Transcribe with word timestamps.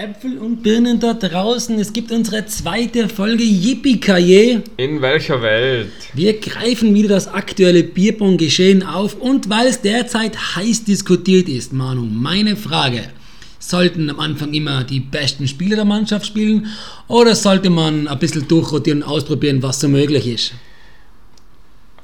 Äpfel 0.00 0.38
und 0.38 0.62
Birnen 0.62 0.98
da 0.98 1.12
draußen, 1.12 1.78
es 1.78 1.92
gibt 1.92 2.10
unsere 2.10 2.46
zweite 2.46 3.06
Folge 3.06 3.42
Yippie 3.42 4.62
In 4.78 5.02
welcher 5.02 5.42
Welt? 5.42 5.92
Wir 6.14 6.40
greifen 6.40 6.94
wieder 6.94 7.10
das 7.10 7.28
aktuelle 7.28 7.82
Bierbon-Geschehen 7.84 8.82
auf 8.82 9.16
und 9.16 9.50
weil 9.50 9.66
es 9.66 9.82
derzeit 9.82 10.56
heiß 10.56 10.84
diskutiert 10.84 11.50
ist, 11.50 11.74
Manu, 11.74 12.06
meine 12.06 12.56
Frage. 12.56 13.10
Sollten 13.58 14.08
am 14.08 14.20
Anfang 14.20 14.54
immer 14.54 14.84
die 14.84 15.00
besten 15.00 15.46
Spieler 15.46 15.76
der 15.76 15.84
Mannschaft 15.84 16.24
spielen 16.24 16.68
oder 17.06 17.34
sollte 17.34 17.68
man 17.68 18.08
ein 18.08 18.18
bisschen 18.18 18.48
durchrotieren 18.48 19.02
und 19.02 19.08
ausprobieren, 19.08 19.62
was 19.62 19.80
so 19.80 19.88
möglich 19.88 20.26
ist? 20.26 20.54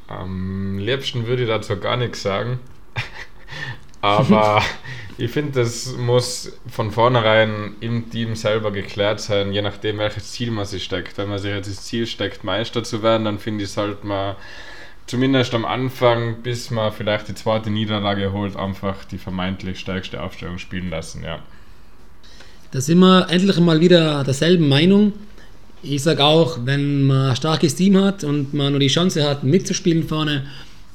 Am 0.09 0.77
liebsten 0.79 1.27
würde 1.27 1.45
ich 1.45 1.49
dazu 1.49 1.79
gar 1.79 1.97
nichts 1.97 2.21
sagen. 2.23 2.61
Aber 4.03 4.63
ich 5.19 5.31
finde, 5.31 5.61
das 5.61 5.97
muss 5.97 6.53
von 6.69 6.91
vornherein 6.91 7.77
im 7.81 8.11
Team 8.11 8.35
selber 8.35 8.71
geklärt 8.71 9.21
sein, 9.21 9.53
je 9.53 9.63
nachdem, 9.63 9.99
welches 9.99 10.33
Ziel 10.33 10.51
man 10.51 10.67
sich 10.67 10.85
steckt. 10.85 11.17
Wenn 11.17 11.29
man 11.29 11.39
sich 11.39 11.51
jetzt 11.51 11.71
das 11.71 11.83
Ziel 11.85 12.07
steckt, 12.07 12.45
Meister 12.45 12.85
zu 12.85 13.03
werden, 13.03 13.25
dann 13.25 13.39
finde 13.39 13.65
ich, 13.65 13.71
sollte 13.71 14.07
man 14.07 14.37
zumindest 15.07 15.55
am 15.55 15.65
Anfang, 15.65 16.43
bis 16.43 16.71
man 16.71 16.93
vielleicht 16.93 17.29
die 17.29 17.35
zweite 17.35 17.71
Niederlage 17.71 18.33
holt, 18.33 18.57
einfach 18.57 19.05
die 19.05 19.19
vermeintlich 19.19 19.79
stärkste 19.79 20.23
Aufstellung 20.23 20.59
spielen 20.59 20.91
lassen, 20.91 21.23
ja. 21.25 21.39
Da 22.73 22.81
sind 22.81 22.99
wir 22.99 23.31
endlich 23.31 23.59
mal 23.59 23.81
wieder 23.81 24.23
derselben 24.25 24.69
Meinung. 24.69 25.15
Ich 25.83 26.03
sage 26.03 26.25
auch, 26.25 26.59
wenn 26.65 27.05
man 27.05 27.31
ein 27.31 27.37
starkes 27.37 27.77
Team 27.77 27.97
hat 27.97 28.25
und 28.25 28.53
man 28.53 28.73
nur 28.73 28.81
die 28.81 28.89
Chance 28.89 29.27
hat, 29.27 29.45
mitzuspielen 29.45 30.07
vorne, 30.07 30.47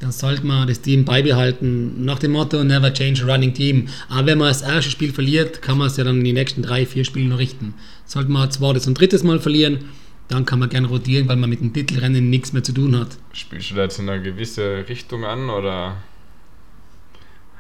dann 0.02 0.12
sollte 0.12 0.46
man 0.46 0.68
das 0.68 0.82
Team 0.82 1.06
beibehalten. 1.06 2.04
Nach 2.04 2.18
dem 2.18 2.32
Motto 2.32 2.64
Never 2.64 2.92
change 2.92 3.24
a 3.24 3.32
running 3.32 3.54
team. 3.54 3.88
Aber 4.10 4.26
wenn 4.26 4.40
man 4.40 4.48
das 4.48 4.64
erste 4.64 4.90
Spiel 4.90 5.14
verliert, 5.14 5.62
kann 5.62 5.78
man 5.78 5.88
es 5.88 5.98
ja 5.98 6.04
dann 6.04 6.18
in 6.18 6.24
die 6.24 6.34
nächsten 6.34 6.64
drei, 6.64 6.88
vier 6.88 7.06
Spiele 7.06 7.30
noch 7.30 7.38
richten. 7.38 7.76
Sollte 8.06 8.32
man 8.32 8.50
zweites 8.50 8.88
und 8.88 9.00
drittes 9.00 9.24
Mal 9.24 9.40
verlieren, 9.40 9.86
dann 10.28 10.46
kann 10.46 10.60
man 10.60 10.70
gerne 10.70 10.88
rotieren, 10.88 11.28
weil 11.28 11.36
man 11.36 11.50
mit 11.50 11.62
dem 11.62 11.72
Titelrennen 11.72 12.30
nichts 12.30 12.52
mehr 12.52 12.64
zu 12.64 12.74
tun 12.74 12.98
hat. 13.00 13.10
Spielst 13.34 13.72
du 13.72 13.76
da 13.76 13.84
jetzt 13.84 14.00
in 14.00 14.10
eine 14.10 14.24
gewisse 14.24 14.86
Richtung 14.90 15.24
an 15.24 15.50
oder 15.50 15.98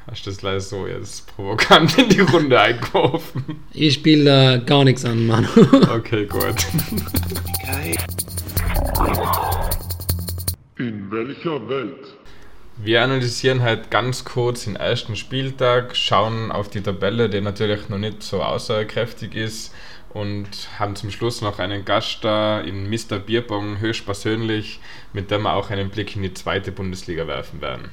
hast 0.07 0.25
du 0.25 0.31
das 0.31 0.41
leider 0.41 0.61
so 0.61 0.87
jetzt 0.87 1.27
provokant 1.27 1.95
in 1.99 2.09
die 2.09 2.21
Runde 2.21 2.59
eingeworfen? 2.59 3.43
Ich 3.71 3.93
spiele 3.93 4.23
da 4.23 4.57
gar 4.57 4.83
nichts 4.83 5.05
an, 5.05 5.27
Manu. 5.27 5.47
okay, 5.93 6.25
gut. 6.25 6.55
In 10.77 11.11
welcher 11.11 11.69
Welt? 11.69 12.10
Wir 12.77 13.03
analysieren 13.03 13.61
halt 13.61 13.91
ganz 13.91 14.23
kurz 14.23 14.63
den 14.63 14.75
ersten 14.75 15.15
Spieltag, 15.15 15.95
schauen 15.95 16.51
auf 16.51 16.69
die 16.69 16.81
Tabelle, 16.81 17.29
die 17.29 17.41
natürlich 17.41 17.89
noch 17.89 17.97
nicht 17.97 18.23
so 18.23 18.41
aussagekräftig 18.41 19.35
ist 19.35 19.73
und 20.13 20.47
haben 20.79 20.95
zum 20.95 21.11
Schluss 21.11 21.41
noch 21.41 21.59
einen 21.59 21.85
Gast 21.85 22.23
da 22.23 22.59
in 22.59 22.89
Mr. 22.89 23.19
Bierbong 23.19 23.79
höchstpersönlich, 23.79 24.79
mit 25.13 25.31
dem 25.31 25.43
wir 25.43 25.53
auch 25.53 25.69
einen 25.69 25.89
Blick 25.89 26.15
in 26.15 26.23
die 26.23 26.33
zweite 26.33 26.71
Bundesliga 26.71 27.27
werfen 27.27 27.61
werden. 27.61 27.89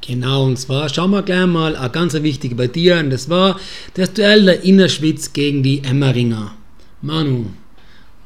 Genau, 0.00 0.44
und 0.44 0.58
zwar 0.58 0.88
schauen 0.88 1.12
wir 1.12 1.22
gleich 1.22 1.46
mal 1.46 1.76
eine 1.76 1.90
ganz 1.90 2.14
wichtige 2.14 2.56
bei 2.56 2.66
dir 2.66 2.98
und 2.98 3.10
das 3.10 3.30
war 3.30 3.58
das 3.94 4.12
Duell 4.12 4.44
der 4.44 4.64
Innerschwitz 4.64 5.32
gegen 5.32 5.62
die 5.62 5.84
Emmeringer. 5.84 6.54
Manu, 7.02 7.46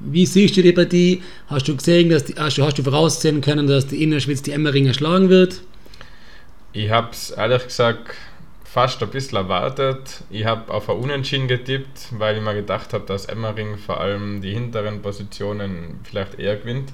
wie 0.01 0.27
siehst 0.27 0.57
du 0.57 0.63
die 0.63 0.73
Partie? 0.73 1.23
Hast 1.49 1.69
du 1.69 1.77
gesehen, 1.77 2.11
dass 2.11 2.25
die, 2.25 2.35
hast, 2.35 2.59
du, 2.59 2.65
hast 2.65 2.79
du 2.79 2.83
voraussehen 2.83 3.41
können, 3.41 3.67
dass 3.67 3.87
die 3.87 4.03
Innerschwitz 4.03 4.43
die 4.43 4.53
Emmeringer 4.53 4.95
schlagen 4.95 5.29
wird? 5.29 5.63
Ich 6.73 6.91
habe 6.91 7.09
es 7.13 7.31
ehrlich 7.31 7.65
gesagt 7.65 8.15
fast 8.65 9.03
ein 9.03 9.09
bisschen 9.09 9.39
erwartet. 9.39 10.23
Ich 10.29 10.45
habe 10.45 10.71
auf 10.73 10.91
ein 10.91 10.99
Unentschieden 10.99 11.49
getippt, 11.49 12.09
weil 12.11 12.37
ich 12.37 12.43
mir 12.43 12.53
gedacht 12.53 12.93
habe, 12.93 13.07
dass 13.07 13.25
Emmering 13.25 13.79
vor 13.79 14.01
allem 14.01 14.43
die 14.43 14.53
hinteren 14.53 15.01
Positionen 15.01 16.01
vielleicht 16.05 16.39
eher 16.39 16.57
gewinnt. 16.57 16.93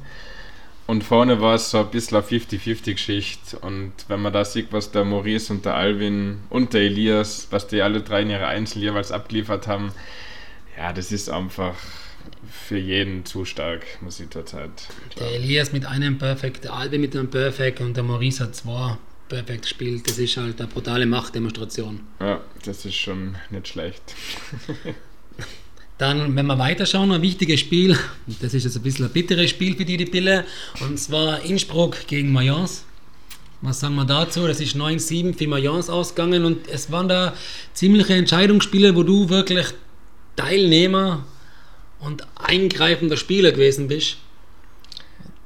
Und 0.86 1.02
vorne 1.02 1.40
war 1.40 1.56
es 1.56 1.70
so 1.70 1.78
ein 1.78 1.90
bisschen 1.90 2.18
eine 2.18 2.26
50-50-Geschichte. 2.26 3.58
Und 3.58 3.92
wenn 4.06 4.22
man 4.22 4.32
da 4.32 4.44
sieht, 4.44 4.72
was 4.72 4.92
der 4.92 5.04
Maurice 5.04 5.52
und 5.52 5.64
der 5.64 5.74
Alvin 5.74 6.40
und 6.50 6.72
der 6.72 6.82
Elias, 6.82 7.48
was 7.50 7.66
die 7.66 7.82
alle 7.82 8.02
drei 8.02 8.22
in 8.22 8.30
ihre 8.30 8.46
Einzel 8.46 8.82
jeweils 8.82 9.10
abgeliefert 9.10 9.66
haben, 9.66 9.92
ja, 10.76 10.92
das 10.92 11.10
ist 11.10 11.30
einfach 11.30 11.74
für 12.50 12.78
jeden 12.78 13.24
zu 13.24 13.44
stark, 13.44 13.84
muss 14.00 14.20
ich 14.20 14.30
zurzeit 14.30 14.70
Der 15.18 15.32
Elias 15.32 15.72
mit 15.72 15.86
einem 15.86 16.18
Perfekt, 16.18 16.64
der 16.64 16.74
Albe 16.74 16.98
mit 16.98 17.16
einem 17.16 17.30
Perfekt 17.30 17.80
und 17.80 17.96
der 17.96 18.04
Maurice 18.04 18.44
hat 18.44 18.56
zwei 18.56 18.96
Perfekt 19.28 19.62
gespielt. 19.62 20.08
Das 20.08 20.18
ist 20.18 20.36
halt 20.36 20.60
eine 20.60 20.68
brutale 20.68 21.06
Machtdemonstration. 21.06 22.00
Ja, 22.20 22.40
das 22.64 22.84
ist 22.84 22.96
schon 22.96 23.36
nicht 23.50 23.68
schlecht. 23.68 24.02
Dann, 25.98 26.34
wenn 26.34 26.46
wir 26.46 26.58
weiterschauen, 26.58 27.12
ein 27.12 27.22
wichtiges 27.22 27.60
Spiel, 27.60 27.96
das 28.40 28.54
ist 28.54 28.64
jetzt 28.64 28.76
ein 28.76 28.82
bisschen 28.82 29.06
ein 29.06 29.12
bitteres 29.12 29.50
Spiel 29.50 29.76
für 29.76 29.84
die, 29.84 29.96
die 29.96 30.06
Pille, 30.06 30.44
und 30.80 30.98
zwar 30.98 31.42
Innsbruck 31.44 32.06
gegen 32.08 32.32
Mayence. 32.32 32.84
Was 33.60 33.78
sagen 33.78 33.94
wir 33.94 34.04
dazu? 34.04 34.46
Das 34.48 34.60
ist 34.60 34.74
9-7 34.74 35.38
für 35.38 35.46
Mayence 35.46 35.88
ausgegangen 35.88 36.44
und 36.44 36.66
es 36.66 36.90
waren 36.90 37.08
da 37.08 37.34
ziemliche 37.72 38.14
Entscheidungsspiele, 38.14 38.96
wo 38.96 39.04
du 39.04 39.28
wirklich 39.28 39.66
Teilnehmer 40.34 41.24
und 42.02 42.26
eingreifender 42.36 43.16
Spieler 43.16 43.52
gewesen 43.52 43.88
bist. 43.88 44.18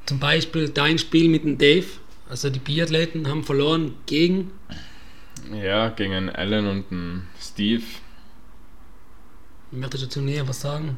Zum 0.07 0.19
Beispiel 0.19 0.69
dein 0.69 0.99
Spiel 0.99 1.29
mit 1.29 1.45
dem 1.45 1.59
Dave. 1.59 1.87
Also 2.29 2.51
die 2.51 2.59
Biathleten 2.59 3.29
haben 3.29 3.45
verloren 3.45 3.95
gegen. 4.07 4.53
Ja, 5.53 5.91
gegen 5.91 6.31
Alan 6.31 6.67
und 6.67 6.91
den 6.91 7.29
Steve. 7.41 7.85
Möchtest 9.71 10.03
du 10.03 10.07
dazu 10.07 10.21
näher 10.21 10.49
was 10.49 10.61
sagen? 10.61 10.97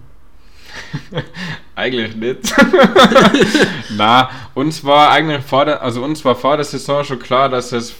eigentlich 1.74 2.14
nicht. 2.14 2.54
Na, 3.90 4.30
uns 4.54 4.84
war 4.84 5.10
eigentlich 5.10 5.42
vor 5.42 5.64
der, 5.64 5.82
also 5.82 6.04
uns 6.04 6.24
war 6.24 6.36
vor 6.36 6.56
der 6.56 6.64
Saison 6.64 7.04
schon 7.04 7.18
klar, 7.18 7.48
dass 7.48 7.72
es 7.72 7.94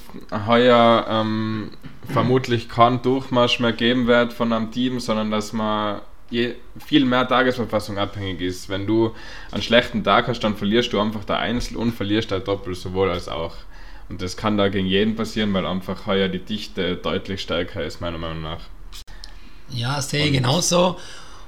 heuer 0.47 1.07
ähm, 1.09 1.71
vermutlich 2.13 2.69
keinen 2.69 3.03
Durchmarsch 3.03 3.61
mehr 3.61 3.73
geben 3.73 4.07
wird 4.07 4.33
von 4.33 4.53
einem 4.53 4.71
Team, 4.71 5.01
sondern 5.01 5.31
dass 5.31 5.53
man 5.53 6.03
je 6.31 6.55
viel 6.85 7.05
mehr 7.05 7.27
Tagesverfassung 7.27 7.99
abhängig 7.99 8.41
ist. 8.41 8.69
Wenn 8.69 8.87
du 8.87 9.13
einen 9.51 9.63
schlechten 9.63 10.05
Tag 10.05 10.29
hast, 10.29 10.41
dann 10.41 10.57
verlierst 10.57 10.93
du 10.93 11.01
einfach 11.01 11.25
der 11.25 11.39
Einzel 11.39 11.77
und 11.77 11.93
verlierst 11.93 12.31
der 12.31 12.41
Doppel, 12.41 12.75
sowohl 12.75 13.11
als 13.11 13.29
auch. 13.29 13.55
Und 14.09 14.23
das 14.23 14.37
kann 14.37 14.57
da 14.57 14.69
gegen 14.69 14.87
jeden 14.87 15.17
passieren, 15.17 15.53
weil 15.53 15.67
einfach 15.67 16.07
heuer 16.07 16.29
die 16.29 16.39
Dichte 16.39 16.97
deutlich 16.97 17.43
stärker 17.43 17.85
ist, 17.85 18.01
meiner 18.01 18.19
Meinung 18.19 18.43
nach. 18.43 18.61
Ja, 19.71 20.01
sehe 20.01 20.27
ich 20.27 20.33
genauso. 20.33 20.97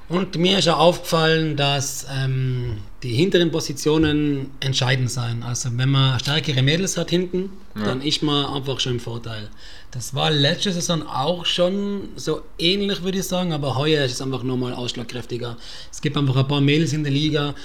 Und 0.09 0.37
mir 0.37 0.59
ist 0.59 0.67
auch 0.67 0.77
aufgefallen, 0.77 1.55
dass 1.55 2.05
ähm, 2.13 2.79
die 3.01 3.13
hinteren 3.13 3.49
Positionen 3.49 4.51
entscheidend 4.59 5.09
sind. 5.09 5.41
Also 5.43 5.69
wenn 5.77 5.89
man 5.89 6.19
stärkere 6.19 6.61
Mädels 6.61 6.97
hat 6.97 7.09
hinten, 7.09 7.49
ja. 7.75 7.85
dann 7.85 8.01
ist 8.01 8.21
man 8.21 8.45
einfach 8.45 8.79
schon 8.81 8.93
im 8.93 8.99
Vorteil. 8.99 9.49
Das 9.91 10.15
war 10.15 10.31
letzte 10.31 10.71
Saison 10.71 11.05
auch 11.05 11.45
schon 11.45 12.09
so 12.15 12.43
ähnlich, 12.57 13.03
würde 13.03 13.19
ich 13.19 13.27
sagen, 13.27 13.51
aber 13.51 13.75
heuer 13.75 14.05
ist 14.05 14.13
es 14.13 14.21
einfach 14.21 14.41
nochmal 14.41 14.73
ausschlagkräftiger. 14.73 15.57
Es 15.91 15.99
gibt 15.99 16.15
einfach 16.15 16.37
ein 16.37 16.47
paar 16.47 16.61
Mädels 16.61 16.93
in 16.93 17.03
der 17.03 17.11
Liga, 17.11 17.55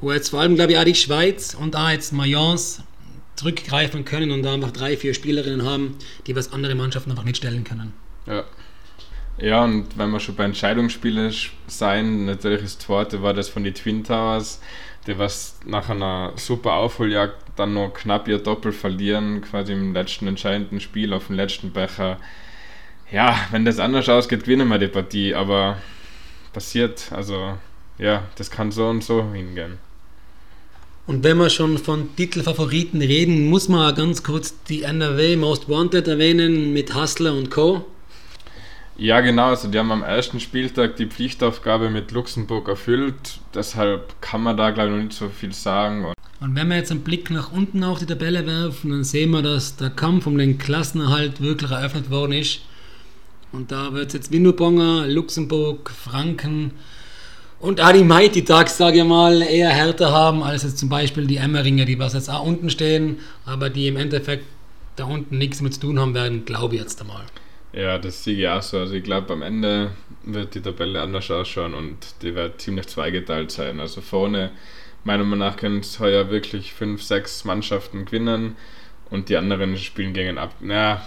wo 0.00 0.12
jetzt 0.12 0.28
vor 0.30 0.40
allem, 0.40 0.54
glaube 0.54 0.72
ich, 0.72 0.78
auch 0.78 0.84
die 0.84 0.94
Schweiz 0.94 1.54
und 1.54 1.74
auch 1.74 1.88
jetzt 1.88 2.12
Mayence 2.12 2.82
zurückgreifen 3.34 4.04
können 4.04 4.30
und 4.30 4.44
da 4.44 4.54
einfach 4.54 4.70
drei, 4.70 4.96
vier 4.96 5.12
Spielerinnen 5.12 5.66
haben, 5.66 5.96
die 6.28 6.36
was 6.36 6.52
andere 6.52 6.76
Mannschaften 6.76 7.10
einfach 7.10 7.24
nicht 7.24 7.38
stellen 7.38 7.64
können. 7.64 7.92
Ja. 8.26 8.44
Ja, 9.38 9.64
und 9.64 9.96
wenn 9.96 10.10
wir 10.10 10.20
schon 10.20 10.36
bei 10.36 10.44
Entscheidungsspielen 10.44 11.32
sein, 11.66 12.26
natürlich 12.26 12.62
das 12.62 12.78
zweite 12.78 13.22
war 13.22 13.34
das 13.34 13.48
von 13.48 13.64
den 13.64 13.74
Twin 13.74 14.04
Towers, 14.04 14.60
die 15.06 15.18
was 15.18 15.58
nach 15.66 15.88
einer 15.88 16.32
super 16.36 16.74
Aufholjagd 16.74 17.36
dann 17.56 17.74
noch 17.74 17.92
knapp 17.92 18.28
ihr 18.28 18.38
Doppel 18.38 18.72
verlieren, 18.72 19.42
quasi 19.42 19.72
im 19.72 19.94
letzten 19.94 20.28
entscheidenden 20.28 20.80
Spiel 20.80 21.12
auf 21.12 21.26
dem 21.26 21.36
letzten 21.36 21.72
Becher. 21.72 22.18
Ja, 23.10 23.36
wenn 23.50 23.64
das 23.64 23.78
anders 23.78 24.08
ausgeht, 24.08 24.44
gewinnen 24.44 24.68
wir 24.68 24.78
die 24.78 24.88
Partie, 24.88 25.34
aber 25.34 25.78
passiert, 26.52 27.10
also 27.10 27.58
ja, 27.98 28.24
das 28.36 28.50
kann 28.50 28.70
so 28.70 28.88
und 28.88 29.02
so 29.02 29.32
hingehen. 29.32 29.78
Und 31.06 31.24
wenn 31.24 31.36
wir 31.36 31.50
schon 31.50 31.78
von 31.78 32.14
Titelfavoriten 32.16 33.02
reden, 33.02 33.50
muss 33.50 33.68
man 33.68 33.94
ganz 33.94 34.22
kurz 34.22 34.54
die 34.68 34.82
NRW 34.82 35.36
Most 35.36 35.68
Wanted 35.68 36.06
erwähnen 36.06 36.72
mit 36.72 36.94
Hustler 36.94 37.34
und 37.34 37.50
Co. 37.50 37.84
Ja, 38.96 39.20
genau. 39.20 39.48
Also 39.48 39.68
die 39.68 39.78
haben 39.78 39.90
am 39.90 40.02
ersten 40.02 40.38
Spieltag 40.38 40.96
die 40.96 41.06
Pflichtaufgabe 41.06 41.90
mit 41.90 42.12
Luxemburg 42.12 42.68
erfüllt. 42.68 43.40
Deshalb 43.54 44.20
kann 44.20 44.42
man 44.42 44.56
da, 44.56 44.70
glaube 44.70 44.90
ich, 44.90 44.96
noch 44.96 45.02
nicht 45.04 45.16
so 45.16 45.28
viel 45.28 45.52
sagen. 45.52 46.12
Und 46.40 46.56
wenn 46.56 46.68
wir 46.68 46.76
jetzt 46.76 46.90
einen 46.90 47.00
Blick 47.00 47.30
nach 47.30 47.52
unten 47.52 47.84
auf 47.84 48.00
die 48.00 48.06
Tabelle 48.06 48.46
werfen, 48.46 48.90
dann 48.90 49.04
sehen 49.04 49.30
wir, 49.30 49.42
dass 49.42 49.76
der 49.76 49.90
Kampf 49.90 50.26
um 50.26 50.36
den 50.36 50.58
Klassenerhalt 50.58 51.40
wirklich 51.40 51.70
eröffnet 51.70 52.10
worden 52.10 52.32
ist. 52.32 52.60
Und 53.52 53.70
da 53.70 53.92
wird 53.92 54.08
es 54.08 54.14
jetzt 54.14 54.32
Windelbonger, 54.32 55.06
Luxemburg, 55.06 55.90
Franken 55.90 56.72
und 57.60 57.78
die 57.78 58.02
Mighty 58.02 58.44
Ducks, 58.44 58.76
sage 58.76 58.98
ich 58.98 59.04
mal, 59.04 59.40
eher 59.40 59.68
härter 59.68 60.10
haben 60.10 60.42
als 60.42 60.64
jetzt 60.64 60.78
zum 60.78 60.88
Beispiel 60.88 61.28
die 61.28 61.36
Emmeringer, 61.36 61.84
die 61.84 61.96
was 61.98 62.12
jetzt 62.12 62.28
auch 62.28 62.44
unten 62.44 62.70
stehen, 62.70 63.18
aber 63.46 63.70
die 63.70 63.86
im 63.86 63.96
Endeffekt 63.96 64.46
da 64.96 65.04
unten 65.04 65.38
nichts 65.38 65.60
mit 65.60 65.74
zu 65.74 65.80
tun 65.80 66.00
haben 66.00 66.12
werden, 66.12 66.44
glaube 66.44 66.74
ich 66.74 66.80
jetzt 66.80 67.00
einmal. 67.00 67.22
Ja, 67.72 67.98
das 67.98 68.22
sehe 68.22 68.36
ich 68.36 68.48
auch 68.48 68.62
so. 68.62 68.78
Also 68.78 68.94
ich 68.94 69.04
glaube, 69.04 69.32
am 69.32 69.42
Ende 69.42 69.92
wird 70.24 70.54
die 70.54 70.60
Tabelle 70.60 71.00
anders 71.00 71.30
ausschauen 71.30 71.74
und 71.74 71.96
die 72.22 72.34
wird 72.34 72.60
ziemlich 72.60 72.86
zweigeteilt 72.86 73.50
sein. 73.50 73.80
Also 73.80 74.02
vorne, 74.02 74.50
meiner 75.04 75.24
Meinung 75.24 75.38
nach, 75.38 75.56
können 75.56 75.80
es 75.80 75.98
heuer 75.98 76.30
wirklich 76.30 76.74
fünf, 76.74 77.02
sechs 77.02 77.44
Mannschaften 77.44 78.04
gewinnen 78.04 78.56
und 79.10 79.30
die 79.30 79.36
anderen 79.36 79.76
spielen 79.78 80.12
gegen 80.12 80.36
ab. 80.36 80.54
Naja, 80.60 81.06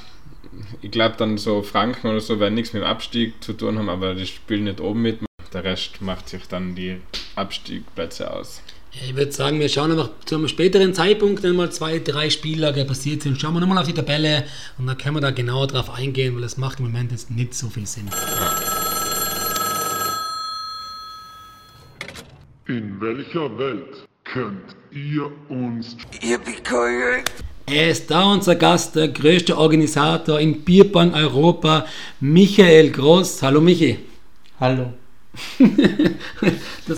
ich 0.81 0.91
glaube 0.91 1.15
dann 1.17 1.37
so 1.37 1.61
Franken 1.61 2.07
oder 2.07 2.19
so 2.19 2.39
werden 2.39 2.55
nichts 2.55 2.73
mit 2.73 2.81
dem 2.81 2.87
Abstieg 2.87 3.43
zu 3.43 3.53
tun 3.53 3.77
haben, 3.77 3.89
aber 3.89 4.15
die 4.15 4.25
spielen 4.25 4.63
nicht 4.63 4.81
oben 4.81 5.01
mit. 5.03 5.19
Der 5.53 5.63
Rest 5.63 6.01
macht 6.01 6.29
sich 6.29 6.47
dann 6.47 6.75
die 6.75 6.99
Abstiegplätze 7.35 8.33
aus. 8.33 8.61
Ich 9.03 9.15
würde 9.15 9.31
sagen, 9.31 9.59
wir 9.59 9.67
schauen 9.67 9.91
einfach 9.91 10.09
zu 10.25 10.35
einem 10.35 10.47
späteren 10.47 10.93
Zeitpunkt, 10.93 11.43
wenn 11.43 11.55
mal 11.55 11.71
zwei, 11.71 11.99
drei 11.99 12.29
Spieltage 12.29 12.85
passiert 12.85 13.23
sind, 13.23 13.39
schauen 13.39 13.53
wir 13.53 13.59
nochmal 13.59 13.77
auf 13.77 13.87
die 13.87 13.93
Tabelle 13.93 14.45
und 14.77 14.87
dann 14.87 14.97
können 14.97 15.15
wir 15.15 15.21
da 15.21 15.31
genauer 15.31 15.67
drauf 15.67 15.89
eingehen, 15.89 16.35
weil 16.35 16.41
das 16.41 16.57
macht 16.57 16.79
im 16.79 16.85
Moment 16.85 17.11
jetzt 17.11 17.29
nicht 17.29 17.53
so 17.53 17.67
viel 17.69 17.85
Sinn. 17.85 18.09
In 22.67 22.99
welcher 23.01 23.57
Welt 23.57 24.07
könnt 24.23 24.75
ihr 24.91 25.29
uns 25.49 25.97
Er 27.67 27.89
ist 27.89 28.09
da 28.09 28.31
unser 28.31 28.55
Gast, 28.55 28.95
der 28.95 29.09
größte 29.09 29.57
Organisator 29.57 30.39
in 30.39 30.61
Bierbahn 30.61 31.13
Europa, 31.13 31.85
Michael 32.21 32.91
Groß. 32.91 33.41
Hallo 33.43 33.59
Michi. 33.59 33.99
Hallo. 34.59 34.93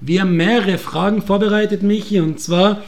Wir 0.00 0.22
haben 0.22 0.36
mehrere 0.36 0.78
Fragen 0.78 1.22
vorbereitet, 1.22 1.82
Michi, 1.82 2.20
und 2.20 2.40
zwar 2.40 2.82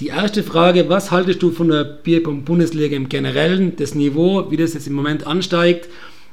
die 0.00 0.08
erste 0.08 0.42
Frage, 0.42 0.88
was 0.88 1.10
haltest 1.10 1.42
du 1.42 1.50
von 1.50 1.68
der 1.68 1.84
Bierbahn-Bundesliga 1.84 2.96
im 2.96 3.08
Generellen, 3.08 3.76
das 3.76 3.94
Niveau, 3.94 4.50
wie 4.50 4.56
das 4.56 4.74
jetzt 4.74 4.86
im 4.86 4.94
Moment 4.94 5.26
ansteigt 5.26 5.88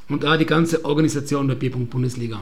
und 0.07 0.23
auch 0.25 0.37
die 0.37 0.45
ganze 0.45 0.85
Organisation 0.85 1.47
der 1.47 1.55
Bierbahn-Bundesliga? 1.55 2.41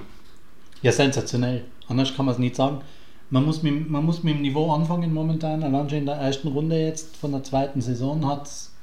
Ja, 0.81 0.92
sensationell. 0.92 1.63
Anders 1.88 2.13
kann 2.15 2.25
man 2.25 2.33
es 2.33 2.39
nicht 2.39 2.56
sagen. 2.56 2.81
Man 3.30 3.45
muss, 3.45 3.63
mit, 3.63 3.89
man 3.89 4.06
muss 4.06 4.21
mit 4.21 4.36
dem 4.36 4.42
Niveau 4.42 4.71
anfangen 4.71 5.13
momentan. 5.13 5.63
Allein 5.63 5.89
schon 5.89 6.00
in 6.00 6.06
der 6.06 6.15
ersten 6.15 6.50
Runde 6.50 6.77
jetzt 6.77 7.18
von 7.18 7.31
der 7.31 7.44
zweiten 7.44 7.81
Saison 7.81 8.27
hat 8.27 8.45
es 8.45 8.74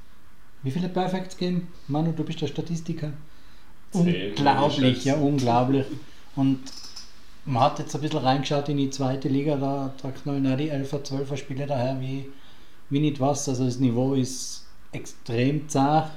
wie 0.62 0.70
viele 0.70 0.88
Perfects 0.88 1.36
gegeben? 1.36 1.68
Manu, 1.88 2.12
du 2.12 2.24
bist 2.24 2.40
der 2.40 2.46
Statistiker. 2.46 3.12
Zehn, 3.92 4.30
unglaublich, 4.30 4.98
ich 4.98 5.04
ja, 5.04 5.14
unglaublich. 5.14 5.86
Und 6.36 6.60
man 7.44 7.62
hat 7.62 7.78
jetzt 7.78 7.94
ein 7.94 8.00
bisschen 8.00 8.20
reingeschaut 8.20 8.68
in 8.68 8.76
die 8.76 8.90
zweite 8.90 9.28
Liga, 9.28 9.56
da 9.56 9.92
tragt 10.00 10.26
noch 10.26 10.34
die 10.34 10.70
11er, 10.70 11.02
12er 11.02 11.36
Spiele 11.36 11.66
daher 11.66 12.00
wie, 12.00 12.26
wie 12.90 13.00
nicht 13.00 13.20
was. 13.20 13.48
Also 13.48 13.64
das 13.64 13.78
Niveau 13.78 14.14
ist 14.14 14.66
extrem 14.92 15.68
zart. 15.68 16.10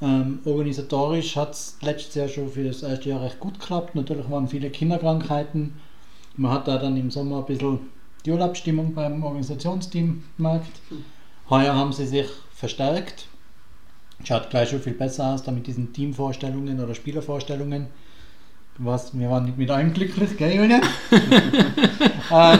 Ähm, 0.00 0.40
organisatorisch 0.44 1.36
hat 1.36 1.52
es 1.52 1.76
letztes 1.80 2.14
Jahr 2.16 2.28
schon 2.28 2.48
für 2.48 2.64
das 2.64 2.82
erste 2.82 3.10
Jahr 3.10 3.22
recht 3.22 3.38
gut 3.38 3.60
geklappt. 3.60 3.94
Natürlich 3.94 4.28
waren 4.28 4.48
viele 4.48 4.70
Kinderkrankheiten. 4.70 5.74
Man 6.36 6.50
hat 6.50 6.66
da 6.66 6.78
dann 6.78 6.96
im 6.96 7.10
Sommer 7.10 7.38
ein 7.38 7.46
bisschen 7.46 7.78
die 8.24 8.32
Urlaubsstimmung 8.32 8.94
beim 8.94 9.22
Organisationsteam 9.22 10.24
gemerkt. 10.36 10.80
Heuer 11.50 11.74
haben 11.74 11.92
sie 11.92 12.06
sich 12.06 12.26
verstärkt. 12.52 13.28
Schaut 14.24 14.50
gleich 14.50 14.70
schon 14.70 14.80
viel 14.80 14.94
besser 14.94 15.34
aus, 15.34 15.42
da 15.42 15.52
mit 15.52 15.66
diesen 15.66 15.92
Teamvorstellungen 15.92 16.80
oder 16.80 16.94
Spielervorstellungen. 16.94 17.88
Was, 18.78 19.16
wir 19.18 19.30
waren 19.30 19.44
nicht 19.44 19.58
mit 19.58 19.70
allem 19.70 19.92
glücklich, 19.92 20.36
gell, 20.36 20.54
Julian? 20.54 20.82
ähm, 22.30 22.58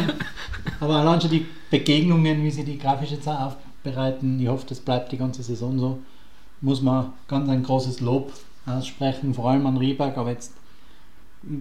aber 0.81 0.97
allein 0.97 1.21
schon 1.21 1.31
die 1.31 1.47
Begegnungen, 1.71 2.43
wie 2.45 2.51
sie 2.51 2.65
die 2.65 2.79
grafische 2.79 3.21
Zahl 3.21 3.47
aufbereiten, 3.47 4.39
ich 4.39 4.49
hoffe, 4.49 4.67
das 4.69 4.81
bleibt 4.81 5.11
die 5.13 5.17
ganze 5.17 5.43
Saison 5.43 5.79
so, 5.79 5.99
muss 6.61 6.83
man 6.83 7.13
ganz 7.29 7.49
ein 7.49 7.63
großes 7.63 8.01
Lob 8.01 8.33
aussprechen, 8.67 9.35
vor 9.35 9.51
allem 9.51 9.67
an 9.67 9.79
Rieberg, 9.79 10.17
aber 10.19 10.31
jetzt, 10.31 10.53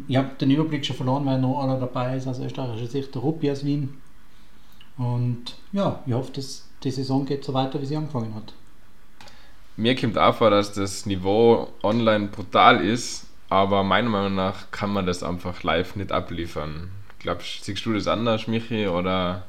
ich 0.07 0.17
habe 0.17 0.29
den 0.39 0.51
Überblick 0.51 0.85
schon 0.85 0.97
verloren, 0.97 1.25
weil 1.25 1.39
noch 1.39 1.63
einer 1.63 1.79
dabei 1.79 2.17
ist 2.17 2.27
aus 2.27 2.39
österreichischer 2.39 2.87
Sicht, 2.87 3.15
der 3.15 3.21
Ruppi 3.21 3.49
aus 3.49 3.65
Wien. 3.65 4.01
Und 4.97 5.55
ja, 5.71 6.01
ich 6.05 6.13
hoffe, 6.13 6.33
dass 6.33 6.67
die 6.83 6.91
Saison 6.91 7.25
geht 7.25 7.43
so 7.43 7.53
weiter, 7.53 7.81
wie 7.81 7.85
sie 7.85 7.95
angefangen 7.95 8.35
hat. 8.35 8.53
Mir 9.77 9.95
kommt 9.95 10.17
auch 10.17 10.35
vor, 10.35 10.49
dass 10.49 10.73
das 10.73 11.05
Niveau 11.05 11.69
online 11.81 12.27
brutal 12.27 12.83
ist, 12.83 13.25
aber 13.51 13.83
meiner 13.83 14.07
Meinung 14.07 14.35
nach 14.35 14.71
kann 14.71 14.93
man 14.93 15.05
das 15.05 15.23
einfach 15.23 15.61
live 15.61 15.97
nicht 15.97 16.13
abliefern. 16.13 16.89
Glaubst, 17.19 17.65
siehst 17.65 17.85
du 17.85 17.91
das 17.91 18.07
anders, 18.07 18.47
Michi, 18.47 18.87
oder 18.87 19.45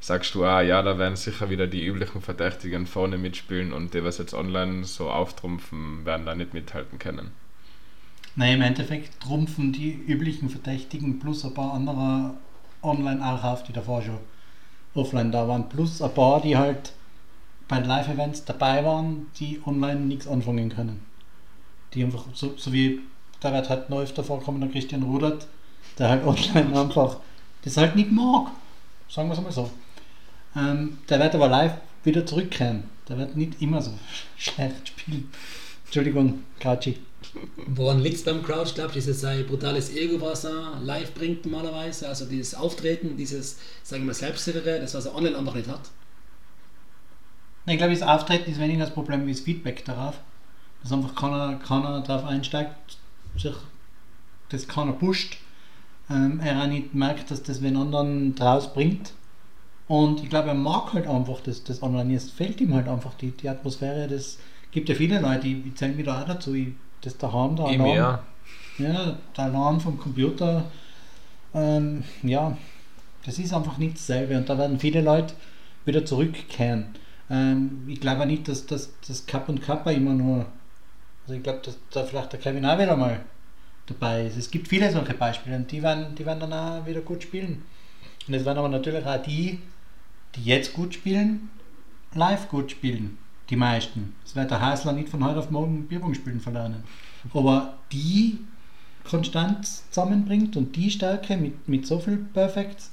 sagst 0.00 0.34
du, 0.34 0.44
ah 0.44 0.62
ja, 0.62 0.80
da 0.80 0.96
werden 0.96 1.14
sicher 1.14 1.50
wieder 1.50 1.66
die 1.66 1.84
üblichen 1.84 2.22
Verdächtigen 2.22 2.86
vorne 2.86 3.18
mitspielen 3.18 3.74
und 3.74 3.92
die, 3.92 4.02
was 4.02 4.16
jetzt 4.16 4.32
online 4.32 4.84
so 4.84 5.10
auftrumpfen, 5.10 6.06
werden 6.06 6.24
da 6.24 6.34
nicht 6.34 6.54
mithalten 6.54 6.98
können? 6.98 7.32
Nein, 8.34 8.54
im 8.54 8.62
Endeffekt 8.62 9.20
trumpfen 9.20 9.74
die 9.74 9.92
üblichen 9.92 10.48
Verdächtigen 10.48 11.18
plus 11.18 11.44
ein 11.44 11.52
paar 11.52 11.74
andere 11.74 12.32
online 12.80 13.22
auch 13.22 13.44
auf, 13.44 13.62
die 13.62 13.74
davor 13.74 14.00
schon 14.00 14.20
offline 14.94 15.32
da 15.32 15.46
waren. 15.46 15.68
Plus 15.68 16.00
ein 16.00 16.14
paar, 16.14 16.40
die 16.40 16.56
halt 16.56 16.94
bei 17.68 17.78
Live-Events 17.78 18.46
dabei 18.46 18.82
waren, 18.86 19.26
die 19.38 19.60
online 19.66 20.00
nichts 20.00 20.26
anfangen 20.26 20.70
können. 20.70 21.04
Die 21.92 22.02
einfach, 22.02 22.24
so, 22.32 22.54
so 22.56 22.72
wie 22.72 23.02
da 23.40 23.52
wird 23.52 23.68
halt 23.68 23.90
neu 23.90 24.02
öfter 24.02 24.24
vorkommen, 24.24 24.60
der 24.60 24.70
Christian 24.70 25.02
Rudert, 25.02 25.46
der 25.98 26.08
halt 26.08 26.24
online 26.24 26.78
einfach 26.78 27.18
das 27.62 27.76
halt 27.76 27.96
nicht 27.96 28.12
mag. 28.12 28.50
Sagen 29.08 29.28
wir 29.28 29.34
es 29.34 29.40
mal 29.40 29.52
so. 29.52 29.70
Ähm, 30.56 30.98
der 31.08 31.20
wird 31.20 31.34
aber 31.34 31.48
live 31.48 31.74
wieder 32.04 32.24
zurückkehren. 32.24 32.84
Der 33.08 33.18
wird 33.18 33.36
nicht 33.36 33.60
immer 33.60 33.82
so 33.82 33.92
schlecht 34.36 34.88
spielen. 34.88 35.30
Entschuldigung, 35.84 36.44
Katschi. 36.60 36.98
Woran 37.66 38.00
liegt 38.00 38.16
es 38.16 38.24
beim 38.24 38.42
Crouch 38.42 38.74
Club? 38.74 38.92
Dieses 38.92 39.20
sein 39.20 39.46
brutales 39.46 39.94
Ego, 39.94 40.20
was 40.20 40.44
er 40.44 40.78
live 40.82 41.12
bringt 41.14 41.44
normalerweise, 41.46 42.08
also 42.08 42.26
dieses 42.26 42.54
Auftreten, 42.54 43.16
dieses, 43.16 43.58
sagen 43.82 44.02
wir 44.02 44.08
mal, 44.08 44.14
Selbstsichere, 44.14 44.80
das 44.80 44.94
was 44.94 45.06
er 45.06 45.14
online 45.14 45.36
einfach 45.36 45.54
nicht 45.54 45.68
hat. 45.68 45.80
Ich 47.66 47.76
glaube, 47.76 47.92
das 47.92 48.02
Auftreten 48.02 48.50
ist 48.50 48.60
weniger 48.60 48.84
das 48.84 48.94
Problem 48.94 49.26
wie 49.26 49.32
das 49.32 49.40
Feedback 49.40 49.84
darauf. 49.84 50.20
Dass 50.82 50.92
einfach 50.92 51.14
keiner, 51.14 51.56
keiner 51.56 52.00
darauf 52.00 52.24
einsteigt, 52.24 52.97
sich 53.38 53.54
das 54.48 54.66
keiner 54.66 54.92
pusht. 54.92 55.38
Ähm, 56.10 56.40
er 56.40 56.62
auch 56.62 56.66
nicht 56.66 56.94
merkt, 56.94 57.30
dass 57.30 57.42
das 57.42 57.62
wen 57.62 57.76
anderen 57.76 58.34
draus 58.34 58.72
bringt. 58.72 59.12
Und 59.88 60.22
ich 60.22 60.30
glaube, 60.30 60.48
er 60.48 60.54
mag 60.54 60.92
halt 60.92 61.06
einfach 61.06 61.40
das, 61.40 61.64
das 61.64 61.82
Online. 61.82 62.14
Es 62.14 62.30
fehlt 62.30 62.60
ihm 62.60 62.74
halt 62.74 62.88
einfach 62.88 63.14
die, 63.14 63.30
die 63.30 63.48
Atmosphäre. 63.48 64.08
Das 64.08 64.38
gibt 64.70 64.88
ja 64.88 64.94
viele 64.94 65.20
Leute, 65.20 65.48
ich, 65.48 65.66
ich 65.66 65.74
zähle 65.74 65.94
mich 65.94 66.04
da 66.04 66.22
auch 66.22 66.26
dazu, 66.26 66.54
ich, 66.54 66.68
das 67.00 67.16
daheim, 67.16 67.56
da 67.56 67.68
Ich 67.70 67.78
mehr. 67.78 68.22
ja, 68.78 69.18
der 69.36 69.44
Alarm 69.44 69.80
vom 69.80 69.98
Computer, 69.98 70.64
ähm, 71.54 72.04
ja, 72.22 72.56
das 73.24 73.38
ist 73.38 73.52
einfach 73.52 73.78
nicht 73.78 73.96
dasselbe 73.96 74.36
und 74.36 74.48
da 74.48 74.58
werden 74.58 74.78
viele 74.78 75.00
Leute 75.00 75.34
wieder 75.84 76.04
zurückkehren. 76.04 76.86
Ähm, 77.30 77.84
ich 77.86 78.00
glaube 78.00 78.26
nicht, 78.26 78.48
dass, 78.48 78.66
dass 78.66 79.26
Cup 79.26 79.48
und 79.48 79.62
Kappa 79.62 79.90
immer 79.90 80.14
nur, 80.14 80.46
also 81.28 81.36
ich 81.36 81.42
glaube, 81.42 81.60
dass 81.62 81.76
da 81.90 82.04
vielleicht 82.04 82.32
der 82.32 82.40
Kevin 82.40 82.64
auch 82.64 82.78
wieder 82.78 82.96
mal 82.96 83.20
dabei 83.84 84.24
ist. 84.24 84.38
Es 84.38 84.50
gibt 84.50 84.66
viele 84.66 84.90
solche 84.90 85.12
Beispiele 85.12 85.56
und 85.56 85.70
die 85.70 85.82
werden, 85.82 86.14
die 86.14 86.24
werden 86.24 86.40
dann 86.40 86.52
auch 86.54 86.86
wieder 86.86 87.02
gut 87.02 87.22
spielen. 87.22 87.64
Und 88.26 88.32
es 88.32 88.46
werden 88.46 88.56
aber 88.56 88.70
natürlich 88.70 89.04
auch 89.04 89.20
die, 89.20 89.60
die 90.34 90.44
jetzt 90.44 90.72
gut 90.72 90.94
spielen, 90.94 91.50
live 92.14 92.48
gut 92.48 92.70
spielen. 92.70 93.18
Die 93.50 93.56
meisten. 93.56 94.14
Das 94.24 94.36
wird 94.36 94.50
der 94.50 94.62
Hasler 94.62 94.92
nicht 94.92 95.10
von 95.10 95.22
heute 95.22 95.38
auf 95.38 95.50
morgen 95.50 95.86
Bierbong 95.86 96.14
spielen 96.14 96.40
verlernen. 96.40 96.84
Aber 97.34 97.74
die 97.92 98.38
Konstanz 99.04 99.84
zusammenbringt 99.90 100.56
und 100.56 100.76
die 100.76 100.90
Stärke 100.90 101.36
mit, 101.36 101.68
mit 101.68 101.86
so 101.86 101.98
viel 101.98 102.16
Perfects, 102.16 102.90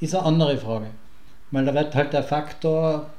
ist 0.00 0.14
eine 0.14 0.24
andere 0.24 0.56
Frage. 0.56 0.86
Weil 1.50 1.66
da 1.66 1.74
wird 1.74 1.94
halt 1.94 2.14
der 2.14 2.22
Faktor, 2.22 3.10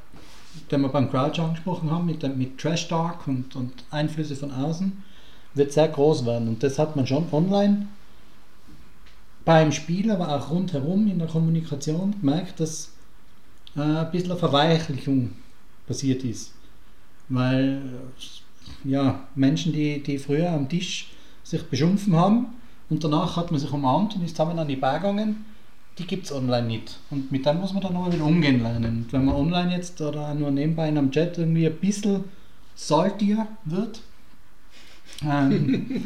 den 0.72 0.82
wir 0.82 0.90
beim 0.90 1.10
Crouch 1.10 1.40
angesprochen 1.40 1.92
haben, 1.92 2.06
mit, 2.06 2.24
mit 2.38 2.58
Trash 2.58 2.88
Talk 2.88 3.28
und, 3.28 3.56
und 3.56 3.72
Einflüsse 3.92 4.36
von 4.36 4.52
außen, 4.52 5.04
wird 5.54 5.72
sehr 5.72 5.88
groß 5.88 6.26
werden. 6.26 6.48
Und 6.48 6.64
das 6.64 6.80
hat 6.80 6.96
man 6.96 7.08
schon 7.08 7.28
online 7.32 7.88
beim 9.46 9.72
Spiel, 9.72 10.12
aber 10.12 10.36
auch 10.36 10.52
rundherum 10.52 11.08
in 11.08 11.20
der 11.20 11.28
Kommunikation 11.28 12.16
gemerkt, 12.20 12.60
dass 12.60 12.92
äh, 13.76 13.82
ein 13.82 14.12
bisschen 14.12 14.32
eine 14.32 14.40
Verweichlichung 14.40 15.32
passiert 15.88 16.24
ist. 16.24 16.54
Weil 17.30 17.82
äh, 18.86 18.90
ja, 18.90 19.28
Menschen, 19.36 19.74
die, 19.74 20.04
die 20.04 20.18
früher 20.18 20.52
am 20.52 20.70
Tisch 20.70 21.12
sich 21.44 21.64
beschimpfen 21.64 22.16
haben 22.16 22.48
und 22.90 23.04
danach 23.04 23.38
hat 23.38 23.52
man 23.52 23.60
sich 23.60 23.72
umarmt 23.72 24.16
und 24.16 24.24
ist 24.24 24.36
zusammen 24.36 24.60
an 24.60 24.68
die 24.68 24.76
Bar 24.76 25.00
gegangen, 25.00 25.46
die 26.00 26.08
gibt 26.08 26.26
es 26.26 26.32
online 26.32 26.68
nicht. 26.68 26.98
Und 27.12 27.32
mit 27.32 27.46
dem 27.46 27.60
muss 27.60 27.74
man 27.74 27.84
dann 27.84 27.94
nochmal 27.94 28.14
wieder 28.14 28.26
umgehen 28.26 28.64
lernen. 28.64 29.04
Und 29.04 29.14
wenn 29.14 29.26
man 29.26 29.36
online 29.36 29.76
jetzt 29.76 30.00
oder 30.02 30.34
nur 30.34 30.50
nebenbei 30.50 30.90
in 30.90 30.98
einem 30.98 31.12
Chat 31.12 31.38
irgendwie 31.38 31.68
ein 31.68 31.76
bisschen 31.76 32.24
saltier 32.76 33.48
wird, 33.66 34.02
ähm, 35.30 36.04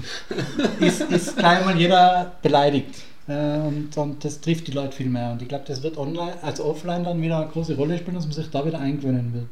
ist, 0.80 1.00
ist 1.02 1.36
gleich 1.36 1.64
mal 1.64 1.76
jeder 1.76 2.32
beleidigt. 2.40 3.02
Äh, 3.26 3.58
und, 3.58 3.96
und 3.96 4.24
das 4.24 4.40
trifft 4.40 4.68
die 4.68 4.72
Leute 4.72 4.96
viel 4.96 5.08
mehr. 5.08 5.32
Und 5.32 5.42
ich 5.42 5.48
glaube, 5.48 5.64
das 5.66 5.82
wird 5.82 5.98
online, 5.98 6.34
also 6.42 6.64
offline 6.64 7.04
dann 7.04 7.20
wieder 7.20 7.38
eine 7.38 7.50
große 7.50 7.76
Rolle 7.76 7.98
spielen, 7.98 8.14
dass 8.14 8.24
man 8.24 8.32
sich 8.32 8.50
da 8.50 8.64
wieder 8.64 8.78
eingewöhnen 8.78 9.34
wird. 9.34 9.48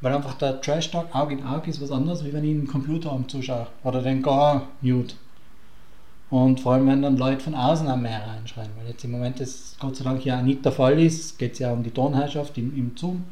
Weil 0.00 0.14
einfach 0.14 0.34
der 0.34 0.60
Trash-Talk 0.60 1.14
Auge 1.14 1.34
in 1.34 1.44
Auge 1.44 1.70
ist 1.70 1.80
was 1.80 1.92
anderes, 1.92 2.24
wie 2.24 2.32
wenn 2.32 2.44
ich 2.44 2.50
einen 2.50 2.66
Computer 2.66 3.12
am 3.12 3.28
zuschaue. 3.28 3.68
Oder 3.84 4.02
den 4.02 4.22
gar 4.22 4.66
mute. 4.80 5.14
Und 6.32 6.60
vor 6.60 6.72
allem, 6.72 6.86
wenn 6.86 7.02
dann 7.02 7.18
Leute 7.18 7.44
von 7.44 7.54
außen 7.54 7.86
auch 7.88 7.96
mehr 7.98 8.26
reinschreien. 8.26 8.70
Weil 8.78 8.88
jetzt 8.88 9.04
im 9.04 9.10
Moment 9.10 9.38
das 9.38 9.76
Gott 9.78 9.96
sei 9.96 10.04
Dank 10.04 10.24
ja 10.24 10.40
nicht 10.40 10.64
der 10.64 10.72
Fall 10.72 10.98
ist, 10.98 11.38
geht 11.38 11.52
es 11.52 11.58
ja 11.58 11.70
um 11.70 11.82
die 11.82 11.90
Tonherrschaft 11.90 12.56
im, 12.56 12.74
im 12.74 12.96
Zoom. 12.96 13.24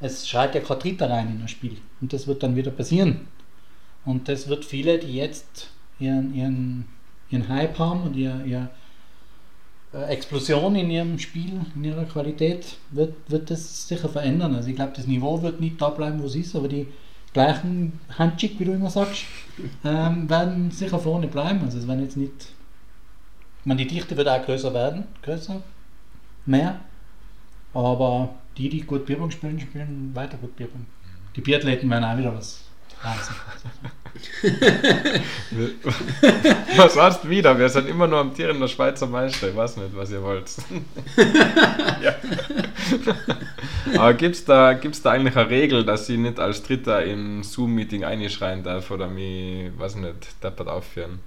Es 0.00 0.26
schreit 0.26 0.54
ja 0.54 0.62
kein 0.62 0.78
Dritter 0.78 1.10
rein 1.10 1.28
in 1.28 1.42
das 1.42 1.50
Spiel. 1.50 1.76
Und 2.00 2.14
das 2.14 2.26
wird 2.26 2.42
dann 2.42 2.56
wieder 2.56 2.70
passieren. 2.70 3.28
Und 4.06 4.26
das 4.26 4.48
wird 4.48 4.64
viele, 4.64 4.98
die 4.98 5.16
jetzt 5.16 5.68
ihren, 5.98 6.34
ihren, 6.34 6.88
ihren 7.28 7.46
Hype 7.46 7.78
haben 7.78 8.04
und 8.04 8.16
ihr, 8.16 8.42
ihr 8.46 8.70
äh, 9.92 10.04
Explosion 10.04 10.74
in 10.76 10.90
ihrem 10.90 11.18
Spiel, 11.18 11.60
in 11.76 11.84
ihrer 11.84 12.06
Qualität, 12.06 12.78
wird, 12.90 13.16
wird 13.28 13.50
das 13.50 13.86
sicher 13.86 14.08
verändern. 14.08 14.54
Also 14.54 14.70
ich 14.70 14.76
glaube, 14.76 14.92
das 14.96 15.06
Niveau 15.06 15.42
wird 15.42 15.60
nicht 15.60 15.78
da 15.82 15.90
bleiben, 15.90 16.22
wo 16.22 16.26
es 16.26 16.36
ist, 16.36 16.56
aber 16.56 16.68
die 16.68 16.86
gleichen 17.32 18.00
Handschick, 18.18 18.58
wie 18.58 18.64
du 18.64 18.72
immer 18.72 18.90
sagst, 18.90 19.24
ähm, 19.84 20.28
werden 20.28 20.70
sicher 20.70 20.98
vorne 20.98 21.28
bleiben. 21.28 21.60
Also 21.64 21.78
es 21.78 21.86
werden 21.86 22.02
jetzt 22.02 22.16
nicht. 22.16 22.32
Ich 23.60 23.66
meine, 23.66 23.84
die 23.84 23.88
Dichte 23.88 24.16
wird 24.16 24.28
auch 24.28 24.44
größer 24.44 24.72
werden, 24.72 25.04
größer, 25.22 25.62
mehr. 26.46 26.80
Aber 27.74 28.30
die, 28.56 28.68
die 28.68 28.80
gut 28.80 29.06
Bierbong 29.06 29.30
spielen, 29.30 29.60
spielen 29.60 30.10
weiter 30.14 30.38
gut 30.38 30.56
Bierbong. 30.56 30.86
Die 31.36 31.40
Biathleten 31.40 31.88
werden 31.90 32.04
auch 32.04 32.16
wieder 32.18 32.34
was 32.34 32.64
reißen. 33.02 33.36
was 36.76 36.96
warst 36.96 37.28
wieder? 37.28 37.58
Wir 37.58 37.68
sind 37.68 37.88
immer 37.88 38.06
nur 38.06 38.18
am 38.18 38.34
Tieren 38.34 38.60
der 38.60 38.68
Schweizer 38.68 39.06
Meister. 39.06 39.48
Ich 39.48 39.56
weiß 39.56 39.76
nicht, 39.78 39.94
was 39.94 40.10
ihr 40.10 40.22
wollt. 40.22 40.50
ja. 42.02 42.14
Aber 43.96 44.14
gibt 44.14 44.36
es 44.36 44.44
da, 44.44 44.74
gibt's 44.74 45.02
da 45.02 45.12
eigentlich 45.12 45.36
eine 45.36 45.48
Regel, 45.48 45.84
dass 45.84 46.08
ich 46.08 46.18
nicht 46.18 46.38
als 46.38 46.62
Dritter 46.62 47.04
im 47.04 47.42
Zoom-Meeting 47.42 48.04
einschreien 48.04 48.62
darf 48.62 48.90
oder 48.90 49.08
mich, 49.08 49.70
weiß 49.78 49.96
nicht, 49.96 50.42
deppert 50.42 50.68
aufführen? 50.68 51.20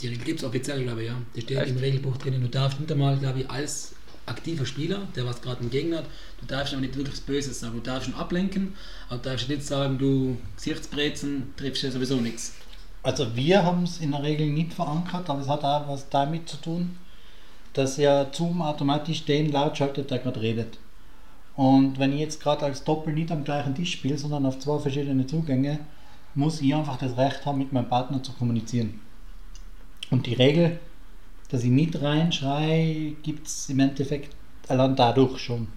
Die 0.00 0.08
Regel 0.08 0.24
gibt 0.24 0.40
es 0.40 0.44
offiziell, 0.44 0.82
glaube 0.82 1.02
ich, 1.02 1.08
ja. 1.08 1.16
Die 1.34 1.40
steht 1.40 1.58
Echt? 1.58 1.70
im 1.70 1.78
Regelbuch 1.78 2.18
drin. 2.18 2.40
Du 2.40 2.48
darfst 2.48 2.78
nicht 2.78 2.92
einmal, 2.92 3.16
glaube 3.16 3.40
ich, 3.40 3.50
als 3.50 3.94
aktiver 4.26 4.66
Spieler, 4.66 5.06
der 5.14 5.24
was 5.24 5.40
gerade 5.40 5.60
einen 5.60 5.70
Gegner 5.70 5.98
hat, 5.98 6.06
du 6.40 6.46
darfst 6.46 6.72
aber 6.72 6.82
nicht 6.82 6.96
wirklich 6.96 7.20
Böses 7.22 7.60
sagen. 7.60 7.74
Du 7.74 7.80
darfst 7.80 8.08
ihn 8.08 8.14
ablenken, 8.14 8.74
aber 9.08 9.18
du 9.18 9.30
darfst 9.30 9.48
nicht 9.48 9.64
sagen, 9.64 9.98
du 9.98 10.36
Gesichtsbrezen, 10.56 11.54
triffst 11.56 11.82
ja 11.82 11.90
sowieso 11.90 12.16
nichts. 12.16 12.54
Also 13.02 13.36
wir 13.36 13.62
haben 13.62 13.84
es 13.84 14.00
in 14.00 14.10
der 14.10 14.22
Regel 14.22 14.48
nicht 14.48 14.74
verankert, 14.74 15.30
aber 15.30 15.40
es 15.40 15.48
hat 15.48 15.62
auch 15.62 15.88
was 15.88 16.08
damit 16.08 16.48
zu 16.48 16.56
tun, 16.56 16.98
dass 17.72 17.96
ja 17.98 18.26
Zoom 18.32 18.62
automatisch 18.62 19.24
den 19.24 19.52
laut 19.52 19.78
schaltet, 19.78 20.10
der 20.10 20.18
gerade 20.18 20.40
redet. 20.40 20.78
Und 21.54 21.98
wenn 21.98 22.12
ich 22.12 22.20
jetzt 22.20 22.42
gerade 22.42 22.64
als 22.64 22.84
Doppel 22.84 23.14
nicht 23.14 23.30
am 23.30 23.44
gleichen 23.44 23.74
Tisch 23.74 23.92
spiele, 23.92 24.18
sondern 24.18 24.44
auf 24.44 24.58
zwei 24.58 24.78
verschiedene 24.78 25.26
Zugänge, 25.26 25.78
muss 26.34 26.60
ich 26.60 26.74
einfach 26.74 26.98
das 26.98 27.16
Recht 27.16 27.46
haben, 27.46 27.58
mit 27.58 27.72
meinem 27.72 27.88
Partner 27.88 28.22
zu 28.22 28.32
kommunizieren. 28.32 29.00
Und 30.10 30.26
die 30.26 30.34
Regel, 30.34 30.78
dass 31.50 31.62
ich 31.64 31.70
mit 31.70 32.00
reinschreie, 32.00 33.12
gibt 33.22 33.46
es 33.46 33.68
im 33.68 33.80
Endeffekt 33.80 34.34
allein 34.68 34.96
dadurch 34.96 35.38
schon. 35.38 35.68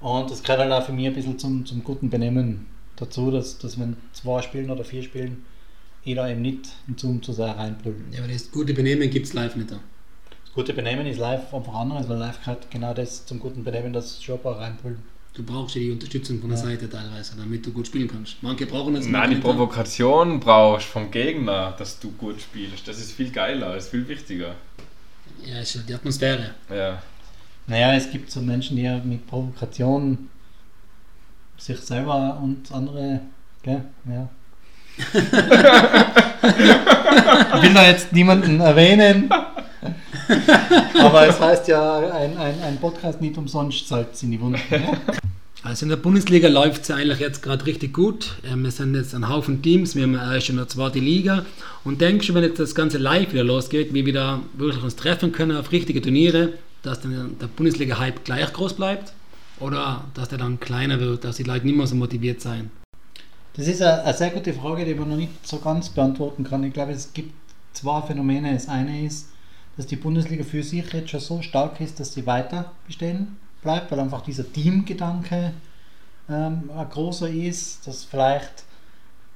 Und 0.00 0.30
das 0.30 0.42
gehört 0.42 0.60
halt 0.60 0.72
auch 0.72 0.84
für 0.84 0.92
mich 0.92 1.06
ein 1.06 1.14
bisschen 1.14 1.38
zum, 1.38 1.64
zum 1.64 1.82
guten 1.82 2.10
Benehmen 2.10 2.66
dazu, 2.96 3.30
dass, 3.30 3.58
dass 3.58 3.78
wenn 3.78 3.96
zwei 4.12 4.42
spielen 4.42 4.70
oder 4.70 4.84
vier 4.84 5.02
spielen, 5.02 5.44
jeder 6.04 6.28
eben 6.28 6.42
nicht 6.42 6.68
in 6.86 6.96
Zoom 6.96 7.22
zu 7.22 7.32
sehr 7.32 7.56
reinbrüllen. 7.56 8.06
Ja, 8.12 8.20
aber 8.20 8.32
das 8.32 8.50
gute 8.50 8.74
Benehmen 8.74 9.10
gibt 9.10 9.26
es 9.26 9.32
live 9.32 9.56
nicht. 9.56 9.70
Da. 9.70 9.80
Das 10.44 10.54
gute 10.54 10.72
Benehmen 10.72 11.06
ist 11.06 11.18
live 11.18 11.52
einfach 11.52 11.74
anders, 11.74 12.08
weil 12.08 12.18
live 12.18 12.40
gehört 12.40 12.70
genau 12.70 12.94
das 12.94 13.26
zum 13.26 13.40
guten 13.40 13.64
Benehmen, 13.64 13.92
dass 13.92 14.20
paar 14.42 14.58
reinbrüllen. 14.58 15.02
Du 15.36 15.42
brauchst 15.42 15.74
ja 15.74 15.82
die 15.82 15.90
Unterstützung 15.90 16.40
von 16.40 16.48
der 16.48 16.58
ja. 16.58 16.64
Seite 16.64 16.88
teilweise, 16.88 17.36
damit 17.36 17.66
du 17.66 17.70
gut 17.70 17.86
spielen 17.86 18.08
kannst. 18.08 18.42
Manche 18.42 18.64
brauchen 18.64 18.94
das 18.94 19.04
Nein, 19.04 19.28
die 19.28 19.36
Provokation 19.36 20.40
brauchst 20.40 20.86
vom 20.86 21.10
Gegner, 21.10 21.74
dass 21.78 22.00
du 22.00 22.10
gut 22.12 22.40
spielst. 22.40 22.88
Das 22.88 22.98
ist 22.98 23.12
viel 23.12 23.30
geiler, 23.30 23.76
ist 23.76 23.90
viel 23.90 24.08
wichtiger. 24.08 24.54
Ja, 25.44 25.60
ist 25.60 25.78
die 25.86 25.92
Atmosphäre. 25.92 26.54
Ja. 26.70 27.02
Naja, 27.66 27.94
es 27.94 28.10
gibt 28.10 28.30
so 28.30 28.40
Menschen, 28.40 28.78
die 28.78 28.88
mit 29.04 29.26
Provokation 29.26 30.30
sich 31.58 31.80
selber 31.80 32.40
und 32.42 32.72
andere, 32.72 33.20
gell, 33.62 33.84
ja. 34.08 34.30
ich 37.56 37.62
will 37.62 37.74
da 37.74 37.86
jetzt 37.86 38.10
niemanden 38.14 38.60
erwähnen. 38.60 39.28
Aber 41.00 41.28
es 41.28 41.40
heißt 41.40 41.68
ja, 41.68 41.98
ein, 42.10 42.36
ein, 42.36 42.62
ein 42.62 42.78
Podcast 42.78 43.20
nicht 43.20 43.36
umsonst 43.38 43.88
salzt 43.88 44.22
in 44.22 44.30
die 44.30 44.40
Wunden. 44.40 44.60
Ja? 44.70 44.98
Also 45.62 45.84
in 45.84 45.90
der 45.90 45.96
Bundesliga 45.96 46.48
läuft 46.48 46.84
es 46.84 46.90
eigentlich 46.92 47.18
jetzt 47.18 47.42
gerade 47.42 47.66
richtig 47.66 47.92
gut. 47.92 48.36
Ähm, 48.44 48.62
wir 48.62 48.70
sind 48.70 48.94
jetzt 48.94 49.14
ein 49.14 49.28
Haufen 49.28 49.62
Teams, 49.62 49.96
wir 49.96 50.04
haben 50.04 50.14
ja 50.14 50.40
schon 50.40 50.58
eine 50.58 50.68
zweite 50.68 51.00
Liga. 51.00 51.44
Und 51.82 52.00
denkst 52.00 52.28
du, 52.28 52.34
wenn 52.34 52.44
jetzt 52.44 52.60
das 52.60 52.74
Ganze 52.74 52.98
live 52.98 53.32
wieder 53.32 53.42
losgeht, 53.42 53.92
wir 53.92 54.06
wieder 54.06 54.42
wirklich 54.54 54.82
uns 54.84 54.94
treffen 54.94 55.32
können 55.32 55.56
auf 55.56 55.72
richtige 55.72 56.00
Turniere, 56.00 56.52
dass 56.82 57.00
dann 57.00 57.36
der 57.40 57.48
Bundesliga-Hype 57.48 58.24
gleich 58.24 58.52
groß 58.52 58.74
bleibt? 58.74 59.12
Oder 59.58 60.04
dass 60.14 60.28
der 60.28 60.38
dann 60.38 60.60
kleiner 60.60 61.00
wird, 61.00 61.24
dass 61.24 61.36
die 61.36 61.42
Leute 61.42 61.66
nicht 61.66 61.76
mehr 61.76 61.86
so 61.88 61.96
motiviert 61.96 62.40
sein? 62.40 62.70
Das 63.56 63.66
ist 63.66 63.82
eine, 63.82 64.04
eine 64.04 64.16
sehr 64.16 64.30
gute 64.30 64.52
Frage, 64.52 64.84
die 64.84 64.94
man 64.94 65.08
noch 65.08 65.16
nicht 65.16 65.46
so 65.46 65.58
ganz 65.58 65.88
beantworten 65.88 66.44
kann. 66.44 66.62
Ich 66.62 66.74
glaube, 66.74 66.92
es 66.92 67.12
gibt 67.12 67.32
zwei 67.72 68.02
Phänomene. 68.02 68.52
Das 68.52 68.68
eine 68.68 69.04
ist, 69.04 69.30
dass 69.76 69.86
die 69.86 69.96
Bundesliga 69.96 70.44
für 70.44 70.62
sich 70.62 70.92
jetzt 70.92 71.10
schon 71.10 71.20
so 71.20 71.42
stark 71.42 71.80
ist, 71.80 72.00
dass 72.00 72.14
sie 72.14 72.26
weiter 72.26 72.72
bestehen 72.86 73.36
bleibt, 73.62 73.90
weil 73.90 74.00
einfach 74.00 74.22
dieser 74.22 74.50
Teamgedanke 74.50 75.52
ähm, 76.28 76.70
ein 76.74 76.88
großer 76.88 77.28
ist, 77.28 77.86
dass 77.86 78.04
vielleicht 78.04 78.64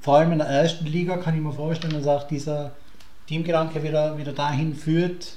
vor 0.01 0.17
allem 0.17 0.33
in 0.33 0.39
der 0.39 0.49
ersten 0.49 0.87
Liga 0.87 1.19
kann 1.19 1.35
ich 1.35 1.43
mir 1.43 1.53
vorstellen, 1.53 1.93
dass 1.93 2.07
auch 2.07 2.27
dieser 2.27 2.73
Teamgedanke 3.27 3.83
wieder, 3.83 4.17
wieder 4.17 4.33
dahin 4.33 4.75
führt, 4.75 5.37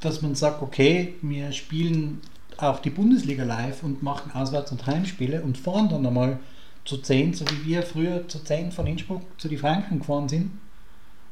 dass 0.00 0.22
man 0.22 0.34
sagt, 0.34 0.62
okay, 0.62 1.14
wir 1.20 1.52
spielen 1.52 2.22
auch 2.56 2.80
die 2.80 2.90
Bundesliga 2.90 3.44
live 3.44 3.82
und 3.82 4.02
machen 4.02 4.32
Auswärts- 4.32 4.72
und 4.72 4.86
Heimspiele 4.86 5.42
und 5.42 5.58
fahren 5.58 5.90
dann 5.90 6.06
einmal 6.06 6.38
zu 6.86 6.96
10, 6.96 7.34
so 7.34 7.44
wie 7.50 7.66
wir 7.66 7.82
früher 7.82 8.26
zu 8.28 8.42
10 8.42 8.72
von 8.72 8.86
Innsbruck 8.86 9.22
zu 9.38 9.48
die 9.48 9.58
Franken 9.58 9.98
gefahren 9.98 10.28
sind 10.28 10.50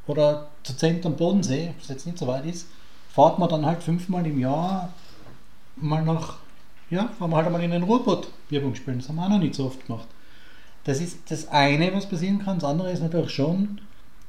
oder 0.09 0.49
zu 0.63 0.77
10 0.77 1.05
am 1.07 1.17
Bodensee, 1.17 1.75
was 1.79 1.89
jetzt 1.89 2.07
nicht 2.07 2.19
so 2.19 2.27
weit 2.27 2.47
ist, 2.47 2.67
fahrt 3.11 3.39
man 3.39 3.49
dann 3.49 3.67
halt 3.67 3.83
fünfmal 3.83 4.27
im 4.27 4.39
Jahr 4.39 4.93
mal 5.77 6.03
nach 6.03 6.37
ja, 6.91 7.09
fahren 7.19 7.31
wir 7.31 7.37
halt 7.37 7.47
einmal 7.47 7.63
in 7.63 7.71
den 7.71 7.83
Ruhrpott 7.83 8.29
Werbung 8.49 8.75
spielen. 8.75 8.99
Das 8.99 9.09
haben 9.09 9.17
wir 9.17 9.25
auch 9.27 9.29
noch 9.29 9.39
nicht 9.39 9.55
so 9.55 9.67
oft 9.67 9.87
gemacht. 9.87 10.09
Das 10.85 11.01
ist 11.01 11.31
das 11.31 11.49
eine, 11.49 11.93
was 11.93 12.09
passieren 12.09 12.39
kann. 12.39 12.59
Das 12.59 12.69
andere 12.69 12.91
ist 12.91 13.03
natürlich 13.03 13.31
schon, 13.31 13.83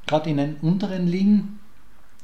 gerade 0.06 0.30
in 0.30 0.38
den 0.38 0.56
unteren 0.58 1.08
Ligen, 1.08 1.60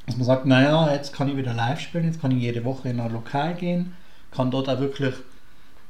dass 0.05 0.17
man 0.17 0.25
sagt, 0.25 0.45
naja, 0.45 0.91
jetzt 0.91 1.13
kann 1.13 1.29
ich 1.29 1.37
wieder 1.37 1.53
live 1.53 1.79
spielen, 1.79 2.05
jetzt 2.05 2.19
kann 2.19 2.31
ich 2.31 2.41
jede 2.41 2.65
Woche 2.65 2.89
in 2.89 2.99
ein 2.99 3.13
Lokal 3.13 3.55
gehen, 3.55 3.93
kann 4.31 4.51
dort 4.51 4.67
auch 4.67 4.79
wirklich 4.79 5.15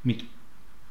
mit 0.04 0.24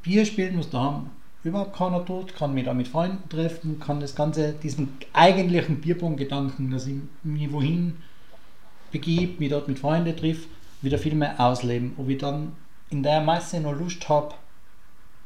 Bier 0.04 0.26
spielen, 0.26 0.60
was 0.60 0.70
da 0.70 0.82
haben 0.82 1.12
überhaupt 1.46 1.76
keiner 1.76 2.04
tut, 2.04 2.36
kann 2.36 2.54
mich 2.54 2.66
da 2.66 2.74
mit 2.74 2.88
Freunden 2.88 3.30
treffen, 3.30 3.80
kann 3.80 4.00
das 4.00 4.16
Ganze, 4.16 4.54
diesen 4.54 4.98
eigentlichen 5.14 5.80
Bierbong-Gedanken, 5.80 6.72
dass 6.72 6.88
ich 6.88 6.98
mich 7.24 7.52
wohin 7.52 7.98
begebe, 8.92 9.40
mich 9.40 9.50
dort 9.50 9.68
mit 9.68 9.80
Freunden 9.80 10.16
trifft, 10.16 10.50
wieder 10.82 10.98
viel 10.98 11.16
mehr 11.16 11.40
ausleben. 11.40 11.94
Ob 11.98 12.10
ich 12.10 12.18
dann 12.18 12.54
in 12.90 13.04
der 13.04 13.22
Masse 13.22 13.60
noch 13.60 13.74
Lust 13.74 14.10
habe, 14.10 14.34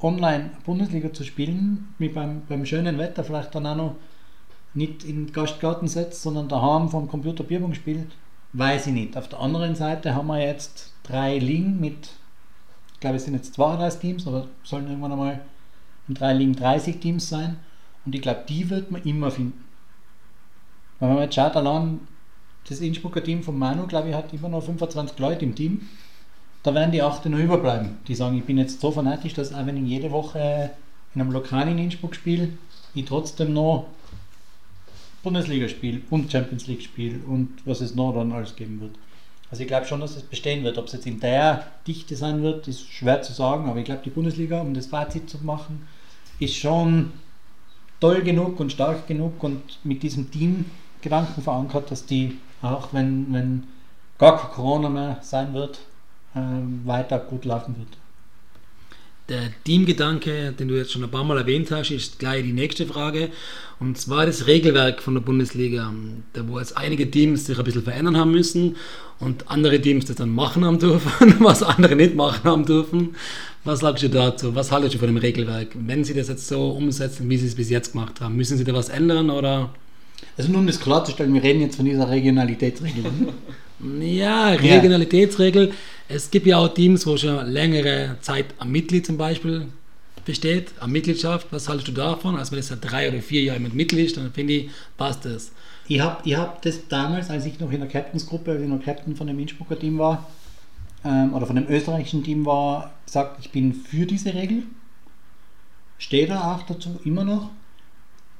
online 0.01 0.51
Bundesliga 0.65 1.13
zu 1.13 1.23
spielen, 1.23 1.93
mit 1.97 2.13
beim, 2.13 2.41
beim 2.47 2.65
schönen 2.65 2.97
Wetter 2.97 3.23
vielleicht 3.23 3.55
dann 3.55 3.65
auch 3.65 3.75
noch 3.75 3.95
nicht 4.73 5.03
in 5.03 5.31
Gastgarten 5.31 5.87
setzt, 5.87 6.21
sondern 6.21 6.47
daheim 6.47 6.89
vom 6.89 7.07
Computer 7.07 7.43
Bierbong 7.43 7.73
spielt, 7.73 8.07
weiß 8.53 8.87
ich 8.87 8.93
nicht. 8.93 9.17
Auf 9.17 9.29
der 9.29 9.39
anderen 9.39 9.75
Seite 9.75 10.15
haben 10.15 10.27
wir 10.27 10.39
jetzt 10.39 10.93
drei 11.03 11.37
Ligen 11.37 11.79
mit, 11.79 12.11
ich 12.93 12.99
glaube 12.99 13.17
es 13.17 13.25
sind 13.25 13.33
jetzt 13.33 13.53
32 13.55 13.99
Teams, 13.99 14.27
aber 14.27 14.47
sollen 14.63 14.87
irgendwann 14.87 15.13
einmal 15.13 15.41
in 16.09 16.15
drei 16.15 16.33
Ligen 16.33 16.55
30 16.55 16.99
Teams 16.99 17.29
sein 17.29 17.57
und 18.05 18.13
ich 18.13 18.21
glaube, 18.21 18.43
die 18.49 18.69
wird 18.69 18.91
man 18.91 19.03
immer 19.03 19.31
finden. 19.31 19.63
Wenn 20.99 21.13
man 21.13 21.23
jetzt 21.23 21.35
schaut, 21.35 21.55
allein 21.55 22.01
das 22.67 22.81
Innsbrucker 22.81 23.23
Team 23.23 23.41
von 23.41 23.57
Manu, 23.57 23.87
glaube 23.87 24.09
ich, 24.09 24.15
hat 24.15 24.33
immer 24.33 24.49
noch 24.49 24.63
25 24.63 25.17
Leute 25.19 25.45
im 25.45 25.55
Team 25.55 25.87
da 26.63 26.73
werden 26.73 26.91
die 26.91 27.01
achte 27.01 27.29
noch 27.29 27.39
überbleiben. 27.39 27.97
Die 28.07 28.15
sagen, 28.15 28.37
ich 28.37 28.43
bin 28.43 28.57
jetzt 28.57 28.81
so 28.81 28.91
fanatisch, 28.91 29.33
dass 29.33 29.53
auch 29.53 29.65
wenn 29.65 29.83
ich 29.83 29.89
jede 29.89 30.11
Woche 30.11 30.71
in 31.15 31.21
einem 31.21 31.31
Lokal 31.31 31.67
in 31.67 31.77
Innsbruck 31.77 32.15
spiele, 32.15 32.49
ich 32.93 33.05
trotzdem 33.05 33.53
noch 33.53 33.87
Bundesliga 35.23 35.67
spiele 35.67 36.01
und 36.09 36.31
Champions 36.31 36.67
League 36.67 36.81
spiele 36.81 37.19
und 37.25 37.49
was 37.65 37.81
es 37.81 37.95
noch 37.95 38.13
dann 38.13 38.31
alles 38.31 38.55
geben 38.55 38.81
wird. 38.81 38.91
Also 39.51 39.63
ich 39.63 39.67
glaube 39.67 39.85
schon, 39.85 40.01
dass 40.01 40.15
es 40.15 40.23
bestehen 40.23 40.63
wird. 40.63 40.77
Ob 40.77 40.85
es 40.85 40.93
jetzt 40.93 41.07
in 41.07 41.19
der 41.19 41.65
Dichte 41.87 42.15
sein 42.15 42.43
wird, 42.43 42.67
ist 42.67 42.91
schwer 42.91 43.21
zu 43.21 43.33
sagen, 43.33 43.67
aber 43.67 43.79
ich 43.79 43.85
glaube, 43.85 44.01
die 44.03 44.11
Bundesliga, 44.11 44.61
um 44.61 44.73
das 44.73 44.87
Fazit 44.87 45.29
zu 45.29 45.39
machen, 45.43 45.87
ist 46.39 46.55
schon 46.55 47.11
toll 47.99 48.21
genug 48.21 48.59
und 48.59 48.71
stark 48.71 49.07
genug 49.07 49.43
und 49.43 49.61
mit 49.83 50.03
diesem 50.03 50.31
Teamgedanken 50.31 51.43
verankert, 51.43 51.91
dass 51.91 52.05
die 52.05 52.37
auch 52.61 52.93
wenn, 52.93 53.31
wenn 53.33 53.63
gar 54.17 54.37
kein 54.37 54.51
Corona 54.51 54.89
mehr 54.89 55.19
sein 55.21 55.53
wird, 55.53 55.79
ähm, 56.35 56.81
weiter 56.85 57.19
gut 57.19 57.45
laufen 57.45 57.77
wird. 57.77 57.97
der 59.29 59.51
Teamgedanke, 59.63 60.53
den 60.53 60.67
du 60.67 60.75
jetzt 60.75 60.91
schon 60.91 61.03
ein 61.03 61.11
paar 61.11 61.23
Mal 61.23 61.37
erwähnt 61.37 61.71
hast, 61.71 61.91
ist 61.91 62.19
gleich 62.19 62.43
die 62.43 62.53
nächste 62.53 62.85
Frage. 62.85 63.29
Und 63.79 63.97
zwar 63.97 64.25
das 64.25 64.47
Regelwerk 64.47 65.01
von 65.01 65.13
der 65.13 65.21
Bundesliga, 65.21 65.93
da 66.33 66.47
wo 66.47 66.59
jetzt 66.59 66.75
einige 66.75 67.09
Teams 67.09 67.45
sich 67.45 67.57
ein 67.57 67.63
bisschen 67.63 67.83
verändern 67.83 68.17
haben 68.17 68.31
müssen 68.31 68.75
und 69.19 69.49
andere 69.49 69.79
Teams 69.79 70.05
das 70.05 70.17
dann 70.17 70.33
machen 70.33 70.65
haben 70.65 70.79
dürfen, 70.79 71.35
was 71.39 71.63
andere 71.63 71.95
nicht 71.95 72.15
machen 72.15 72.43
haben 72.43 72.65
dürfen. 72.65 73.15
Was 73.63 73.79
sagst 73.79 74.03
du 74.03 74.09
dazu? 74.09 74.55
Was 74.55 74.71
haltest 74.71 74.95
du 74.95 74.99
von 74.99 75.07
dem 75.07 75.17
Regelwerk? 75.17 75.69
Wenn 75.75 76.03
sie 76.03 76.13
das 76.13 76.29
jetzt 76.29 76.47
so 76.47 76.69
umsetzen, 76.69 77.29
wie 77.29 77.37
sie 77.37 77.47
es 77.47 77.55
bis 77.55 77.69
jetzt 77.69 77.91
gemacht 77.91 78.21
haben, 78.21 78.35
müssen 78.35 78.57
sie 78.57 78.63
da 78.63 78.73
was 78.73 78.89
ändern 78.89 79.29
oder? 79.29 79.69
Also 80.37 80.51
nun 80.51 80.67
ist 80.67 80.81
klarzustellen, 80.81 81.33
wir 81.33 81.43
reden 81.43 81.61
jetzt 81.61 81.75
von 81.75 81.85
dieser 81.85 82.09
Regionalitätsregel. 82.09 83.03
Ja, 84.01 84.49
Regionalitätsregel. 84.49 85.71
Es 86.09 86.29
gibt 86.29 86.45
ja 86.47 86.57
auch 86.57 86.67
Teams, 86.73 87.07
wo 87.07 87.15
schon 87.15 87.45
längere 87.47 88.17
Zeit 88.19 88.47
am 88.57 88.73
Mitglied 88.73 89.05
zum 89.05 89.15
Beispiel 89.17 89.67
besteht, 90.25 90.73
am 90.81 90.91
Mitgliedschaft. 90.91 91.47
Was 91.51 91.69
haltest 91.69 91.87
du 91.87 91.93
davon? 91.93 92.35
Also 92.35 92.51
wenn 92.51 92.59
es 92.59 92.67
seit 92.67 92.79
drei 92.83 93.07
oder 93.07 93.21
vier 93.21 93.41
Jahren 93.41 93.63
mit 93.63 93.73
Mitglied 93.73 94.07
ist, 94.07 94.17
dann 94.17 94.33
finde 94.33 94.53
ich, 94.53 94.69
passt 94.97 95.23
das. 95.23 95.53
Ich 95.87 96.01
habe 96.01 96.17
ich 96.23 96.35
hab 96.35 96.61
das 96.61 96.87
damals, 96.87 97.29
als 97.29 97.45
ich 97.45 97.59
noch 97.59 97.71
in 97.71 97.79
der 97.79 97.89
Captains-Gruppe, 97.89 98.51
als 98.51 98.61
ich 98.61 98.67
noch 98.67 98.83
Captain 98.83 99.15
von 99.15 99.27
dem 99.27 99.39
Innsbrucker 99.39 99.79
Team 99.79 99.97
war, 99.97 100.29
ähm, 101.03 101.33
oder 101.33 101.45
von 101.45 101.55
dem 101.55 101.67
österreichischen 101.67 102.23
Team 102.23 102.45
war, 102.45 102.91
gesagt, 103.05 103.37
ich 103.39 103.51
bin 103.51 103.73
für 103.73 104.05
diese 104.05 104.33
Regel. 104.33 104.63
Stehe 105.97 106.27
da 106.27 106.55
auch 106.55 106.63
dazu 106.63 106.99
immer 107.03 107.23
noch. 107.23 107.49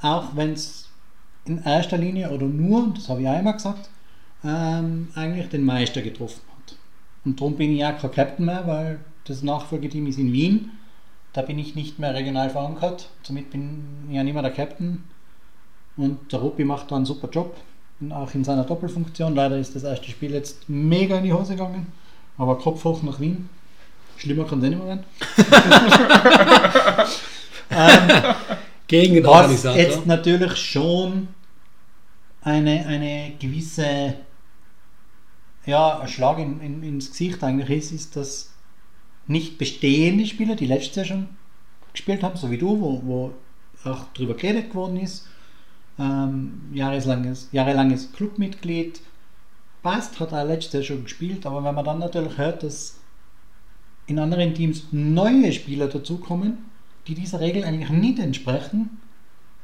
Auch 0.01 0.35
wenn 0.35 0.53
es 0.53 0.89
in 1.45 1.61
erster 1.63 1.97
Linie 1.97 2.29
oder 2.31 2.45
nur, 2.45 2.93
das 2.93 3.09
habe 3.09 3.21
ich 3.21 3.27
auch 3.27 3.39
immer 3.39 3.53
gesagt, 3.53 3.89
ähm, 4.43 5.09
eigentlich 5.15 5.49
den 5.49 5.65
Meister 5.65 6.01
getroffen 6.01 6.41
hat. 6.55 6.77
Und 7.25 7.39
darum 7.39 7.55
bin 7.55 7.75
ich 7.75 7.83
auch 7.83 7.97
kein 7.97 8.11
Captain 8.11 8.45
mehr, 8.45 8.65
weil 8.65 8.99
das 9.25 9.43
Nachfolgeteam 9.43 10.07
ist 10.07 10.19
in 10.19 10.31
Wien. 10.31 10.71
Da 11.33 11.41
bin 11.41 11.59
ich 11.59 11.75
nicht 11.75 11.99
mehr 11.99 12.13
regional 12.13 12.49
verankert. 12.49 13.09
Somit 13.23 13.51
bin 13.51 13.83
ich 14.09 14.15
ja 14.15 14.23
nicht 14.23 14.33
mehr 14.33 14.41
der 14.41 14.51
Captain. 14.51 15.03
Und 15.97 16.31
der 16.31 16.39
Ruppi 16.39 16.63
macht 16.63 16.91
da 16.91 16.95
einen 16.95 17.05
super 17.05 17.29
Job. 17.29 17.57
Auch 18.09 18.33
in 18.33 18.43
seiner 18.43 18.63
Doppelfunktion. 18.63 19.35
Leider 19.35 19.57
ist 19.57 19.75
das 19.75 19.83
erste 19.83 20.09
Spiel 20.09 20.31
jetzt 20.31 20.69
mega 20.69 21.17
in 21.17 21.25
die 21.25 21.33
Hose 21.33 21.53
gegangen. 21.53 21.87
Aber 22.39 22.57
Kopf 22.57 22.83
hoch 22.83 23.03
nach 23.03 23.19
Wien. 23.19 23.47
Schlimmer 24.17 24.45
kann 24.45 24.59
es 24.59 24.65
eh 24.65 24.69
nicht 24.69 24.79
mehr 24.79 24.87
werden. 24.87 25.05
ähm, 27.69 28.35
Gegen 28.87 29.13
den 29.13 29.23
was 29.23 29.31
Organisator. 29.31 29.79
jetzt 29.79 30.05
natürlich 30.07 30.55
schon 30.55 31.27
eine, 32.41 32.87
eine 32.87 33.33
gewisse 33.39 34.15
ja, 35.69 35.99
ein 35.99 36.07
Schlag 36.07 36.39
in, 36.39 36.59
in, 36.61 36.83
ins 36.83 37.11
Gesicht 37.11 37.43
eigentlich 37.43 37.69
ist, 37.69 37.91
ist, 37.91 38.15
dass 38.15 38.51
nicht 39.27 39.57
bestehende 39.57 40.25
Spieler, 40.25 40.55
die 40.55 40.65
letztes 40.65 40.95
Jahr 40.95 41.05
schon 41.05 41.27
gespielt 41.93 42.23
haben, 42.23 42.35
so 42.35 42.49
wie 42.49 42.57
du, 42.57 42.79
wo, 42.81 43.01
wo 43.03 43.33
auch 43.89 44.05
darüber 44.13 44.33
geredet 44.33 44.73
worden 44.73 44.97
ist, 44.97 45.27
ähm, 45.97 46.61
jahrelanges, 46.73 47.49
jahrelanges 47.51 48.11
Clubmitglied, 48.11 49.01
passt, 49.81 50.19
hat 50.19 50.31
er 50.31 50.45
letztes 50.45 50.73
Jahr 50.73 50.83
schon 50.83 51.03
gespielt, 51.03 51.45
aber 51.45 51.63
wenn 51.63 51.75
man 51.75 51.85
dann 51.85 51.99
natürlich 51.99 52.37
hört, 52.37 52.63
dass 52.63 52.99
in 54.07 54.19
anderen 54.19 54.53
Teams 54.53 54.85
neue 54.91 55.51
Spieler 55.51 55.87
dazukommen, 55.87 56.69
die 57.07 57.15
dieser 57.15 57.39
Regel 57.39 57.63
eigentlich 57.63 57.89
nicht 57.89 58.19
entsprechen, 58.19 58.99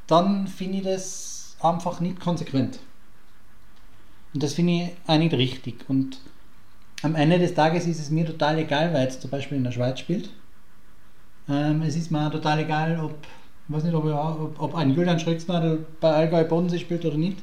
dann 0.07 0.47
finde 0.47 0.77
ich 0.77 0.83
das 0.83 1.57
einfach 1.59 1.99
nicht 1.99 2.19
konsequent. 2.19 2.79
Und 4.33 4.43
das 4.43 4.53
finde 4.53 4.73
ich 4.73 4.91
auch 5.07 5.17
nicht 5.17 5.33
richtig. 5.33 5.85
Und 5.87 6.19
am 7.01 7.15
Ende 7.15 7.39
des 7.39 7.53
Tages 7.53 7.87
ist 7.87 7.99
es 7.99 8.09
mir 8.09 8.25
total 8.25 8.59
egal, 8.59 8.93
wer 8.93 9.01
jetzt 9.01 9.21
zum 9.21 9.31
Beispiel 9.31 9.57
in 9.57 9.63
der 9.63 9.71
Schweiz 9.71 9.99
spielt. 9.99 10.29
Ähm, 11.47 11.81
es 11.83 11.95
ist 11.95 12.11
mir 12.11 12.29
total 12.31 12.59
egal, 12.59 12.99
ob, 12.99 13.15
weiß 13.67 13.83
nicht, 13.83 13.93
ob, 13.93 14.05
ob, 14.05 14.61
ob 14.61 14.75
ein 14.75 14.93
Julian 14.93 15.19
Schröcksnadel 15.19 15.85
bei 15.99 16.11
Allgäu 16.11 16.43
Bodensee 16.43 16.79
spielt 16.79 17.05
oder 17.05 17.17
nicht. 17.17 17.37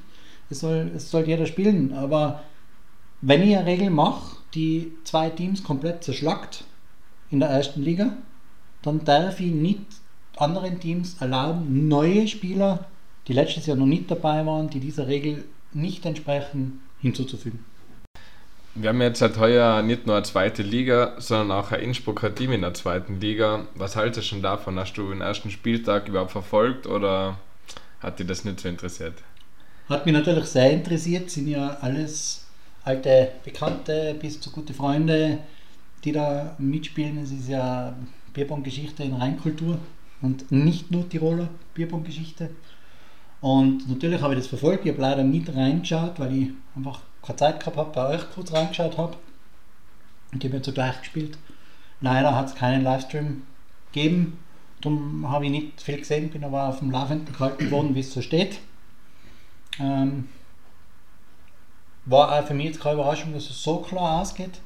Es 0.50 0.60
soll, 0.60 0.90
es 0.94 1.10
soll 1.10 1.26
jeder 1.26 1.46
spielen. 1.46 1.94
Aber 1.94 2.42
wenn 3.22 3.42
ich 3.42 3.56
eine 3.56 3.66
Regel 3.66 3.90
mache, 3.90 4.36
die 4.54 4.92
zwei 5.04 5.30
Teams 5.30 5.62
komplett 5.62 6.04
zerschlagt 6.04 6.64
in 7.30 7.40
der 7.40 7.48
ersten 7.48 7.80
Liga, 7.80 8.16
dann 8.82 9.04
darf 9.04 9.40
ich 9.40 9.52
nicht 9.52 9.80
anderen 10.36 10.80
Teams 10.80 11.16
erlauben, 11.20 11.88
neue 11.88 12.26
Spieler, 12.26 12.86
die 13.28 13.32
letztes 13.32 13.66
Jahr 13.66 13.76
noch 13.76 13.86
nicht 13.86 14.10
dabei 14.10 14.44
waren, 14.44 14.68
die 14.68 14.80
dieser 14.80 15.06
Regel 15.06 15.44
nicht 15.72 16.04
entsprechen, 16.04 16.80
hinzuzufügen. 17.00 17.64
Wir 18.74 18.88
haben 18.88 19.00
jetzt 19.02 19.20
seit 19.20 19.38
heuer 19.38 19.82
nicht 19.82 20.06
nur 20.06 20.16
eine 20.16 20.24
zweite 20.24 20.62
Liga, 20.62 21.14
sondern 21.18 21.58
auch 21.58 21.70
ein 21.70 21.80
Innsbrucker 21.80 22.34
Team 22.34 22.52
in 22.52 22.62
der 22.62 22.74
zweiten 22.74 23.20
Liga. 23.20 23.66
Was 23.74 23.96
haltest 23.96 24.26
du 24.26 24.30
schon 24.30 24.42
davon? 24.42 24.78
Hast 24.78 24.94
du 24.94 25.10
den 25.10 25.20
ersten 25.20 25.50
Spieltag 25.50 26.08
überhaupt 26.08 26.32
verfolgt 26.32 26.86
oder 26.86 27.38
hat 28.00 28.18
dich 28.18 28.26
das 28.26 28.44
nicht 28.44 28.60
so 28.60 28.68
interessiert? 28.68 29.14
Hat 29.88 30.06
mich 30.06 30.14
natürlich 30.14 30.46
sehr 30.46 30.72
interessiert, 30.72 31.30
sind 31.30 31.48
ja 31.48 31.76
alles 31.80 32.41
alte 32.84 33.32
Bekannte 33.44 34.16
bis 34.20 34.40
zu 34.40 34.50
gute 34.50 34.74
Freunde, 34.74 35.38
die 36.04 36.12
da 36.12 36.54
mitspielen. 36.58 37.18
Es 37.18 37.30
ist 37.30 37.48
ja 37.48 37.94
Bierbong-Geschichte 38.34 39.04
in 39.04 39.14
Rheinkultur 39.14 39.78
und 40.20 40.50
nicht 40.50 40.90
nur 40.90 41.08
Tiroler 41.08 41.48
Bierbong-Geschichte. 41.74 42.50
Und 43.40 43.88
natürlich 43.88 44.20
habe 44.20 44.34
ich 44.34 44.40
das 44.40 44.48
verfolgt. 44.48 44.84
Ich 44.84 44.92
habe 44.92 45.02
leider 45.02 45.24
nicht 45.24 45.54
reingeschaut, 45.54 46.18
weil 46.18 46.32
ich 46.36 46.48
einfach 46.76 47.00
keine 47.22 47.36
Zeit 47.36 47.60
gehabt 47.60 47.76
habe, 47.76 47.92
bei 47.92 48.14
euch 48.14 48.30
kurz 48.34 48.52
reingeschaut 48.52 48.98
habe. 48.98 49.16
Und 50.32 50.42
die 50.42 50.48
haben 50.48 50.54
ja 50.54 50.62
zugleich 50.62 51.00
gespielt. 51.00 51.38
Leider 52.00 52.34
hat 52.34 52.46
es 52.46 52.54
keinen 52.54 52.82
Livestream 52.82 53.42
gegeben. 53.92 54.38
Darum 54.80 55.28
habe 55.28 55.44
ich 55.46 55.50
nicht 55.50 55.82
viel 55.82 55.98
gesehen, 55.98 56.30
bin 56.30 56.44
aber 56.44 56.68
auf 56.68 56.80
dem 56.80 56.90
Laufenden 56.90 57.32
gehalten 57.32 57.70
worden, 57.70 57.94
wie 57.94 58.00
es 58.00 58.12
so 58.12 58.22
steht. 58.22 58.58
Ähm, 59.78 60.28
war 62.04 62.32
auch 62.32 62.46
für 62.46 62.54
mich 62.54 62.66
jetzt 62.66 62.80
keine 62.80 62.94
Überraschung, 62.94 63.32
dass 63.32 63.48
es 63.48 63.62
so 63.62 63.78
klar 63.78 64.20
ausgeht. 64.20 64.60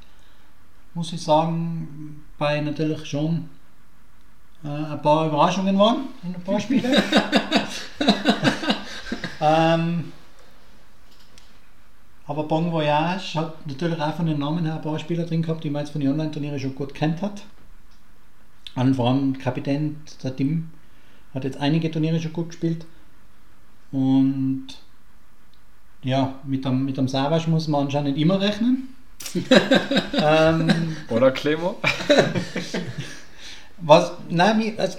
Muss 0.94 1.12
ich 1.12 1.22
sagen, 1.22 2.24
bei 2.38 2.60
natürlich 2.60 3.04
schon 3.06 3.50
äh, 4.64 4.68
ein 4.68 5.02
paar 5.02 5.26
Überraschungen 5.26 5.78
waren 5.78 6.08
in 6.22 6.34
ein 6.34 6.42
paar 6.42 6.58
Spielen. 6.58 6.84
ähm, 9.40 10.12
aber 12.26 12.44
Bon 12.44 12.72
Voyage 12.72 13.34
hat 13.34 13.66
natürlich 13.66 14.00
auch 14.00 14.14
von 14.14 14.26
den 14.26 14.38
Namen 14.38 14.64
her 14.64 14.76
ein 14.76 14.82
paar 14.82 14.98
Spieler 14.98 15.24
drin 15.24 15.42
gehabt, 15.42 15.62
die 15.62 15.70
man 15.70 15.82
jetzt 15.82 15.92
von 15.92 16.00
den 16.00 16.10
Online-Turnieren 16.10 16.58
schon 16.58 16.74
gut 16.74 16.94
kennt 16.94 17.22
hat. 17.22 17.42
Voran 18.94 19.32
der 19.32 19.42
Kapitän, 19.42 20.02
der 20.22 20.34
Tim, 20.36 20.70
hat 21.32 21.44
jetzt 21.44 21.58
einige 21.58 21.90
Turniere 21.90 22.20
schon 22.20 22.32
gut 22.32 22.48
gespielt. 22.48 22.84
Und 23.92 24.66
ja, 26.06 26.34
mit 26.44 26.64
dem, 26.64 26.84
mit 26.84 26.96
dem 26.96 27.08
Savage 27.08 27.50
muss 27.50 27.66
man 27.66 27.86
anscheinend 27.86 28.16
immer 28.16 28.40
rechnen. 28.40 28.94
ähm, 30.22 30.96
Oder 31.10 31.32
Clemo? 31.32 31.76
was, 33.78 34.12
nein, 34.30 34.74
also, 34.76 34.98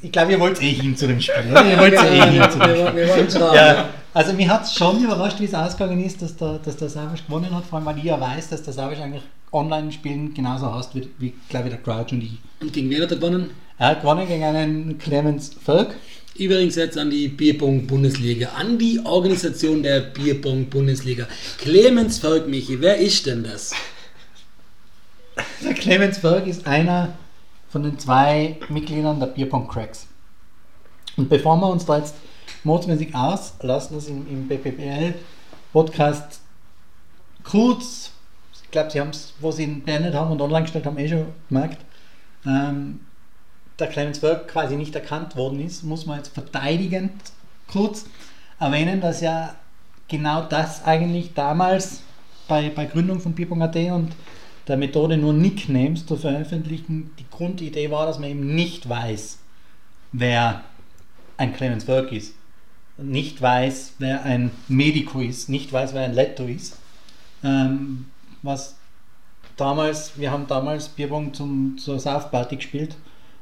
ich 0.00 0.10
glaube, 0.10 0.32
ihr 0.32 0.40
wollt 0.40 0.62
eh 0.62 0.72
hin 0.72 0.96
zu 0.96 1.06
dem 1.06 1.20
Spiel. 1.20 1.44
Oder? 1.50 1.70
Ihr 1.70 1.78
wollt 1.78 1.92
eh 1.92 2.30
hin 2.30 2.50
zu 2.50 2.58
dem 2.58 2.88
Spiel. 2.88 3.38
wir 3.38 3.54
Ja, 3.54 3.88
also 4.14 4.32
mich 4.32 4.48
hat 4.48 4.64
es 4.64 4.74
schon 4.74 5.04
überrascht, 5.04 5.38
wie 5.40 5.44
es 5.44 5.54
ausgegangen 5.54 6.02
ist, 6.02 6.22
dass 6.22 6.34
der, 6.36 6.58
dass 6.58 6.76
der 6.76 6.88
Savage 6.88 7.22
gewonnen 7.26 7.54
hat, 7.54 7.64
vor 7.66 7.78
allem 7.78 7.86
weil 7.86 7.98
ich 7.98 8.04
ja 8.04 8.18
weiß, 8.18 8.48
dass 8.48 8.62
der 8.62 8.72
Savage 8.72 9.02
eigentlich 9.02 9.22
Online-Spielen 9.52 10.32
genauso 10.32 10.72
hasst 10.72 10.94
wie, 10.94 11.10
wie 11.18 11.34
glaube 11.50 11.68
ich, 11.68 11.74
der 11.74 11.82
Crouch 11.82 12.12
und 12.12 12.22
ich. 12.22 12.38
Und 12.60 12.72
gegen 12.72 12.88
wen 12.88 13.02
hat 13.02 13.10
er 13.10 13.18
gewonnen? 13.18 13.50
Er 13.76 13.88
hat 13.88 14.00
gewonnen 14.00 14.26
gegen 14.26 14.44
einen 14.44 14.98
Clemens 14.98 15.54
Völk. 15.62 15.96
Übrigens 16.36 16.76
jetzt 16.76 16.96
an 16.96 17.10
die 17.10 17.28
Bierpong-Bundesliga, 17.28 18.50
an 18.50 18.78
die 18.78 19.00
Organisation 19.04 19.82
der 19.82 20.00
Bierpong-Bundesliga. 20.00 21.26
Clemens 21.58 22.18
Volk, 22.18 22.48
Michi, 22.48 22.80
wer 22.80 22.96
ist 22.98 23.26
denn 23.26 23.42
das? 23.42 23.72
Der 25.62 25.74
Clemens 25.74 26.18
Völk 26.18 26.46
ist 26.46 26.66
einer 26.66 27.12
von 27.68 27.82
den 27.82 27.98
zwei 27.98 28.56
Mitgliedern 28.68 29.20
der 29.20 29.26
Bierpong 29.26 29.68
Cracks. 29.68 30.06
Und 31.16 31.28
bevor 31.28 31.56
wir 31.56 31.68
uns 31.68 31.84
da 31.84 31.98
jetzt 31.98 32.14
modsmäßig 32.64 33.14
auslassen, 33.14 33.94
das 33.94 34.08
im, 34.08 34.26
im 34.28 34.48
BPPL-Podcast 34.48 36.40
kurz, 37.42 38.12
ich 38.62 38.70
glaube, 38.70 38.90
sie 38.90 39.00
haben 39.00 39.10
es, 39.10 39.34
wo 39.40 39.52
sie 39.52 39.64
ihn 39.64 39.82
beendet 39.82 40.14
haben 40.14 40.30
und 40.30 40.40
online 40.40 40.62
gestellt 40.62 40.86
haben, 40.86 40.98
eh 40.98 41.08
schon 41.08 41.26
gemerkt, 41.48 41.78
ähm, 42.46 43.00
der 43.80 43.88
Clemens 43.88 44.18
Völk 44.18 44.48
quasi 44.48 44.76
nicht 44.76 44.94
erkannt 44.94 45.36
worden 45.36 45.60
ist, 45.60 45.82
muss 45.82 46.06
man 46.06 46.18
jetzt 46.18 46.34
verteidigend 46.34 47.12
kurz 47.70 48.06
erwähnen, 48.58 49.00
dass 49.00 49.20
ja 49.20 49.54
genau 50.08 50.42
das 50.42 50.84
eigentlich 50.84 51.34
damals 51.34 52.02
bei, 52.48 52.70
bei 52.70 52.84
Gründung 52.84 53.20
von 53.20 53.32
Bierpong.at 53.32 53.76
und 53.76 54.12
der 54.68 54.76
Methode 54.76 55.16
nur 55.16 55.32
Nicknames 55.32 56.06
zu 56.06 56.16
veröffentlichen, 56.16 57.10
die 57.18 57.26
Grundidee 57.30 57.90
war, 57.90 58.06
dass 58.06 58.18
man 58.18 58.30
eben 58.30 58.54
nicht 58.54 58.88
weiß, 58.88 59.38
wer 60.12 60.62
ein 61.36 61.54
Clemens 61.54 61.84
Völk 61.84 62.12
ist, 62.12 62.34
nicht 62.98 63.40
weiß, 63.40 63.94
wer 63.98 64.24
ein 64.24 64.50
Medico 64.68 65.20
ist, 65.20 65.48
nicht 65.48 65.72
weiß, 65.72 65.94
wer 65.94 66.04
ein 66.04 66.12
Letto 66.12 66.44
ist. 66.44 66.76
Ähm, 67.42 68.06
was 68.42 68.76
damals, 69.56 70.18
wir 70.18 70.30
haben 70.30 70.46
damals 70.46 70.88
Bierbong 70.88 71.32
zum, 71.32 71.78
zur 71.78 71.98
Saufparty 71.98 72.56
gespielt 72.56 72.96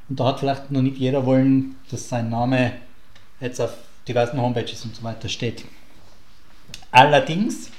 Und 0.09 0.21
da 0.21 0.27
hat 0.27 0.41
vielleicht 0.41 0.71
noch 0.71 0.83
nicht 0.83 0.97
jeder 0.97 1.27
wollen, 1.27 1.77
dass 1.91 2.09
sein 2.09 2.31
Name 2.31 2.73
jetzt 3.41 3.61
auf 3.61 3.75
diversen 4.07 4.41
Homepages 4.41 4.85
und 4.85 4.97
so 4.97 5.03
weiter 5.03 5.29
steht. 5.29 5.65
Allerdings 6.91 7.71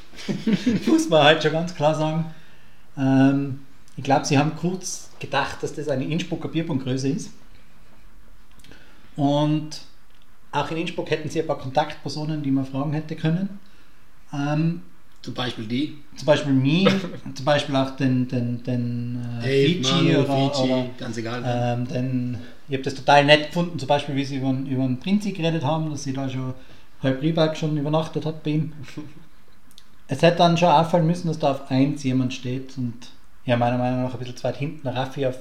muss 0.86 1.10
man 1.10 1.24
halt 1.24 1.44
schon 1.44 1.52
ganz 1.52 1.74
klar 1.74 1.96
sagen, 1.96 2.26
ähm, 2.98 3.62
ich 3.98 4.04
glaube, 4.04 4.26
sie 4.26 4.38
haben 4.38 4.56
kurz 4.56 5.10
gedacht, 5.20 5.64
dass 5.64 5.74
das 5.74 5.90
eine 5.90 6.06
Innsbrucker 6.06 6.50
Bierpunktgröße 6.50 7.10
ist. 7.10 7.32
Und 9.16 9.82
auch 10.52 10.72
in 10.72 10.78
Innsbruck 10.78 11.10
hätten 11.10 11.30
sie 11.30 11.42
ein 11.42 11.48
paar 11.48 11.58
Kontaktpersonen, 11.58 12.42
die 12.42 12.52
man 12.52 12.66
fragen 12.66 12.94
hätte 12.94 13.16
können. 13.16 13.60
Ähm, 14.34 14.84
Zum 15.22 15.34
Beispiel 15.34 15.66
die. 15.66 15.98
zum 16.16 16.26
Beispiel 16.26 16.54
mich, 16.54 16.88
zum 17.36 17.46
Beispiel 17.46 17.76
auch 17.76 17.92
den, 17.98 18.28
den, 18.28 18.64
den 18.64 19.22
äh, 19.42 19.44
Dave, 19.44 19.84
Fiji 19.84 20.14
Manu, 20.14 20.20
oder, 20.22 20.52
Fiji, 20.52 20.72
oder 20.72 20.86
ganz 20.98 21.18
egal. 21.18 21.44
ähm, 21.46 21.88
den, 21.88 22.38
ich 22.70 22.74
habe 22.76 22.84
das 22.84 22.96
total 22.96 23.26
nett 23.26 23.48
gefunden, 23.48 23.78
zum 23.78 23.88
Beispiel 23.88 24.16
wie 24.16 24.24
sie 24.26 24.38
über, 24.38 24.48
den- 24.48 24.66
über 24.66 24.84
den 24.84 24.98
Prinzi 25.00 25.32
geredet 25.34 25.64
haben, 25.66 25.90
dass 25.92 26.04
sie 26.04 26.14
da 26.14 26.30
schon 26.30 26.54
halb 27.04 27.22
Rieberg 27.22 27.58
schon 27.58 27.76
übernachtet 27.78 28.26
hat 28.26 28.44
bei 28.44 28.52
ihm. 28.52 28.74
Es 30.12 30.24
hätte 30.24 30.38
dann 30.38 30.58
schon 30.58 30.70
auffallen 30.70 31.06
müssen, 31.06 31.28
dass 31.28 31.38
da 31.38 31.52
auf 31.52 31.70
1 31.70 32.02
jemand 32.04 32.34
steht 32.34 32.76
und 32.80 32.96
ja, 33.46 33.56
meiner 33.58 33.78
Meinung 33.78 34.02
nach 34.04 34.14
ein 34.14 34.18
bisschen 34.20 34.36
zu 34.38 34.44
weit 34.44 34.58
hinten, 34.58 34.88
Raffi 34.88 35.28
auf, 35.28 35.38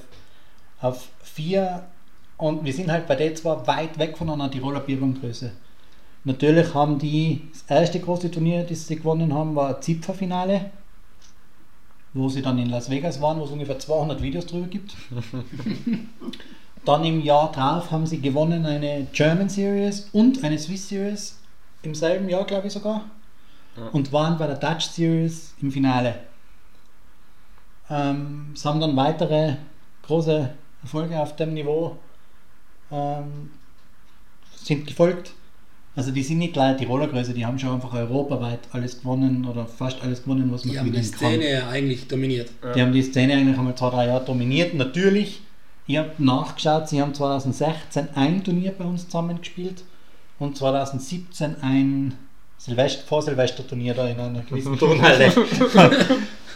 auf 0.79 1.07
4 1.23 1.83
und 2.37 2.63
wir 2.63 2.71
sind 2.73 2.91
halt 2.91 3.07
bei 3.07 3.15
der 3.15 3.33
zwar 3.33 3.65
weit 3.65 3.97
weg 3.97 4.15
von 4.15 4.29
einer 4.29 4.51
Tiroler 4.51 4.81
Bierbahngröße. 4.81 5.51
Natürlich 6.23 6.73
haben 6.73 6.99
die, 6.99 7.47
das 7.51 7.63
erste 7.67 7.99
große 7.99 8.29
Turnier, 8.29 8.63
das 8.63 8.87
sie 8.87 8.97
gewonnen 8.97 9.33
haben, 9.33 9.55
war 9.55 9.75
ein 9.75 9.81
Zipferfinale, 9.81 10.71
wo 12.13 12.27
sie 12.27 12.41
dann 12.41 12.59
in 12.59 12.69
Las 12.69 12.89
Vegas 12.89 13.21
waren, 13.21 13.39
wo 13.39 13.45
es 13.45 13.51
ungefähr 13.51 13.79
200 13.79 14.21
Videos 14.21 14.45
drüber 14.45 14.67
gibt. 14.67 14.95
Dann 16.85 17.03
im 17.03 17.21
Jahr 17.21 17.51
drauf 17.51 17.91
haben 17.91 18.05
sie 18.05 18.21
gewonnen 18.21 18.65
eine 18.65 19.05
German 19.11 19.49
Series 19.49 20.09
und 20.13 20.43
eine 20.43 20.57
Swiss 20.57 20.89
Series 20.89 21.37
im 21.83 21.93
selben 21.93 22.29
Jahr, 22.29 22.45
glaube 22.45 22.67
ich 22.67 22.73
sogar. 22.73 23.05
Und 23.91 24.11
waren 24.11 24.37
bei 24.37 24.47
der 24.47 24.55
Dutch 24.57 24.85
Series 24.87 25.53
im 25.61 25.71
Finale. 25.71 26.15
Ähm, 27.89 28.51
es 28.53 28.65
haben 28.65 28.79
dann 28.79 28.95
weitere 28.95 29.55
große 30.03 30.49
Erfolge 30.81 31.19
auf 31.19 31.35
dem 31.35 31.53
Niveau 31.53 31.97
ähm, 32.91 33.51
sind 34.55 34.87
gefolgt. 34.87 35.33
Also 35.99 36.11
die 36.11 36.23
sind 36.23 36.37
nicht 36.37 36.53
gleich 36.53 36.77
Tiroler 36.77 37.07
Größe, 37.07 37.33
die 37.33 37.45
haben 37.45 37.59
schon 37.59 37.73
einfach 37.73 37.93
europaweit 37.93 38.59
alles 38.71 39.01
gewonnen 39.01 39.45
oder 39.45 39.65
fast 39.65 40.01
alles 40.01 40.23
gewonnen, 40.23 40.49
was 40.49 40.63
man 40.63 40.71
die 40.71 40.79
haben 40.79 40.85
die 40.85 40.91
gewinnen 40.91 41.11
kann. 41.11 41.31
Szene 41.31 41.51
ja 41.51 41.67
eigentlich 41.67 42.07
dominiert. 42.07 42.49
Die 42.73 42.81
haben 42.81 42.93
die 42.93 43.01
Szene 43.01 43.33
eigentlich 43.33 43.57
einmal 43.57 43.75
zwei, 43.75 43.89
drei 43.89 44.07
Jahre 44.07 44.23
dominiert. 44.23 44.73
Natürlich, 44.75 45.41
ich 45.87 45.97
habe 45.97 46.11
nachgeschaut, 46.17 46.87
sie 46.87 47.01
haben 47.01 47.13
2016 47.13 48.07
ein 48.15 48.41
Turnier 48.45 48.71
bei 48.71 48.85
uns 48.85 49.07
zusammengespielt 49.07 49.83
und 50.39 50.55
2017 50.55 51.57
ein 51.61 52.13
Silvester, 52.57 53.03
Vor-Silvester-Turnier 53.05 53.93
da 53.93 54.07
in 54.07 54.21
einer 54.21 54.43
gewissen 54.43 54.77
Turnhalle. 54.79 55.33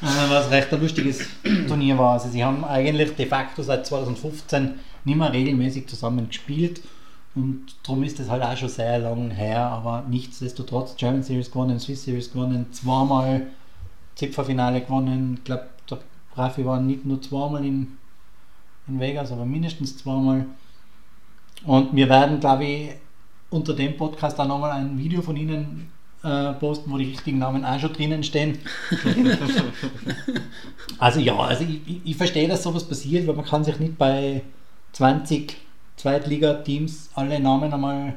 Äh, 0.02 0.30
was 0.30 0.52
recht 0.52 0.74
ein 0.74 0.82
lustiges 0.82 1.20
Turnier 1.66 1.98
war. 1.98 2.14
Also 2.14 2.28
sie 2.28 2.44
haben 2.44 2.66
eigentlich 2.66 3.16
de 3.16 3.26
facto 3.26 3.64
seit 3.64 3.86
2015 3.86 4.72
nicht 5.06 5.18
mehr 5.18 5.32
regelmäßig 5.32 5.88
zusammen 5.88 6.28
gespielt 6.28 6.82
und 7.36 7.66
darum 7.84 8.04
ist 8.04 8.20
das 8.20 8.30
halt 8.30 8.44
auch 8.44 8.56
schon 8.56 8.70
sehr 8.70 9.00
lang 9.00 9.32
her, 9.32 9.66
aber 9.66 10.04
nichtsdestotrotz 10.08 10.96
German 10.96 11.24
Series 11.24 11.52
gewonnen, 11.52 11.80
Swiss 11.80 12.04
Series 12.04 12.32
gewonnen, 12.32 12.68
zweimal 12.72 13.48
Zipferfinale 14.16 14.82
gewonnen. 14.82 15.36
Ich 15.40 15.44
glaube, 15.44 15.66
der 15.90 16.00
Raffi 16.36 16.66
war 16.66 16.80
nicht 16.80 17.06
nur 17.06 17.22
zweimal 17.22 17.66
in, 17.66 17.98
in 18.88 19.00
Vegas, 19.00 19.32
aber 19.32 19.46
mindestens 19.46 19.98
zweimal. 19.98 20.46
Und 21.66 21.96
wir 21.96 22.08
werden, 22.08 22.40
glaube 22.40 22.66
ich, 22.66 22.90
unter 23.50 23.74
dem 23.74 23.98
Podcast 23.98 24.40
auch 24.40 24.48
nochmal 24.48 24.72
ein 24.72 24.98
Video 25.00 25.24
von 25.24 25.36
Ihnen 25.36 25.92
äh, 26.24 26.54
posten, 26.54 26.92
wo 26.92 26.98
die 26.98 27.12
richtigen 27.12 27.40
Namen 27.40 27.66
auch 27.66 27.80
schon 27.80 27.94
drinnen 27.94 28.24
stehen. 28.24 28.60
also 31.00 31.20
ja, 31.20 31.36
also 31.36 31.64
ich, 31.64 31.82
ich, 31.88 32.02
ich 32.04 32.16
verstehe, 32.16 32.48
dass 32.48 32.62
sowas 32.62 32.88
passiert, 32.88 33.26
weil 33.26 33.36
man 33.36 33.46
kann 33.46 33.64
sich 33.64 33.80
nicht 33.80 33.98
bei 33.98 34.44
20 34.92 35.58
Zweitliga-Teams 36.04 37.12
alle 37.16 37.40
Namen 37.40 37.74
einmal 37.74 38.16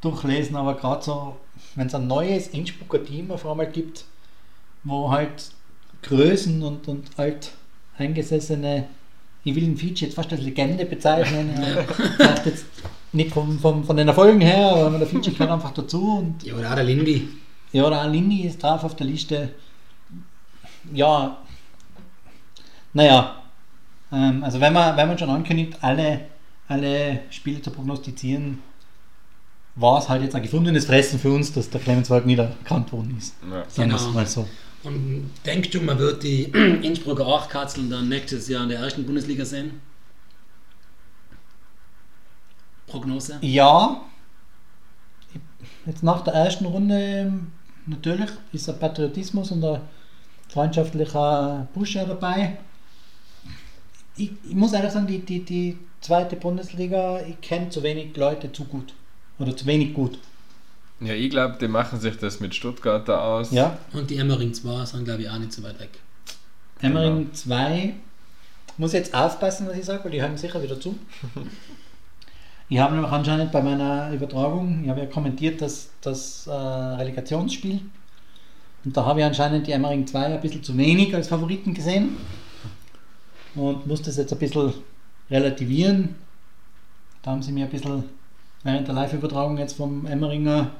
durchlesen, 0.00 0.56
aber 0.56 0.74
gerade 0.74 1.04
so, 1.04 1.36
wenn 1.74 1.86
es 1.86 1.94
ein 1.94 2.06
neues 2.06 2.48
Innsbrucker 2.48 3.04
Team 3.04 3.30
auf 3.30 3.46
einmal 3.46 3.66
gibt, 3.70 4.06
wo 4.84 5.10
halt 5.10 5.50
Größen 6.02 6.62
und, 6.62 6.88
und 6.88 7.10
alt 7.18 7.52
eingesessene, 7.98 8.86
ich 9.44 9.54
will 9.54 9.64
den 9.64 9.76
Fiji 9.76 10.06
jetzt 10.06 10.14
fast 10.14 10.32
als 10.32 10.40
Legende 10.40 10.86
bezeichnen, 10.86 11.50
vielleicht 12.16 12.46
jetzt 12.46 12.64
nicht 13.12 13.32
vom, 13.32 13.58
vom, 13.58 13.84
von 13.84 13.98
den 13.98 14.08
Erfolgen 14.08 14.40
her, 14.40 14.74
aber 14.74 14.96
der 14.96 15.06
Fiji 15.06 15.30
gehört 15.30 15.50
einfach 15.50 15.72
dazu 15.72 16.18
und 16.18 16.42
Ja, 16.42 16.54
oder 16.54 16.70
auch 16.70 16.74
der 16.74 16.84
Lindy. 16.84 17.28
ja, 17.72 17.88
der 17.90 18.00
Alindi 18.00 18.46
ist 18.46 18.62
drauf 18.62 18.82
auf 18.82 18.96
der 18.96 19.06
Liste. 19.06 19.50
Ja, 20.94 21.36
naja, 22.94 23.42
ähm, 24.10 24.42
also 24.42 24.58
wenn 24.58 24.72
man, 24.72 24.96
wenn 24.96 25.08
man 25.08 25.18
schon 25.18 25.28
ankündigt, 25.28 25.76
alle, 25.82 26.20
alle 26.68 27.20
Spiele 27.30 27.60
zu 27.62 27.70
prognostizieren, 27.70 28.58
war 29.76 29.98
es 29.98 30.08
halt 30.08 30.22
jetzt 30.22 30.34
ein 30.34 30.42
gefundenes 30.42 30.86
Fressen 30.86 31.18
für 31.18 31.32
uns, 31.32 31.52
dass 31.52 31.68
der 31.70 31.80
Clemens 31.80 32.08
Wald 32.10 32.26
nicht 32.26 32.38
erkannt 32.38 32.92
worden 32.92 33.16
ist. 33.18 33.34
Ja. 33.50 33.64
Sagen 33.68 33.90
Genau. 33.90 34.10
mal 34.12 34.26
so. 34.26 34.48
Und 34.84 35.30
denkst 35.46 35.70
du, 35.70 35.80
man 35.80 35.98
wird 35.98 36.22
die 36.22 36.44
Innsbrucker 36.82 37.26
Achtkatzeln 37.26 37.90
dann 37.90 38.08
nächstes 38.08 38.48
Jahr 38.48 38.62
in 38.62 38.68
der 38.68 38.80
ersten 38.80 39.04
Bundesliga 39.04 39.44
sehen? 39.44 39.80
Prognose? 42.86 43.38
Ja, 43.40 44.02
jetzt 45.86 46.02
nach 46.02 46.22
der 46.22 46.34
ersten 46.34 46.66
Runde 46.66 47.32
natürlich 47.86 48.30
ist 48.52 48.68
ein 48.68 48.78
Patriotismus 48.78 49.50
und 49.50 49.64
ein 49.64 49.80
freundschaftlicher 50.48 51.66
Push 51.74 51.94
ja 51.96 52.04
dabei. 52.04 52.58
Ich, 54.16 54.30
ich 54.48 54.54
muss 54.54 54.72
ehrlich 54.72 54.92
sagen, 54.92 55.06
die, 55.06 55.18
die, 55.18 55.40
die 55.44 55.78
zweite 56.00 56.36
Bundesliga, 56.36 57.20
ich 57.22 57.40
kenne 57.40 57.70
zu 57.70 57.82
wenig 57.82 58.16
Leute 58.16 58.52
zu 58.52 58.64
gut. 58.64 58.94
Oder 59.38 59.56
zu 59.56 59.66
wenig 59.66 59.94
gut. 59.94 60.18
Ja, 61.00 61.12
ich 61.14 61.30
glaube, 61.30 61.56
die 61.60 61.66
machen 61.66 61.98
sich 62.00 62.16
das 62.18 62.38
mit 62.38 62.54
Stuttgarter 62.54 63.22
aus. 63.22 63.50
Ja, 63.50 63.78
Und 63.92 64.10
die 64.10 64.16
Emmering 64.16 64.54
2 64.54 64.84
sind, 64.84 65.04
glaube 65.04 65.22
ich, 65.22 65.30
auch 65.30 65.38
nicht 65.38 65.52
so 65.52 65.62
weit 65.62 65.80
weg. 65.80 65.90
Emmering 66.80 67.32
2 67.32 67.94
muss 68.78 68.92
jetzt 68.92 69.14
aufpassen, 69.14 69.66
was 69.66 69.76
ich 69.76 69.84
sage, 69.84 70.04
weil 70.04 70.12
die 70.12 70.22
hören 70.22 70.36
sicher 70.36 70.62
wieder 70.62 70.80
zu. 70.80 70.96
Ich 72.70 72.78
habe 72.78 72.94
nämlich 72.94 73.12
anscheinend 73.12 73.52
bei 73.52 73.62
meiner 73.62 74.10
Übertragung, 74.10 74.84
ich 74.84 74.88
habe 74.88 75.00
ja 75.00 75.06
kommentiert, 75.06 75.60
dass 75.60 75.90
das 76.00 76.46
äh, 76.46 76.50
Relegationsspiel 76.50 77.82
und 78.84 78.96
da 78.96 79.04
habe 79.04 79.20
ich 79.20 79.26
anscheinend 79.26 79.66
die 79.66 79.72
Emmering 79.72 80.06
2 80.06 80.24
ein 80.24 80.40
bisschen 80.40 80.62
zu 80.62 80.76
wenig 80.78 81.14
als 81.14 81.28
Favoriten 81.28 81.74
gesehen 81.74 82.16
und 83.54 83.86
muss 83.86 84.02
das 84.02 84.16
jetzt 84.16 84.32
ein 84.32 84.38
bisschen 84.38 84.72
relativieren. 85.30 86.16
Da 87.22 87.32
haben 87.32 87.42
sie 87.42 87.52
mir 87.52 87.64
ein 87.64 87.70
bisschen 87.70 88.04
während 88.62 88.88
der 88.88 88.94
Live-Übertragung 88.94 89.58
jetzt 89.58 89.76
vom 89.76 90.06
Emmeringer 90.06 90.70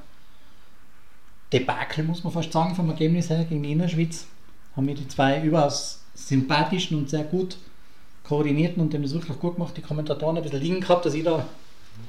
Debakel, 1.52 2.04
muss 2.04 2.24
man 2.24 2.32
fast 2.32 2.52
sagen, 2.52 2.74
vom 2.74 2.90
Ergebnis 2.90 3.30
her 3.30 3.44
gegen 3.44 3.62
die 3.62 3.72
Innerschwitz, 3.72 4.26
haben 4.74 4.86
mir 4.86 4.94
die 4.94 5.06
zwei 5.06 5.42
überaus 5.42 6.02
sympathischen 6.14 6.98
und 6.98 7.10
sehr 7.10 7.24
gut 7.24 7.56
koordinierten 8.24 8.82
und 8.82 8.92
haben 8.94 9.02
das 9.02 9.12
wirklich 9.12 9.38
gut 9.38 9.54
gemacht, 9.54 9.76
die 9.76 9.82
Kommentatoren 9.82 10.36
ein 10.36 10.42
bisschen 10.42 10.60
liegen 10.60 10.80
gehabt, 10.80 11.04
dass 11.04 11.14
ich 11.14 11.22
da 11.22 11.46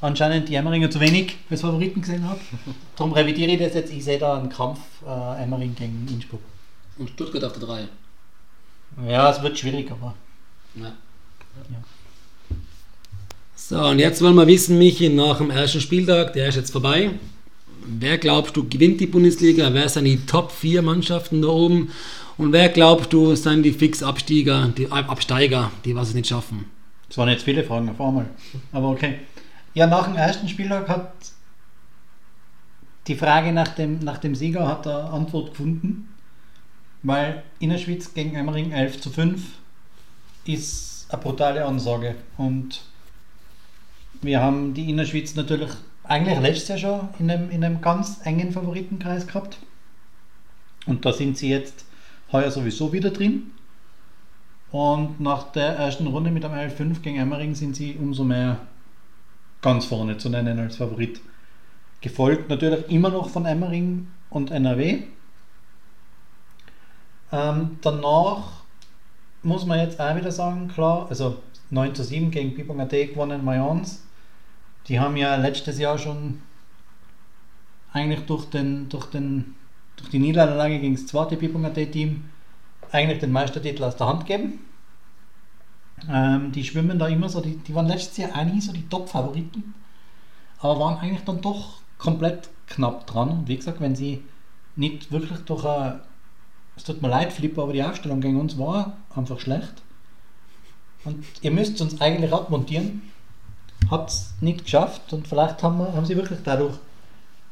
anscheinend 0.01 0.49
die 0.49 0.55
Emmeringer 0.55 0.89
zu 0.89 0.99
wenig 0.99 1.37
als 1.49 1.61
Favoriten 1.61 2.01
gesehen 2.01 2.27
habe. 2.27 2.39
Darum 2.95 3.13
revidiere 3.13 3.51
ich 3.51 3.59
das 3.59 3.73
jetzt, 3.73 3.93
ich 3.93 4.03
sehe 4.03 4.17
da 4.17 4.37
einen 4.37 4.49
Kampf 4.49 4.79
äh, 5.05 5.43
Emmering 5.43 5.75
gegen 5.75 6.07
Innsbruck. 6.09 6.41
Und 6.97 7.09
Stuttgart 7.09 7.43
auf 7.43 7.53
der 7.53 7.67
3. 7.67 7.87
Ja, 9.07 9.29
es 9.29 9.41
wird 9.41 9.59
schwierig, 9.59 9.91
aber 9.91 10.15
Ja. 10.75 10.93
So, 13.55 13.79
und 13.81 13.99
jetzt 13.99 14.21
wollen 14.21 14.35
wir 14.35 14.47
wissen, 14.47 14.77
Michi, 14.77 15.09
nach 15.09 15.37
dem 15.37 15.49
ersten 15.49 15.81
Spieltag, 15.81 16.33
der 16.33 16.49
ist 16.49 16.55
jetzt 16.55 16.71
vorbei. 16.71 17.11
Wer 17.87 18.17
glaubst 18.17 18.55
du 18.57 18.67
gewinnt 18.67 18.99
die 18.99 19.07
Bundesliga? 19.07 19.73
Wer 19.73 19.89
sind 19.89 20.05
die 20.05 20.25
Top 20.25 20.51
4 20.51 20.81
Mannschaften 20.81 21.41
da 21.41 21.47
oben? 21.49 21.91
Und 22.37 22.51
wer 22.51 22.69
glaubst 22.69 23.13
du 23.13 23.35
sind 23.35 23.63
die 23.63 23.71
Fix-Absteiger, 23.71 24.71
die 24.77 24.91
Ab- 24.91 25.09
Absteiger, 25.09 25.71
die 25.85 25.95
was 25.95 26.09
es 26.09 26.13
nicht 26.15 26.27
schaffen? 26.27 26.65
Es 27.09 27.17
waren 27.17 27.29
jetzt 27.29 27.43
viele 27.43 27.63
Fragen 27.63 27.89
auf 27.89 28.01
einmal. 28.01 28.25
Aber 28.71 28.89
okay. 28.89 29.19
Ja, 29.73 29.87
nach 29.87 30.05
dem 30.05 30.15
ersten 30.15 30.49
Spieltag 30.49 30.89
hat 30.89 31.13
die 33.07 33.15
Frage 33.15 33.51
nach 33.53 33.69
dem, 33.69 33.99
nach 33.99 34.17
dem 34.17 34.35
Sieger 34.35 34.67
hat 34.67 34.85
er 34.85 35.13
Antwort 35.13 35.51
gefunden. 35.51 36.09
Weil 37.03 37.43
Innerschwitz 37.59 38.13
gegen 38.13 38.35
Emmering 38.35 38.71
11 38.71 38.99
zu 38.99 39.09
5 39.11 39.39
ist 40.45 41.07
eine 41.09 41.21
brutale 41.21 41.65
Ansage. 41.65 42.15
Und 42.37 42.83
wir 44.21 44.41
haben 44.41 44.73
die 44.73 44.89
Innerschwitz 44.89 45.35
natürlich 45.35 45.71
eigentlich 46.03 46.39
letztes 46.39 46.69
Jahr 46.69 46.77
schon 46.77 47.09
in 47.19 47.31
einem, 47.31 47.49
in 47.49 47.63
einem 47.63 47.81
ganz 47.81 48.21
engen 48.23 48.51
Favoritenkreis 48.51 49.27
gehabt. 49.27 49.57
Und 50.85 51.05
da 51.05 51.13
sind 51.13 51.37
sie 51.37 51.49
jetzt 51.49 51.85
heuer 52.31 52.51
sowieso 52.51 52.93
wieder 52.93 53.09
drin. 53.09 53.51
Und 54.71 55.19
nach 55.19 55.51
der 55.51 55.77
ersten 55.77 56.07
Runde 56.07 56.31
mit 56.31 56.43
einem 56.43 56.69
11-5 56.69 57.01
gegen 57.01 57.17
Emmering 57.17 57.55
sind 57.55 57.75
sie 57.75 57.95
umso 57.95 58.23
mehr 58.23 58.59
ganz 59.61 59.85
vorne 59.85 60.17
zu 60.17 60.29
nennen 60.29 60.59
als 60.59 60.77
Favorit. 60.77 61.21
Gefolgt 62.01 62.49
natürlich 62.49 62.89
immer 62.89 63.09
noch 63.09 63.29
von 63.29 63.45
Emmering 63.45 64.07
und 64.29 64.51
NRW. 64.51 65.03
Ähm, 67.31 67.79
danach 67.81 68.64
muss 69.45 69.65
man 69.65 69.79
jetzt 69.79 69.99
auch 69.99 70.15
wieder 70.15 70.31
sagen, 70.31 70.67
klar, 70.67 71.07
also 71.09 71.41
9 71.69 71.95
zu 71.95 72.03
7 72.03 72.31
gegen 72.31 72.55
Pipong 72.55 72.81
AT 72.81 72.91
gewonnen, 72.91 73.45
Mayence. 73.45 74.03
Die 74.87 74.99
haben 74.99 75.17
ja 75.17 75.35
letztes 75.35 75.79
Jahr 75.79 75.97
schon 75.97 76.41
eigentlich 77.93 78.25
durch, 78.25 78.45
den, 78.45 78.89
durch, 78.89 79.05
den, 79.05 79.55
durch 79.95 80.09
die 80.09 80.19
Niederlage 80.19 80.79
gegen 80.79 80.95
das 80.95 81.07
zweite 81.07 81.37
Pipong 81.37 81.65
AT 81.65 81.75
Team 81.91 82.25
eigentlich 82.91 83.19
den 83.19 83.31
Meistertitel 83.31 83.83
aus 83.83 83.95
der 83.95 84.07
Hand 84.07 84.25
gegeben. 84.25 84.59
Ähm, 86.11 86.51
die 86.51 86.63
schwimmen 86.63 86.99
da 86.99 87.07
immer 87.07 87.29
so, 87.29 87.41
die, 87.41 87.57
die 87.57 87.73
waren 87.73 87.87
letztes 87.87 88.17
Jahr 88.17 88.43
nie 88.45 88.61
so 88.61 88.73
die 88.73 88.87
Top-Favoriten, 88.89 89.73
aber 90.59 90.79
waren 90.79 90.97
eigentlich 90.97 91.23
dann 91.23 91.41
doch 91.41 91.79
komplett 91.97 92.49
knapp 92.67 93.07
dran. 93.07 93.29
Und 93.29 93.47
wie 93.47 93.55
gesagt, 93.55 93.79
wenn 93.79 93.95
sie 93.95 94.23
nicht 94.75 95.11
wirklich 95.11 95.39
durch 95.39 95.65
ein, 95.65 96.01
es 96.77 96.83
tut 96.83 97.01
mir 97.01 97.09
leid, 97.09 97.31
Flipper, 97.31 97.63
aber 97.63 97.73
die 97.73 97.83
Aufstellung 97.83 98.21
gegen 98.21 98.39
uns 98.39 98.57
war 98.57 98.97
einfach 99.15 99.39
schlecht. 99.39 99.81
Und 101.03 101.23
ihr 101.41 101.51
müsst 101.51 101.79
uns 101.81 102.01
eigentlich 102.01 102.33
abmontieren. 102.33 103.01
Habt 103.89 104.09
es 104.09 104.33
nicht 104.41 104.63
geschafft 104.63 105.13
und 105.13 105.27
vielleicht 105.27 105.61
haben, 105.61 105.77
wir, 105.77 105.93
haben 105.93 106.05
sie 106.05 106.15
wirklich 106.15 106.39
dadurch 106.43 106.75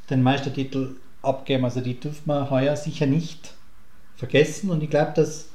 den 0.09 0.23
Meistertitel 0.23 0.95
abgegeben. 1.21 1.65
Also 1.65 1.81
die 1.81 1.99
dürfen 1.99 2.25
wir 2.25 2.49
heuer 2.49 2.75
sicher 2.75 3.05
nicht 3.05 3.53
vergessen. 4.15 4.71
Und 4.71 4.81
ich 4.81 4.89
glaube, 4.89 5.11
dass 5.15 5.49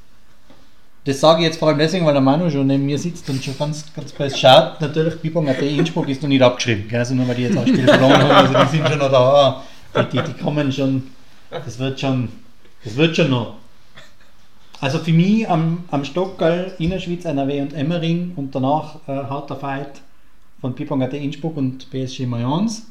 das 1.08 1.20
sage 1.20 1.40
ich 1.40 1.46
jetzt 1.46 1.58
vor 1.58 1.68
allem 1.68 1.78
deswegen, 1.78 2.04
weil 2.04 2.12
der 2.12 2.20
Manu 2.20 2.50
schon 2.50 2.66
neben 2.66 2.84
mir 2.84 2.98
sitzt 2.98 3.30
und 3.30 3.42
schon 3.42 3.56
ganz, 3.56 3.84
ganz 3.94 4.12
best 4.12 4.38
schaut. 4.38 4.78
Natürlich, 4.80 5.18
Bibong 5.20 5.48
AT 5.48 5.62
Innsbruck 5.62 6.06
ist 6.08 6.20
noch 6.20 6.28
nicht 6.28 6.42
abgeschrieben. 6.42 6.86
Gell? 6.86 6.98
Also 6.98 7.14
nur 7.14 7.26
weil 7.26 7.34
die 7.34 7.42
jetzt 7.44 7.56
auch 7.56 7.66
Spiel 7.66 7.86
verloren 7.86 8.22
haben, 8.22 8.30
also 8.30 8.52
die 8.52 8.76
sind 8.76 8.88
schon 8.88 8.98
noch 8.98 9.10
da. 9.10 9.62
Die, 9.96 10.16
die, 10.16 10.22
die 10.22 10.32
kommen 10.34 10.70
schon, 10.70 11.04
das 11.50 11.78
wird 11.78 11.98
schon, 11.98 12.28
das 12.88 12.96
wird 12.96 13.16
schon 13.16 13.30
noch. 13.30 13.56
Also 14.80 14.98
für 14.98 15.12
mich 15.12 15.48
am, 15.48 15.84
am 15.90 16.04
Stockerl, 16.04 16.74
Innerschwitz, 16.78 17.24
NRW 17.24 17.60
und 17.60 17.74
Emmering 17.74 18.32
und 18.36 18.54
danach 18.54 18.96
äh, 19.06 19.12
harter 19.12 19.56
Fight 19.56 20.00
von 20.60 20.74
Pipong 20.74 21.02
AT 21.02 21.12
Innsbruck 21.12 21.56
und 21.56 21.90
PSG 21.90 22.20
Mayence. 22.26 22.86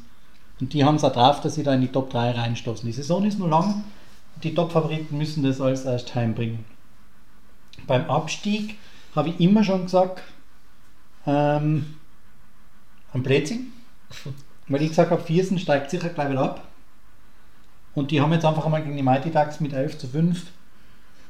Und 0.60 0.72
die 0.72 0.84
haben 0.84 0.96
es 0.96 1.04
auch 1.04 1.12
drauf, 1.12 1.40
dass 1.40 1.54
sie 1.56 1.62
da 1.62 1.74
in 1.74 1.80
die 1.80 1.88
Top 1.88 2.10
3 2.10 2.32
reinstoßen. 2.32 2.86
Die 2.86 2.92
Saison 2.92 3.24
ist 3.24 3.38
noch 3.38 3.48
lang. 3.48 3.84
Die 4.42 4.54
Top-Favoriten 4.54 5.18
müssen 5.18 5.42
das 5.42 5.60
als 5.60 5.84
erst 5.84 6.14
heimbringen. 6.14 6.64
Beim 7.86 8.08
Abstieg 8.08 8.76
habe 9.16 9.30
ich 9.30 9.40
immer 9.40 9.64
schon 9.64 9.84
gesagt, 9.84 10.22
ähm, 11.26 11.96
am 13.12 13.22
Plätzing. 13.22 13.72
Weil 14.68 14.82
ich 14.82 14.90
gesagt 14.90 15.10
habe, 15.10 15.22
Viersen 15.22 15.58
steigt 15.58 15.90
sicher 15.90 16.10
gleich 16.10 16.30
wieder 16.30 16.42
ab. 16.42 16.67
Und 17.98 18.12
die 18.12 18.20
haben 18.20 18.32
jetzt 18.32 18.44
einfach 18.44 18.64
einmal 18.64 18.82
gegen 18.82 18.96
die 18.96 19.02
Mighty 19.02 19.30
Ducks 19.30 19.58
mit 19.58 19.72
11 19.72 19.98
zu 19.98 20.06
5 20.06 20.46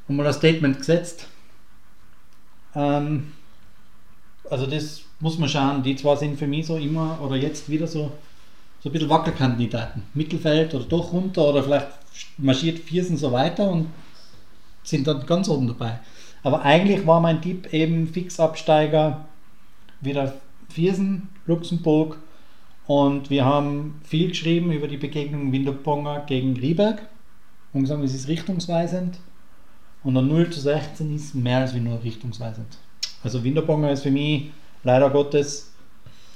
und 0.07 0.15
mal 0.15 0.27
ein 0.27 0.33
Statement 0.33 0.77
gesetzt. 0.77 1.25
Ähm, 2.75 3.31
also 4.47 4.67
das 4.67 5.01
muss 5.19 5.39
man 5.39 5.49
schauen. 5.49 5.81
Die 5.81 5.95
zwei 5.95 6.15
sind 6.15 6.37
für 6.37 6.45
mich 6.45 6.67
so 6.67 6.77
immer 6.77 7.19
oder 7.21 7.35
jetzt 7.35 7.69
wieder 7.69 7.87
so, 7.87 8.11
so 8.81 8.89
ein 8.89 8.91
bisschen 8.91 9.09
Wackelkandidaten. 9.09 10.03
Mittelfeld 10.13 10.75
oder 10.75 10.85
doch 10.85 11.11
runter 11.11 11.49
oder 11.49 11.63
vielleicht 11.63 11.87
marschiert 12.37 12.77
Viersen 12.77 13.17
so 13.17 13.31
weiter 13.31 13.71
und 13.71 13.87
sind 14.83 15.07
dann 15.07 15.25
ganz 15.25 15.49
oben 15.49 15.67
dabei. 15.67 15.99
Aber 16.43 16.61
eigentlich 16.61 17.05
war 17.07 17.19
mein 17.19 17.41
Tipp 17.41 17.73
eben 17.73 18.07
Fixabsteiger 18.07 19.25
wieder 20.01 20.35
Viersen, 20.69 21.29
Luxemburg 21.47 22.17
und 22.89 23.29
wir 23.29 23.45
haben 23.45 24.01
viel 24.03 24.29
geschrieben 24.29 24.71
über 24.71 24.87
die 24.87 24.97
Begegnung 24.97 25.51
Winterbonger 25.51 26.21
gegen 26.21 26.57
Rieberg 26.57 27.07
und 27.71 27.81
gesagt, 27.81 28.03
es 28.03 28.15
ist 28.15 28.27
richtungsweisend 28.27 29.19
und 30.03 30.17
ein 30.17 30.27
0 30.27 30.49
zu 30.49 30.59
16 30.59 31.15
ist 31.15 31.35
mehr 31.35 31.59
als 31.59 31.75
nur 31.75 32.03
richtungsweisend. 32.03 32.79
Also 33.23 33.43
Winterbonger 33.43 33.91
ist 33.91 34.01
für 34.01 34.09
mich 34.09 34.49
leider 34.83 35.11
Gottes 35.11 35.71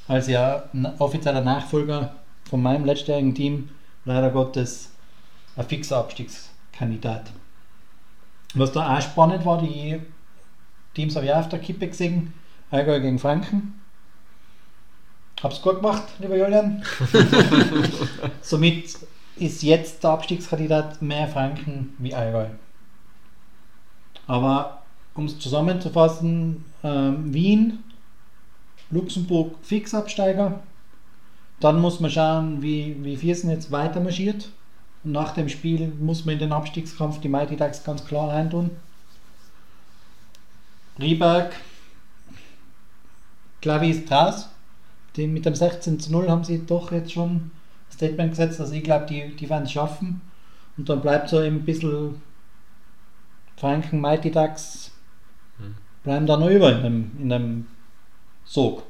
als 0.08 0.28
ja 0.28 0.66
offizieller 1.00 1.42
Nachfolger 1.42 2.18
von 2.48 2.62
meinem 2.62 2.86
letztjährigen 2.86 3.34
Team 3.34 3.70
leider 4.06 4.30
Gottes 4.30 4.92
ein 5.56 5.66
fixer 5.66 5.98
Abstiegskandidat. 5.98 7.32
Was 8.54 8.72
da 8.72 8.96
auch 8.96 9.02
spannend 9.02 9.44
war, 9.44 9.60
die 9.60 10.00
Teams 10.94 11.16
habe 11.16 11.26
ich 11.26 11.32
auch 11.32 11.38
auf 11.38 11.50
der 11.50 11.58
Kippe 11.58 11.88
gesehen. 11.88 12.32
Allgäu 12.70 13.00
gegen 13.00 13.18
Franken. 13.18 13.83
Hab's 15.44 15.62
gut 15.62 15.82
gemacht, 15.82 16.04
lieber 16.20 16.38
Julian. 16.38 16.82
Somit 18.42 18.98
ist 19.36 19.62
jetzt 19.62 20.02
der 20.02 20.12
Abstiegskandidat 20.12 21.02
mehr 21.02 21.28
Franken 21.28 21.94
wie 22.00 22.16
Allgäu. 22.16 22.46
Aber 24.26 24.84
um 25.16 25.26
es 25.26 25.38
zusammenzufassen, 25.40 26.64
ähm, 26.82 27.34
Wien, 27.34 27.84
Luxemburg 28.90 29.56
Fixabsteiger. 29.64 30.62
Dann 31.60 31.82
muss 31.82 32.00
man 32.00 32.10
schauen, 32.10 32.62
wie, 32.62 33.04
wie 33.04 33.18
Viersen 33.18 33.50
jetzt 33.50 33.70
weiter 33.70 34.00
marschiert. 34.00 34.48
Und 35.04 35.12
nach 35.12 35.34
dem 35.34 35.50
Spiel 35.50 35.90
muss 36.00 36.24
man 36.24 36.34
in 36.34 36.40
den 36.40 36.54
Abstiegskampf 36.54 37.20
die 37.20 37.28
Mighty 37.28 37.58
Ducks 37.58 37.84
ganz 37.84 38.06
klar 38.06 38.30
reintun. 38.30 38.72
Rieberg, 40.98 41.54
Klavi 43.62 43.90
ist 43.90 44.10
raus. 44.10 44.48
Die, 45.16 45.28
mit 45.28 45.46
dem 45.46 45.56
16 45.56 46.00
zu 46.00 46.12
0 46.12 46.30
haben 46.30 46.44
sie 46.44 46.66
doch 46.66 46.92
jetzt 46.92 47.12
schon 47.12 47.30
ein 47.30 47.52
Statement 47.92 48.32
gesetzt. 48.32 48.60
Also 48.60 48.74
ich 48.74 48.84
glaube, 48.84 49.06
die, 49.06 49.36
die 49.36 49.50
werden 49.50 49.66
es 49.66 49.72
schaffen. 49.72 50.22
Und 50.78 50.90
dann 50.90 51.02
bleibt 51.02 51.30
so 51.30 51.38
ein 51.38 51.64
bisschen 51.64 52.22
Franken, 53.58 54.02
Mighty 54.02 54.32
Ducks 54.32 54.92
hm. 55.58 55.76
bleiben 56.04 56.26
da 56.26 56.38
noch 56.38 56.50
über 56.50 56.72
in 56.72 56.84
dem, 56.84 57.12
in 57.20 57.30
dem 57.30 57.68
Sog. 58.44 58.84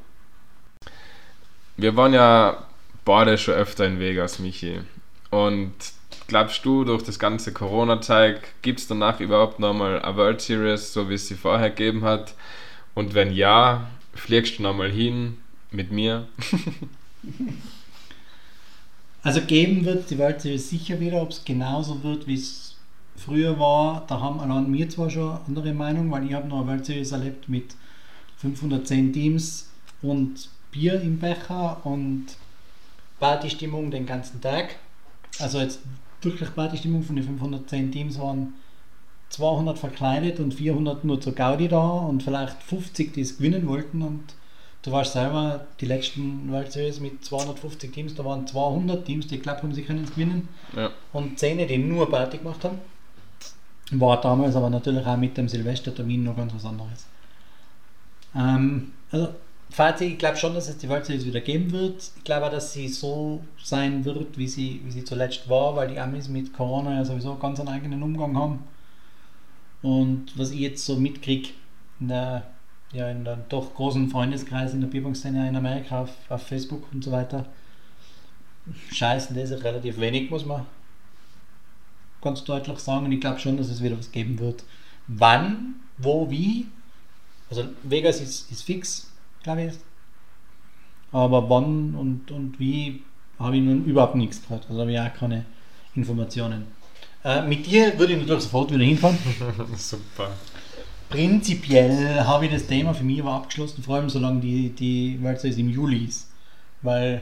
Wir 1.76 1.96
waren 1.96 2.14
ja 2.14 2.66
beide 3.04 3.38
schon 3.38 3.56
öfter 3.56 3.86
in 3.86 4.00
Vegas, 4.00 4.40
Michi. 4.40 4.80
Und 5.30 5.74
glaubst 6.28 6.64
du, 6.64 6.84
durch 6.84 7.04
das 7.04 7.20
ganze 7.20 7.52
Corona-Zeug 7.52 8.40
gibt 8.62 8.80
es 8.80 8.88
danach 8.88 9.20
überhaupt 9.20 9.60
nochmal 9.60 10.02
eine 10.02 10.16
World 10.16 10.42
Series, 10.42 10.94
so 10.94 11.10
wie 11.10 11.16
es 11.16 11.28
sie 11.28 11.36
vorher 11.36 11.70
gegeben 11.70 12.04
hat? 12.04 12.36
Und 12.94 13.14
wenn 13.14 13.34
ja, 13.34 13.88
fliegst 14.14 14.60
du 14.60 14.64
nochmal 14.64 14.92
hin 14.92 15.40
mit 15.74 15.92
mir? 15.92 16.28
also 19.24 19.42
geben 19.42 19.86
wird 19.86 20.10
die 20.10 20.18
Series 20.42 20.70
sicher 20.70 21.00
wieder, 21.00 21.22
ob 21.22 21.32
es 21.32 21.44
genauso 21.44 22.04
wird, 22.04 22.28
wie 22.28 22.36
es 22.36 22.76
früher 23.16 23.60
war. 23.60 24.06
Da 24.08 24.20
haben 24.20 24.40
allein 24.40 24.70
mir 24.70 24.90
zwar 24.90 25.10
schon 25.10 25.38
andere 25.48 25.74
Meinung, 25.74 26.12
weil 26.12 26.26
ich 26.26 26.34
habe 26.34 26.48
noch 26.48 26.62
eine 26.62 26.68
World 26.68 26.86
Series 26.86 27.12
erlebt 27.12 27.50
mit 27.50 27.76
510 28.38 29.14
Teams 29.14 29.70
und 30.02 30.50
Bier 30.72 31.02
im 31.02 31.20
Becher 31.20 31.86
und 31.86 32.26
Partystimmung 33.20 33.92
den 33.92 34.06
ganzen 34.06 34.42
Tag. 34.42 34.76
Also 35.40 35.60
jetzt 35.60 35.80
wirklich 36.22 36.54
Partystimmung 36.54 37.04
von 37.04 37.16
den 37.16 37.26
510 37.26 37.92
Teams 37.92 38.20
waren 38.20 38.54
200 39.30 39.80
verkleidet 39.80 40.40
und 40.40 40.54
400 40.54 41.06
nur 41.06 41.20
zur 41.20 41.34
Gaudi 41.34 41.68
da 41.68 41.80
und 41.80 42.22
vielleicht 42.22 42.62
50, 42.62 43.14
die 43.14 43.22
es 43.22 43.38
gewinnen 43.38 43.68
wollten 43.68 44.02
und 44.02 44.22
du 44.84 44.92
warst 44.92 45.14
selber 45.14 45.66
die 45.80 45.86
letzten 45.86 46.52
World 46.52 46.72
Series 46.72 47.00
mit 47.00 47.26
250 47.26 47.92
Teams, 47.92 48.16
da 48.16 48.24
waren 48.24 48.46
200 48.46 49.06
Teams, 49.06 49.28
die 49.28 49.38
geglaubt 49.38 49.64
haben, 49.64 49.74
sie 49.74 49.84
können 49.84 50.04
es 50.04 50.12
gewinnen 50.12 50.50
ja. 50.76 50.92
und 51.12 51.40
10, 51.40 51.68
die 51.68 51.78
nur 51.78 52.10
Party 52.10 52.38
gemacht 52.38 52.64
haben. 52.64 52.80
War 53.92 54.22
damals 54.22 54.56
aber 54.56 54.70
natürlich 54.70 55.06
auch 55.06 55.18
mit 55.18 55.38
dem 55.38 55.48
Silvestertermin 55.48 56.24
noch 56.24 56.38
ganz 56.38 56.54
was 56.54 56.66
anderes. 56.66 57.06
Ähm, 58.36 58.92
also 59.12 59.30
Fazit, 59.70 60.12
ich 60.12 60.18
glaube 60.20 60.38
schon, 60.38 60.54
dass 60.54 60.70
es 60.70 60.78
die 60.78 60.88
World 60.88 61.06
Series 61.06 61.26
wieder 61.26 61.42
geben 61.42 61.72
wird. 61.72 62.12
Ich 62.18 62.24
glaube 62.24 62.46
auch, 62.46 62.52
dass 62.52 62.74
sie 62.74 62.88
so 62.88 63.44
sein 63.62 64.06
wird, 64.06 64.38
wie 64.38 64.48
sie, 64.48 64.82
wie 64.84 64.92
sie 64.92 65.04
zuletzt 65.04 65.50
war, 65.50 65.76
weil 65.76 65.88
die 65.88 66.00
Amis 66.00 66.28
mit 66.28 66.54
Corona 66.54 66.94
ja 66.94 67.06
sowieso 67.06 67.36
ganz 67.36 67.60
einen 67.60 67.70
eigenen 67.70 68.04
Umgang 68.04 68.38
haben. 68.38 68.60
Und 69.82 70.38
was 70.38 70.52
ich 70.52 70.60
jetzt 70.60 70.86
so 70.86 70.96
mitkriege 70.96 71.50
in 72.00 72.10
der, 72.10 72.44
ja, 72.94 73.10
in 73.10 73.26
der 73.26 73.38
doch 73.50 73.74
großen 73.74 74.10
Freundeskreis 74.10 74.74
in 74.74 74.82
der 74.82 74.88
Bierbankszene 74.88 75.48
in 75.50 75.56
Amerika 75.56 76.02
auf, 76.02 76.12
auf 76.30 76.44
Facebook 76.44 76.84
und 76.94 77.04
so 77.04 77.12
weiter, 77.12 77.46
scheißen 78.92 79.36
das 79.36 79.52
ist 79.52 79.64
relativ 79.64 80.00
wenig, 80.00 80.30
muss 80.30 80.46
man 80.46 80.66
ganz 82.22 82.44
deutlich 82.44 82.80
sagen. 82.80 83.06
Und 83.06 83.12
ich 83.12 83.20
glaube 83.20 83.40
schon, 83.40 83.58
dass 83.58 83.70
es 83.70 83.84
wieder 83.84 83.98
was 83.98 84.12
geben 84.12 84.40
wird. 84.40 84.64
Wann, 85.08 85.76
wo, 85.98 86.30
wie. 86.30 86.68
Also 87.50 87.66
Vegas 87.84 88.22
ist, 88.22 88.50
ist 88.52 88.64
fix 88.64 89.14
glaube 89.44 89.66
ich. 89.66 89.74
Aber 91.12 91.48
wann 91.50 91.94
und, 91.94 92.32
und 92.32 92.60
wie 92.60 93.04
habe 93.38 93.58
ich 93.58 93.62
nun 93.62 93.86
überhaupt 93.86 94.16
nichts 94.16 94.42
gehört. 94.42 94.66
Also 94.68 94.82
habe 94.82 94.92
ich 94.92 95.00
auch 95.00 95.14
keine 95.14 95.46
Informationen. 95.96 96.66
Äh, 97.24 97.46
mit 97.46 97.66
dir 97.66 97.98
würde 98.00 98.14
ich 98.14 98.20
natürlich 98.20 98.44
sofort 98.44 98.72
wieder 98.72 98.84
hinfahren. 98.84 99.18
Super. 99.78 100.32
Prinzipiell 101.14 102.22
habe 102.22 102.48
ich 102.48 102.52
das 102.52 102.66
Thema 102.66 102.96
für 102.96 103.04
mich 103.04 103.22
aber 103.22 103.34
abgeschlossen, 103.34 103.84
vor 103.84 103.98
allem 103.98 104.10
solange 104.10 104.40
die, 104.40 104.70
die 104.70 105.22
World 105.22 105.40
Series 105.40 105.60
im 105.60 105.70
Juli 105.70 106.06
ist. 106.06 106.28
Weil 106.82 107.22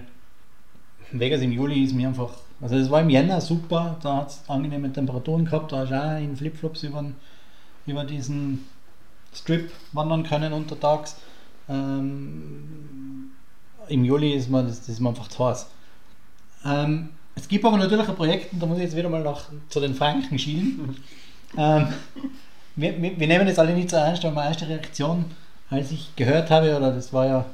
Vegas 1.12 1.42
im 1.42 1.52
Juli 1.52 1.84
ist 1.84 1.94
mir 1.94 2.08
einfach. 2.08 2.30
Also 2.62 2.78
es 2.78 2.90
war 2.90 3.02
im 3.02 3.10
Jänner 3.10 3.42
super, 3.42 3.98
da 4.02 4.18
hat 4.18 4.30
es 4.30 4.44
angenehme 4.48 4.94
Temperaturen 4.94 5.44
gehabt, 5.44 5.74
da 5.74 5.80
hast 5.80 5.90
du 5.90 6.02
auch 6.02 6.18
in 6.20 6.38
Flipflops 6.38 6.84
über, 6.84 7.04
über 7.86 8.06
diesen 8.06 8.66
Strip 9.34 9.70
wandern 9.92 10.24
können 10.24 10.54
untertags. 10.54 11.18
Ähm, 11.68 13.32
Im 13.90 14.06
Juli 14.06 14.32
ist 14.32 14.50
mir 14.50 14.64
das, 14.64 14.80
das 14.80 14.90
ist 14.90 15.00
mir 15.02 15.10
einfach 15.10 15.28
zu 15.28 15.44
heiß. 15.44 15.68
Ähm, 16.64 17.10
es 17.36 17.46
gibt 17.50 17.66
aber 17.66 17.78
natürlich 17.78 18.08
ein 18.08 18.16
Projekt, 18.16 18.54
und 18.54 18.62
da 18.62 18.68
muss 18.68 18.78
ich 18.78 18.84
jetzt 18.84 18.96
wieder 18.96 19.10
mal 19.10 19.24
nach, 19.24 19.50
zu 19.68 19.82
den 19.82 19.96
Franken 19.96 20.40
schielen. 20.40 20.96
ähm, 21.58 21.88
wir, 22.76 23.02
wir, 23.02 23.28
nehmen 23.28 23.48
das 23.48 23.60
alle 23.60 23.74
nicht 23.74 23.90
so 23.90 23.98
ernst, 23.98 24.24
aber 24.24 24.36
meine 24.36 24.50
erste 24.50 24.68
Reaktion, 24.68 25.26
als 25.70 25.92
ich 25.92 26.16
gehört 26.16 26.50
habe, 26.50 26.76
oder 26.76 26.92
das 26.92 27.12
war 27.12 27.26
ja, 27.26 27.46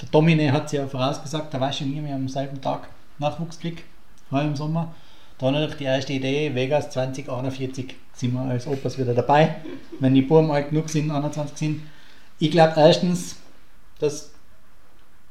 der 0.00 0.08
Domine 0.08 0.52
hat 0.52 0.66
es 0.66 0.72
ja 0.72 0.86
vorausgesagt, 0.86 1.52
da 1.52 1.60
weiß 1.60 1.80
ich 1.80 1.86
nie 1.86 2.00
mehr 2.00 2.14
am 2.14 2.28
selben 2.28 2.60
Tag 2.60 2.88
Nachwuchskrieg, 3.18 3.84
heuer 4.30 4.44
im 4.44 4.56
Sommer. 4.56 4.94
Da 5.38 5.46
war 5.46 5.52
natürlich 5.52 5.76
die 5.76 5.84
erste 5.84 6.12
Idee, 6.12 6.54
Vegas 6.54 6.90
2041 6.90 7.94
sind 8.12 8.34
wir 8.34 8.42
als 8.42 8.66
Opas 8.66 8.98
wieder 8.98 9.14
dabei, 9.14 9.56
wenn 9.98 10.14
die 10.14 10.22
Buben 10.22 10.50
alt 10.50 10.70
genug 10.70 10.90
sind, 10.90 11.10
21 11.10 11.56
sind. 11.56 11.82
Ich 12.38 12.50
glaube 12.50 12.74
erstens, 12.76 13.36
dass 13.98 14.32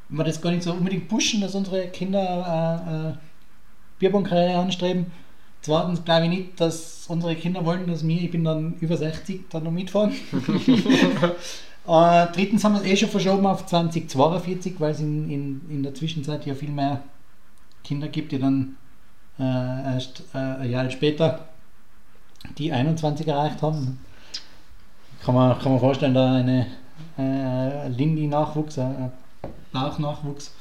wir 0.09 0.23
das 0.23 0.41
gar 0.41 0.51
nicht 0.51 0.63
so 0.63 0.73
unbedingt 0.73 1.07
pushen, 1.07 1.41
dass 1.41 1.55
unsere 1.55 1.87
Kinder 1.87 3.15
äh, 4.01 4.05
äh, 4.05 4.53
anstreben. 4.53 5.11
Zweitens 5.61 6.03
glaube 6.03 6.23
ich 6.25 6.29
nicht, 6.29 6.59
dass 6.59 6.98
unsere 7.09 7.35
Kinder 7.35 7.65
wollen, 7.65 7.87
dass 7.87 8.07
wir, 8.07 8.21
ich 8.21 8.31
bin 8.31 8.43
dann 8.43 8.75
über 8.79 8.95
60, 8.95 9.49
dann 9.49 9.63
noch 9.63 9.71
mitfahren. 9.71 10.11
äh, 11.87 12.27
drittens 12.33 12.63
haben 12.63 12.73
wir 12.73 12.81
es 12.81 12.87
eh 12.87 12.95
schon 12.95 13.09
verschoben 13.09 13.45
auf 13.45 13.65
2042, 13.65 14.79
weil 14.79 14.91
es 14.91 14.99
in, 14.99 15.29
in, 15.29 15.61
in 15.69 15.83
der 15.83 15.95
Zwischenzeit 15.95 16.45
ja 16.45 16.53
viel 16.53 16.69
mehr 16.69 17.01
Kinder 17.83 18.07
gibt, 18.07 18.31
die 18.31 18.39
dann 18.39 18.75
äh, 19.39 19.93
erst 19.93 20.23
äh, 20.33 20.37
ein 20.37 20.69
Jahr 20.69 20.89
später 20.91 21.47
die 22.57 22.71
21 22.71 23.27
erreicht 23.27 23.61
haben. 23.61 23.99
Kann 25.23 25.35
man, 25.35 25.57
kann 25.59 25.71
man 25.71 25.81
vorstellen, 25.81 26.13
da 26.13 26.35
eine 26.35 26.67
äh, 27.17 27.87
Lindy-Nachwuchs, 27.89 28.77
ein 28.77 29.11
Bauchnachwuchs. 29.73 30.51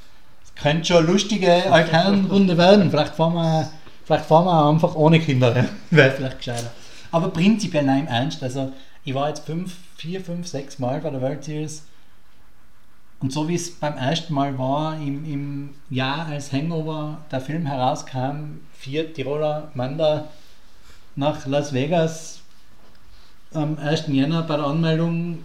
Das 0.42 0.54
könnte 0.62 0.84
schon 0.86 0.96
eine 0.98 1.06
lustige 1.06 1.70
Altherrenrunde 1.70 2.56
werden. 2.56 2.90
Vielleicht 2.90 3.14
fahren 3.14 3.34
wir, 3.34 3.70
vielleicht 4.08 4.24
fahren 4.24 4.46
wir 4.46 4.70
einfach 4.70 4.94
ohne 4.94 5.20
Kinder. 5.20 5.66
Wäre 5.90 6.10
vielleicht 6.12 6.38
gescheiter. 6.38 6.70
Aber 7.12 7.28
prinzipiell 7.28 7.84
nein, 7.84 8.00
im 8.00 8.06
Ernst. 8.06 8.42
Also, 8.42 8.72
ich 9.04 9.14
war 9.14 9.28
jetzt 9.28 9.44
fünf, 9.44 9.76
vier, 9.96 10.22
fünf, 10.22 10.48
sechs 10.48 10.78
Mal 10.78 11.00
bei 11.00 11.10
der 11.10 11.20
World 11.20 11.44
Series. 11.44 11.84
Und 13.20 13.32
so 13.32 13.48
wie 13.48 13.54
es 13.54 13.70
beim 13.78 13.98
ersten 13.98 14.32
Mal 14.32 14.58
war, 14.58 14.94
im, 14.94 15.24
im 15.30 15.74
Jahr 15.90 16.26
als 16.26 16.52
Hangover 16.52 17.18
der 17.30 17.42
Film 17.42 17.66
herauskam, 17.66 18.60
vier 18.72 19.12
Tiroler 19.12 19.70
Manda 19.74 20.28
nach 21.14 21.46
Las 21.46 21.74
Vegas 21.74 22.40
am 23.52 23.76
1. 23.78 24.06
Jänner 24.06 24.42
bei 24.42 24.56
der 24.56 24.66
Anmeldung 24.66 25.44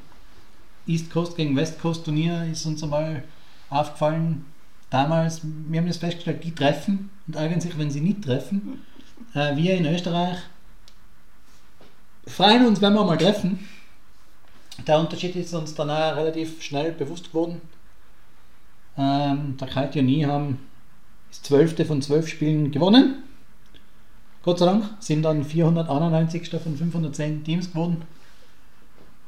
East 0.87 1.11
Coast 1.11 1.35
gegen 1.35 1.55
West 1.55 1.81
Coast 1.81 2.05
Turnier 2.05 2.45
ist 2.49 2.65
uns 2.65 2.83
einmal 2.83 3.23
aufgefallen, 3.69 4.45
damals, 4.89 5.41
wir 5.43 5.79
haben 5.79 5.87
das 5.87 5.97
festgestellt, 5.97 6.43
die 6.43 6.53
treffen 6.53 7.09
und 7.27 7.35
ärgern 7.35 7.61
sich, 7.61 7.77
wenn 7.77 7.91
sie 7.91 8.01
nicht 8.01 8.23
treffen. 8.23 8.81
Äh, 9.33 9.55
wir 9.55 9.75
in 9.75 9.85
Österreich 9.85 10.37
freuen 12.27 12.65
uns, 12.65 12.81
wenn 12.81 12.93
wir 12.93 13.03
mal 13.03 13.17
treffen. 13.17 13.67
Der 14.87 14.99
Unterschied 14.99 15.35
ist 15.35 15.53
uns 15.53 15.75
dann 15.75 15.89
auch 15.89 16.15
relativ 16.15 16.61
schnell 16.61 16.91
bewusst 16.91 17.29
geworden. 17.29 17.61
Ähm, 18.97 19.57
der 19.57 19.67
Kalt 19.67 19.95
und 19.95 20.09
ich 20.09 20.25
haben 20.25 20.59
das 21.29 21.41
12. 21.43 21.87
von 21.87 22.01
12 22.01 22.27
Spielen 22.27 22.71
gewonnen. 22.71 23.23
Gott 24.43 24.59
sei 24.59 24.65
Dank 24.65 24.85
sind 24.99 25.23
dann 25.23 25.43
491. 25.43 26.49
von 26.49 26.77
510 26.77 27.43
Teams 27.43 27.71
geworden 27.71 28.03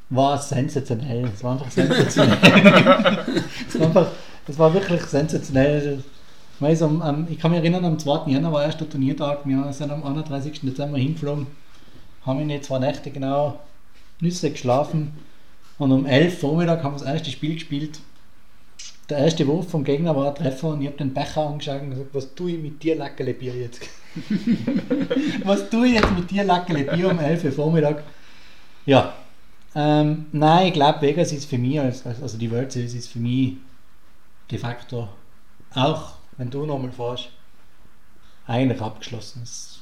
war 0.10 0.38
sensationell. 0.38 1.30
Es 1.34 1.44
war 1.44 1.54
einfach 1.54 1.72
sensationell. 1.72 2.38
es, 3.68 3.80
war 3.80 4.12
war 4.58 4.74
wirklich 4.74 5.02
sensationell. 5.04 6.04
Ich, 6.62 6.82
um, 6.82 7.02
um, 7.02 7.28
ich 7.30 7.38
kann 7.38 7.52
mich 7.52 7.60
erinnern, 7.60 7.84
am 7.84 8.00
2. 8.00 8.32
Jänner 8.32 8.52
war 8.52 8.64
erst 8.64 8.80
der 8.80 8.90
Turniertag. 8.90 9.46
Wir 9.46 9.74
sind 9.74 9.92
am 9.92 10.04
31. 10.04 10.62
Dezember 10.62 10.98
hingeflogen, 10.98 11.48
haben 12.26 12.50
in 12.50 12.64
zwei 12.64 12.80
Nächte 12.80 13.12
genau 13.12 13.60
Nüsse 14.22 14.52
geschlafen 14.52 15.12
und 15.78 15.92
um 15.92 16.06
11 16.06 16.36
Uhr 16.36 16.50
Vormittag 16.50 16.82
haben 16.84 16.96
wir 16.96 17.00
das 17.00 17.14
erste 17.14 17.32
Spiel 17.32 17.56
gespielt. 17.56 18.00
Der 19.10 19.18
erste 19.18 19.46
Wurf 19.48 19.70
vom 19.70 19.84
Gegner 19.84 20.16
war 20.16 20.30
ein 20.30 20.36
Treffer 20.36 20.70
und 20.70 20.82
ich 20.82 20.88
habe 20.88 20.98
den 20.98 21.14
Becher 21.14 21.46
angeschaut 21.46 21.82
und 21.82 21.90
gesagt, 21.92 22.10
was 22.14 22.34
tue 22.34 22.52
ich 22.52 22.62
mit 22.62 22.82
dir, 22.82 22.96
Lackele 22.96 23.34
Bier 23.34 23.54
jetzt? 23.54 23.82
was 25.44 25.70
tue 25.70 25.88
ich 25.88 25.94
jetzt 25.96 26.12
mit 26.16 26.32
dir, 26.32 26.46
Lackele 26.46 26.86
Bier 26.86 27.12
um 27.12 27.20
11 27.20 27.44
Uhr 27.44 27.52
Vormittag? 27.52 28.04
Ja, 28.86 29.14
ähm, 29.76 30.28
nein, 30.32 30.68
ich 30.68 30.74
glaube, 30.74 31.02
Vegas 31.02 31.34
ist 31.34 31.50
für 31.50 31.58
mich, 31.58 31.80
als, 31.80 32.06
also 32.06 32.38
die 32.38 32.50
World 32.50 32.72
Series 32.72 32.94
ist 32.94 33.10
für 33.10 33.20
mich 33.20 33.58
de 34.50 34.58
facto, 34.58 35.10
auch 35.74 36.15
wenn 36.38 36.50
du 36.50 36.66
nochmal 36.66 36.92
fährst, 36.92 37.30
eigentlich 38.48 38.82
abgeschlossen. 38.82 39.42
Das 39.42 39.80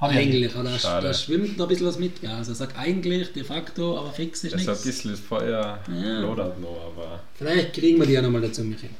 eigentlich, 0.00 0.52
ja 0.52 0.62
da, 0.62 1.00
da, 1.00 1.14
schwimmt 1.14 1.56
noch 1.56 1.66
ein 1.66 1.68
bisschen 1.68 1.86
was 1.86 1.98
mit. 1.98 2.22
Ja. 2.22 2.36
Also 2.38 2.54
sag 2.54 2.76
eigentlich, 2.76 3.32
de 3.32 3.44
facto, 3.44 3.96
aber 3.98 4.10
fix 4.10 4.42
ist 4.42 4.54
nichts. 4.54 4.66
Das 4.66 4.78
ist 4.80 4.84
ein 4.84 4.90
bisschen 4.90 5.10
das 5.12 5.20
Feuer 5.20 5.78
ja. 5.88 6.20
lodert 6.20 6.60
noch, 6.60 6.92
aber... 6.96 7.20
Vielleicht 7.34 7.72
kriegen 7.74 8.00
wir 8.00 8.06
die 8.06 8.14
ja 8.14 8.22
nochmal 8.22 8.40
dazu, 8.40 8.64
Michael. 8.64 8.90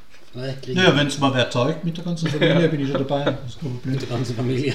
Ja, 0.69 0.97
wenn 0.97 1.09
es 1.09 1.19
mal 1.19 1.35
wer 1.35 1.51
zahlt 1.51 1.85
mit 1.85 1.97
der 1.97 2.05
ganzen 2.05 2.29
Familie, 2.29 2.69
bin 2.69 2.81
ich 2.81 2.89
schon 2.89 3.07
dabei. 3.07 3.37
Mit 3.85 4.01
der 4.01 4.09
ganzen 4.09 4.35
Familie. 4.35 4.75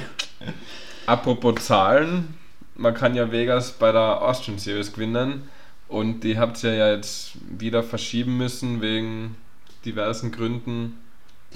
Apropos 1.07 1.65
Zahlen, 1.65 2.35
man 2.75 2.93
kann 2.93 3.15
ja 3.15 3.31
Vegas 3.31 3.71
bei 3.71 3.91
der 3.91 4.21
Austrian 4.21 4.59
Series 4.59 4.93
gewinnen 4.93 5.49
und 5.87 6.19
die 6.19 6.37
habt 6.37 6.63
ihr 6.63 6.75
ja 6.75 6.91
jetzt 6.93 7.31
wieder 7.57 7.81
verschieben 7.81 8.37
müssen 8.37 8.81
wegen 8.81 9.35
diversen 9.83 10.31
Gründen. 10.31 10.93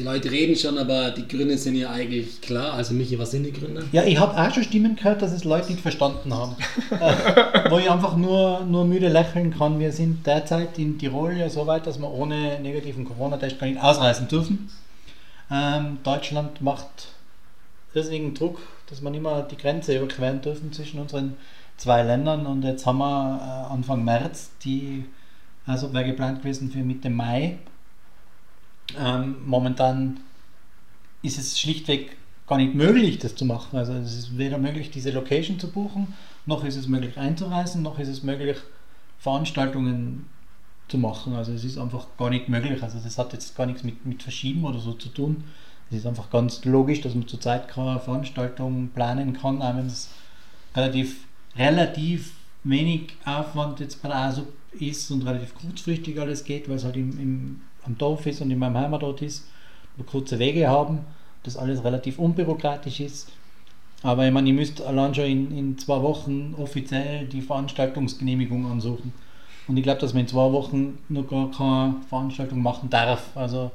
Die 0.02 0.08
Leute 0.08 0.32
reden 0.32 0.56
schon, 0.56 0.80
aber 0.80 1.12
die 1.12 1.28
Gründe 1.28 1.60
sind 1.60 1.76
ja 1.76 1.92
eigentlich 1.92 2.42
klar. 2.42 2.74
Also 2.74 2.96
Michi, 2.96 3.20
was 3.20 3.30
sind 3.30 3.44
die 3.44 3.54
Gründe? 3.54 3.86
Ja, 3.92 4.04
ich 4.04 4.20
habe 4.20 4.36
auch 4.36 4.52
schon 4.52 4.64
Stimmen 4.64 4.96
gehört, 4.96 5.22
dass 5.22 5.32
es 5.32 5.44
Leute 5.44 5.70
nicht 5.70 5.82
verstanden 5.82 6.34
haben. 6.34 6.56
äh, 6.90 7.70
wo 7.70 7.78
ich 7.78 7.88
einfach 7.88 8.18
nur, 8.18 8.62
nur 8.62 8.84
müde 8.86 9.10
lächeln 9.10 9.56
kann. 9.56 9.80
Wir 9.80 9.92
sind 9.92 10.26
derzeit 10.26 10.80
in 10.80 10.98
Tirol 10.98 11.38
ja 11.38 11.50
so 11.50 11.68
weit, 11.68 11.86
dass 11.86 12.00
wir 12.00 12.12
ohne 12.12 12.60
negativen 12.62 13.06
Corona-Test 13.06 13.60
gar 13.60 13.68
nicht 13.68 13.80
ausreisen 13.80 14.28
dürfen. 14.28 14.72
Ähm, 15.52 16.00
Deutschland 16.04 16.62
macht 16.62 17.10
irrsinnigen 17.94 18.34
Druck 18.34 18.58
dass 18.90 19.04
wir 19.04 19.12
nicht 19.12 19.22
mehr 19.22 19.44
die 19.44 19.58
Grenze 19.58 19.96
überqueren 19.96 20.42
dürfen 20.42 20.74
zwischen 20.74 21.00
unseren 21.00 21.36
zwei 21.78 22.02
Ländern. 22.02 22.48
Und 22.48 22.64
jetzt 22.64 22.88
haben 22.88 22.98
wir 22.98 23.40
äh, 23.70 23.72
Anfang 23.72 24.04
März, 24.04 24.50
die, 24.64 25.06
also 25.68 25.94
wäre 25.94 26.06
geplant 26.06 26.42
gewesen 26.42 26.72
für 26.72 26.80
Mitte 26.80 27.12
Mai. 27.12 27.60
Ähm, 28.98 29.36
momentan 29.46 30.20
ist 31.22 31.38
es 31.38 31.60
schlichtweg 31.60 32.18
gar 32.48 32.58
nicht 32.58 32.76
möglich, 32.76 33.20
das 33.20 33.36
zu 33.36 33.46
machen. 33.46 33.78
Also 33.78 33.94
es 33.94 34.18
ist 34.18 34.38
weder 34.38 34.58
möglich, 34.58 34.92
diese 34.92 35.12
Location 35.12 35.60
zu 35.60 35.72
buchen, 35.72 36.14
noch 36.46 36.66
ist 36.66 36.76
es 36.76 36.88
möglich 36.88 37.18
einzureisen, 37.18 37.82
noch 37.82 38.00
ist 38.00 38.10
es 38.10 38.24
möglich, 38.24 38.58
Veranstaltungen 39.20 40.26
zu 40.88 40.98
machen. 40.98 41.34
Also 41.34 41.54
es 41.54 41.64
ist 41.64 41.78
einfach 41.78 42.08
gar 42.18 42.30
nicht 42.30 42.50
möglich. 42.50 42.84
Also 42.84 43.00
das 43.00 43.18
hat 43.18 43.34
jetzt 43.34 43.56
gar 43.56 43.66
nichts 43.66 43.84
mit, 43.84 44.06
mit 44.06 44.22
Verschieben 44.22 44.66
oder 44.66 44.80
so 44.80 44.94
zu 44.94 45.10
tun. 45.10 45.44
Es 45.90 45.98
ist 45.98 46.06
einfach 46.06 46.30
ganz 46.30 46.64
logisch, 46.66 47.02
dass 47.02 47.16
man 47.16 47.28
zurzeit 47.28 47.68
keine 47.68 48.00
Veranstaltung 48.00 48.90
planen 48.90 49.34
kann, 49.34 49.62
auch 49.62 49.76
wenn 49.76 49.88
es 49.88 50.10
relativ, 50.76 51.26
relativ 51.56 52.34
wenig 52.64 53.14
Aufwand 53.26 53.80
jetzt 53.80 54.02
bei 54.02 54.10
der 54.10 54.18
ASUP 54.18 54.48
ist 54.80 55.12
und 55.12 55.26
relativ 55.26 55.54
kurzfristig 55.56 56.20
alles 56.20 56.44
geht, 56.44 56.70
weil 56.70 56.78
es 56.78 56.84
halt 56.84 56.96
im, 56.96 57.20
im, 57.20 57.62
am 57.86 57.98
Dorf 57.98 58.26
ist 58.26 58.42
und 58.42 58.52
in 58.52 58.60
meinem 58.60 58.78
Heimatort 58.78 59.22
ist, 59.22 59.48
wir 59.96 60.06
kurze 60.06 60.40
Wege 60.40 60.68
haben, 60.68 61.00
das 61.44 61.58
alles 61.58 61.84
relativ 61.84 62.20
unbürokratisch 62.20 63.00
ist. 63.00 63.30
Aber 64.04 64.26
ich 64.26 64.34
meine, 64.34 64.50
ich 64.50 64.56
müsste 64.56 64.86
allein 64.86 65.14
schon 65.14 65.26
in, 65.26 65.58
in 65.58 65.78
zwei 65.78 66.02
Wochen 66.02 66.56
offiziell 66.58 67.28
die 67.28 67.42
Veranstaltungsgenehmigung 67.42 68.66
ansuchen. 68.66 69.14
Und 69.68 69.78
ich 69.78 69.84
glaube, 69.84 70.02
dass 70.02 70.14
man 70.14 70.22
in 70.22 70.28
zwei 70.28 70.52
Wochen 70.52 70.98
noch 71.10 71.28
gar 71.28 71.52
keine 71.52 71.96
Veranstaltung 72.10 72.62
machen 72.62 72.90
darf. 72.90 73.36
Also 73.36 73.72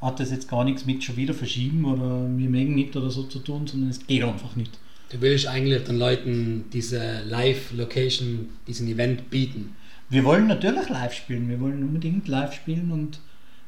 hat 0.00 0.18
das 0.18 0.32
jetzt 0.32 0.48
gar 0.48 0.64
nichts 0.64 0.84
mit 0.84 1.04
schon 1.04 1.16
wieder 1.16 1.32
verschieben 1.32 1.84
oder 1.84 2.26
wir 2.36 2.50
mögen 2.50 2.74
nicht 2.74 2.96
oder 2.96 3.10
so 3.10 3.22
zu 3.22 3.38
tun, 3.38 3.66
sondern 3.66 3.90
es 3.90 4.04
geht 4.04 4.24
einfach 4.24 4.56
nicht. 4.56 4.78
Du 5.10 5.20
willst 5.20 5.46
eigentlich 5.46 5.84
den 5.84 5.98
Leuten 5.98 6.64
diese 6.72 7.22
Live-Location, 7.24 8.48
diesen 8.66 8.88
Event 8.88 9.30
bieten? 9.30 9.76
Wir 10.08 10.24
wollen 10.24 10.48
natürlich 10.48 10.88
live 10.88 11.12
spielen, 11.12 11.48
wir 11.48 11.60
wollen 11.60 11.82
unbedingt 11.82 12.26
live 12.28 12.52
spielen 12.52 12.90
und 12.90 13.20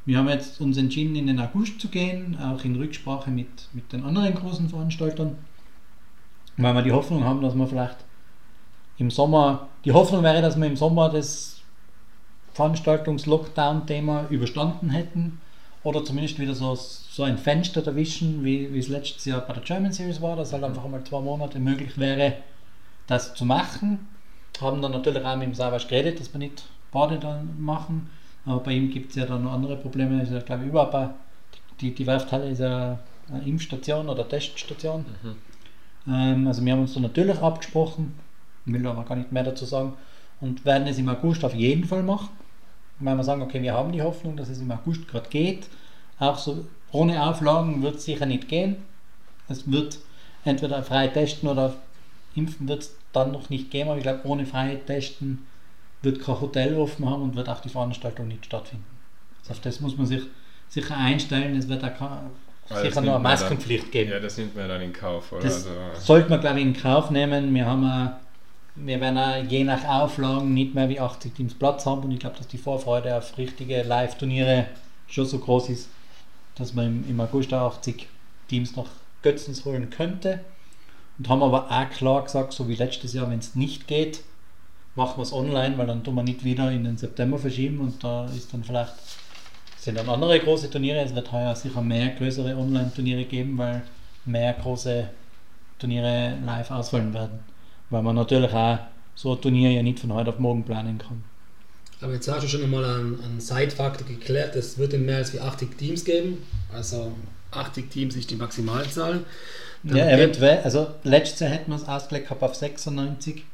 wir 0.07 0.19
haben 0.19 0.29
jetzt 0.29 0.61
uns 0.61 0.77
entschieden, 0.77 1.17
in 1.17 1.27
den 1.27 1.41
August 1.41 1.81
zu 1.81 1.89
gehen, 1.89 2.39
auch 2.39 2.65
in 2.65 2.77
Rücksprache 2.77 3.31
mit, 3.31 3.69
mit 3.73 3.93
den 3.93 4.05
anderen 4.05 4.35
großen 4.35 4.69
Veranstaltern, 4.69 5.37
weil 6.57 6.75
wir 6.75 6.83
die 6.83 6.93
Hoffnung 6.93 7.25
haben, 7.25 7.41
dass 7.41 7.55
wir 7.55 7.67
vielleicht 7.67 7.97
im 8.99 9.11
Sommer, 9.11 9.69
die 9.85 9.93
Hoffnung 9.93 10.23
wäre, 10.23 10.43
dass 10.43 10.57
wir 10.57 10.67
im 10.67 10.77
Sommer 10.77 11.09
das 11.09 11.63
Veranstaltungs-Lockdown-Thema 12.53 14.27
überstanden 14.29 14.91
hätten 14.91 15.41
oder 15.83 16.05
zumindest 16.05 16.39
wieder 16.39 16.55
so, 16.55 16.75
so 16.75 17.23
ein 17.25 17.39
Fenster 17.39 17.85
erwischen, 17.85 18.45
wie, 18.45 18.73
wie 18.73 18.79
es 18.79 18.89
letztes 18.89 19.25
Jahr 19.25 19.41
bei 19.41 19.55
der 19.55 19.63
German 19.63 19.93
Series 19.93 20.23
war, 20.23 20.37
dass 20.37 20.53
halt 20.53 20.65
einfach 20.65 20.85
einmal 20.85 21.05
zwei 21.05 21.21
Monate 21.21 21.59
möglich 21.59 21.99
wäre, 21.99 22.35
das 23.07 23.35
zu 23.35 23.45
machen. 23.45 24.09
Haben 24.61 24.81
dann 24.81 24.93
natürlich 24.93 25.25
auch 25.25 25.37
mit 25.37 25.49
dem 25.49 25.55
Savas 25.55 25.89
geredet, 25.89 26.21
dass 26.21 26.33
wir 26.33 26.39
nicht 26.39 26.63
beide 26.93 27.19
dann 27.19 27.61
machen, 27.61 28.09
aber 28.47 28.61
bei 28.61 28.73
ihm 28.73 28.91
gibt 28.91 29.11
es 29.11 29.17
ja 29.17 29.27
dann 29.27 29.45
noch 29.45 29.53
andere 29.53 29.77
Probleme, 29.77 30.23
ist 30.23 30.33
ja 30.33 30.41
glaube 30.41 30.65
ich 30.65 30.69
überhaupt 30.69 31.15
die, 31.81 31.95
die 31.95 32.07
Werfthalle 32.07 32.51
ist 32.51 32.61
ja 32.61 32.99
eine 33.29 33.45
Impfstation 33.45 34.09
oder 34.09 34.29
Teststation. 34.29 35.05
Ähm, 36.07 36.47
also 36.47 36.65
wir 36.65 36.73
haben 36.73 36.81
uns 36.81 36.95
da 36.95 37.01
natürlich 37.01 37.39
abgesprochen, 37.39 38.15
will 38.65 38.87
aber 38.87 39.05
gar 39.05 39.17
nicht 39.17 39.33
mehr 39.33 39.45
dazu 39.45 39.65
sagen 39.65 39.95
und 40.41 40.65
werden 40.65 40.87
es 40.87 40.99
im 40.99 41.09
August 41.09 41.45
auf 41.45 41.55
jeden 41.55 41.85
Fall 41.85 42.03
machen. 42.03 42.29
Weil 43.01 43.17
wir 43.17 43.25
sagen, 43.25 43.43
okay, 43.43 43.61
wir 43.61 43.75
haben 43.75 43.93
die 43.93 44.03
Hoffnung, 44.03 44.37
dass 44.37 44.49
es 44.49 44.61
im 44.61 44.71
August 44.71 45.09
gerade 45.09 45.29
geht. 45.29 45.69
Auch 46.19 46.39
so 46.39 46.65
ohne 46.93 47.25
Auflagen 47.25 47.83
wird 47.83 47.97
es 47.97 48.05
sicher 48.05 48.27
nicht 48.27 48.49
gehen. 48.49 48.77
Es 49.49 49.71
wird 49.71 49.99
entweder 50.45 50.83
frei 50.83 51.09
testen 51.09 51.49
oder 51.49 51.75
impfen 52.37 52.69
wird 52.69 52.83
es 52.83 52.97
dann 53.13 53.33
noch 53.33 53.51
nicht 53.51 53.71
gehen, 53.71 53.89
aber 53.89 53.97
ich 53.97 54.05
glaube, 54.05 54.21
ohne 54.25 54.47
frei 54.47 54.77
testen 54.87 55.47
wird 56.05 56.21
kein 56.21 56.41
Hotel 56.41 56.77
offen 56.77 57.09
haben 57.09 57.23
und 57.23 57.37
wird 57.37 57.49
auch 57.49 57.61
die 57.61 57.69
Veranstaltung 57.69 58.29
nicht 58.29 58.47
stattfinden. 58.47 58.85
Also 59.41 59.53
auf 59.53 59.61
das 59.61 59.81
muss 59.81 59.97
man 59.97 60.07
sich 60.07 60.23
sicher 60.69 60.97
einstellen. 60.97 61.57
Es 61.57 61.69
wird 61.69 61.85
auch 61.85 61.95
keine, 61.95 62.31
das 62.69 62.81
sicher 62.81 63.01
noch 63.01 63.03
eine 63.03 63.11
man 63.11 63.23
dann- 63.23 63.23
Maskenpflicht 63.23 63.93
geben. 63.93 64.11
Ja, 64.11 64.21
das 64.21 64.39
nimmt 64.39 64.57
man 64.57 64.69
dann 64.69 64.81
in 64.81 64.93
Kauf, 64.93 65.33
oder? 65.33 65.43
Das 65.43 65.67
also, 65.67 65.71
sollte 65.99 66.31
man, 66.31 66.41
glaube 66.41 66.61
ich, 66.61 66.67
in 66.67 66.75
Kauf 66.75 67.11
nehmen. 67.11 67.55
Wir, 67.55 67.67
haben 67.67 67.85
auch, 67.85 68.11
wir 68.77 69.01
werden 69.01 69.19
auch 69.19 69.51
je 69.51 69.65
nach 69.65 69.85
Auflagen 69.85 70.55
nicht 70.55 70.75
mehr 70.75 70.89
wie 70.89 71.01
80 71.01 71.35
Teams 71.35 71.55
Platz 71.55 71.87
haben 71.87 72.03
und 72.03 72.11
ich 72.11 72.21
glaube, 72.21 72.37
dass 72.37 72.49
die 72.49 72.59
Vorfreude 72.59 73.17
auf 73.17 73.37
richtige 73.39 73.83
Live-Turniere 73.83 74.67
schon 75.07 75.27
so 75.27 75.39
groß 75.39 75.69
ist, 75.71 75.89
dass 76.55 76.75
man 76.75 76.87
im, 76.87 77.11
im 77.11 77.21
August 77.21 77.53
auch 77.53 77.77
80 77.77 78.09
Teams 78.49 78.77
nach 78.77 78.87
Götzens 79.23 79.65
holen 79.65 79.91
könnte. 79.91 80.41
Und 81.19 81.29
haben 81.29 81.43
aber 81.43 81.71
auch 81.71 81.91
klar 81.91 82.25
gesagt, 82.25 82.53
so 82.53 82.69
wie 82.69 82.75
letztes 82.75 83.13
Jahr, 83.13 83.31
wenn 83.31 83.39
es 83.39 83.55
nicht 83.55 83.87
geht, 83.87 84.23
machen 84.95 85.19
wir 85.19 85.23
es 85.23 85.33
online, 85.33 85.77
weil 85.79 85.87
dann 85.87 86.05
tun 86.05 86.15
wir 86.15 86.23
nicht 86.23 86.45
wieder 86.45 86.71
in 86.71 86.85
den 86.85 86.97
September 86.97 87.39
verschieben 87.39 87.81
und 87.81 88.03
da 88.03 88.27
ist 88.27 88.53
dann 88.53 88.65
vielleicht 88.65 88.93
sind 89.85 89.99
dann 89.99 90.09
andere 90.09 90.41
große 90.41 90.71
Turniere. 90.71 91.01
Es 91.01 91.15
wird 91.15 91.31
heuer 91.31 91.55
sicher 91.55 91.83
mehr 91.83 92.09
größere 92.11 92.57
Online-Turniere 92.57 93.25
geben, 93.25 93.59
weil 93.59 93.83
mehr 94.25 94.55
große 94.55 95.09
Turniere 95.79 96.39
live 96.45 96.71
ausfallen 96.71 97.13
werden. 97.13 97.41
Weil 97.91 98.03
man 98.03 98.17
natürlich 98.17 98.53
auch 98.53 98.79
so 99.15 99.35
ein 99.35 99.41
Turnier 99.43 99.71
ja 99.71 99.83
nicht 99.83 100.01
von 100.01 100.13
heute 100.15 100.31
auf 100.31 100.39
morgen 100.39 100.65
planen 100.65 100.99
kann. 100.99 101.23
Aber 102.01 102.15
jetzt 102.15 102.27
hast 102.29 102.45
du 102.45 102.49
schon 102.49 102.63
einmal 102.63 102.85
einen, 102.85 103.21
einen 103.23 103.41
Side-Faktor 103.41 104.07
geklärt. 104.07 104.57
Es 104.57 104.79
wird 104.79 104.95
in 104.95 105.05
mehr 105.05 105.19
als 105.19 105.33
wie 105.35 105.41
80 105.41 105.77
Teams 105.77 106.05
geben. 106.05 106.39
Also 106.73 107.13
80 107.51 107.91
Teams 107.91 108.17
ist 108.17 108.31
die 108.31 108.37
Maximalzahl. 108.37 109.25
Dann 109.83 109.97
Ja, 109.97 110.09
eventuell. 110.09 110.63
Also 110.65 110.89
letztes 111.03 111.41
Jahr 111.41 111.51
hätten 111.51 111.71
wir 111.71 111.77
es 111.77 111.87
ausgelegt 111.87 112.31
auf 112.33 112.55
96. 112.55 113.45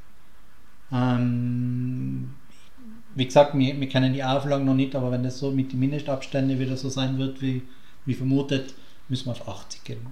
Ähm, 0.92 2.30
wie 3.14 3.26
gesagt, 3.26 3.56
wir, 3.56 3.80
wir 3.80 3.88
kennen 3.88 4.12
die 4.12 4.24
Auflagen 4.24 4.64
noch 4.64 4.74
nicht, 4.74 4.94
aber 4.94 5.10
wenn 5.10 5.22
das 5.22 5.38
so 5.38 5.50
mit 5.50 5.72
den 5.72 5.80
Mindestabständen 5.80 6.58
wieder 6.58 6.76
so 6.76 6.88
sein 6.88 7.18
wird, 7.18 7.42
wie, 7.42 7.62
wie 8.06 8.14
vermutet, 8.14 8.74
müssen 9.08 9.26
wir 9.26 9.32
auf 9.32 9.48
80 9.48 9.84
gehen. 9.84 10.06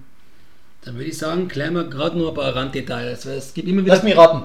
Dann 0.81 0.95
würde 0.95 1.09
ich 1.09 1.17
sagen, 1.17 1.47
klären 1.47 1.73
wir 1.73 1.85
gerade 1.85 2.17
nur 2.17 2.29
ein 2.29 2.35
paar 2.35 2.55
Randdetails. 2.55 3.25
Es 3.25 3.53
gibt 3.53 3.67
immer 3.67 3.81
wieder 3.81 3.95
Lass 3.95 4.03
mich 4.03 4.17
raten. 4.17 4.43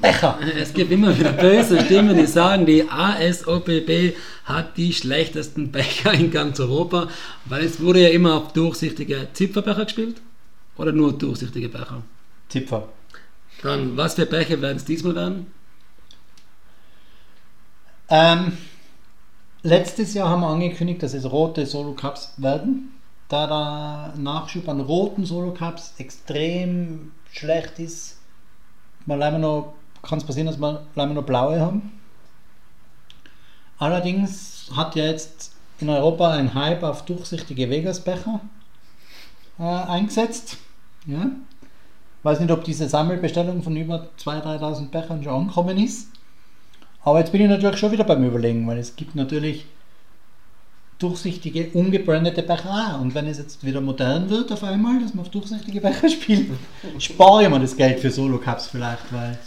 Becher! 0.00 0.38
Es 0.58 0.72
gibt 0.72 0.90
immer 0.90 1.16
wieder 1.16 1.32
böse 1.32 1.80
Stimmen, 1.84 2.16
die 2.16 2.26
sagen, 2.26 2.66
die 2.66 2.88
ASOPB 2.88 4.14
hat 4.44 4.76
die 4.76 4.92
schlechtesten 4.92 5.70
Becher 5.70 6.12
in 6.12 6.30
ganz 6.30 6.58
Europa, 6.60 7.08
weil 7.44 7.64
es 7.64 7.80
wurde 7.80 8.02
ja 8.02 8.08
immer 8.08 8.34
auf 8.34 8.52
durchsichtige 8.52 9.28
Zipferbecher 9.32 9.84
gespielt 9.84 10.16
oder 10.76 10.92
nur 10.92 11.12
durchsichtige 11.12 11.68
Becher. 11.68 12.02
Zipfer. 12.48 12.88
Dann, 13.62 13.96
was 13.96 14.14
für 14.14 14.26
Becher 14.26 14.60
werden 14.60 14.78
es 14.78 14.84
diesmal 14.84 15.14
werden? 15.14 15.46
Ähm, 18.14 18.58
letztes 19.62 20.12
Jahr 20.12 20.28
haben 20.28 20.42
wir 20.42 20.48
angekündigt, 20.48 21.02
dass 21.02 21.14
es 21.14 21.32
rote 21.32 21.64
Solo 21.64 21.94
Cups 21.94 22.34
werden. 22.36 22.92
Da 23.28 23.46
der 23.46 24.20
Nachschub 24.20 24.68
an 24.68 24.80
roten 24.80 25.24
Solo 25.24 25.54
Cups 25.54 25.94
extrem 25.96 27.12
schlecht 27.32 27.78
ist, 27.78 28.18
kann 29.06 30.18
es 30.18 30.24
passieren, 30.24 30.46
dass 30.46 30.58
wir 30.60 30.82
leider 30.94 31.14
noch 31.14 31.24
blaue 31.24 31.58
haben. 31.58 31.98
Allerdings 33.78 34.70
hat 34.76 34.94
ja 34.94 35.06
jetzt 35.06 35.54
in 35.80 35.88
Europa 35.88 36.32
ein 36.32 36.52
Hype 36.52 36.82
auf 36.82 37.06
durchsichtige 37.06 37.70
Vegas-Becher 37.70 38.40
äh, 39.58 39.62
eingesetzt. 39.62 40.58
Ja. 41.06 41.30
Weiß 42.24 42.40
nicht, 42.40 42.50
ob 42.50 42.62
diese 42.62 42.90
Sammelbestellung 42.90 43.62
von 43.62 43.74
über 43.74 44.08
2.000, 44.22 44.60
3.000 44.60 44.90
Bechern 44.90 45.24
schon 45.24 45.32
angekommen 45.32 45.78
ist. 45.78 46.11
Aber 47.04 47.18
jetzt 47.18 47.32
bin 47.32 47.42
ich 47.42 47.48
natürlich 47.48 47.78
schon 47.78 47.92
wieder 47.92 48.04
beim 48.04 48.24
Überlegen, 48.24 48.66
weil 48.66 48.78
es 48.78 48.94
gibt 48.94 49.14
natürlich 49.14 49.66
durchsichtige, 50.98 51.70
ungebrandete 51.72 52.42
Becher 52.42 52.94
auch. 52.94 53.00
Und 53.00 53.14
wenn 53.14 53.26
es 53.26 53.38
jetzt 53.38 53.64
wieder 53.64 53.80
modern 53.80 54.30
wird 54.30 54.52
auf 54.52 54.62
einmal, 54.62 55.00
dass 55.00 55.14
man 55.14 55.24
auf 55.24 55.30
durchsichtige 55.30 55.80
Becher 55.80 56.08
spielt, 56.10 56.50
spare 56.98 57.42
ich 57.42 57.48
mir 57.48 57.60
das 57.60 57.76
Geld 57.76 57.98
für 58.00 58.10
Solo-Cups 58.10 58.68
vielleicht, 58.68 59.12
weil 59.12 59.38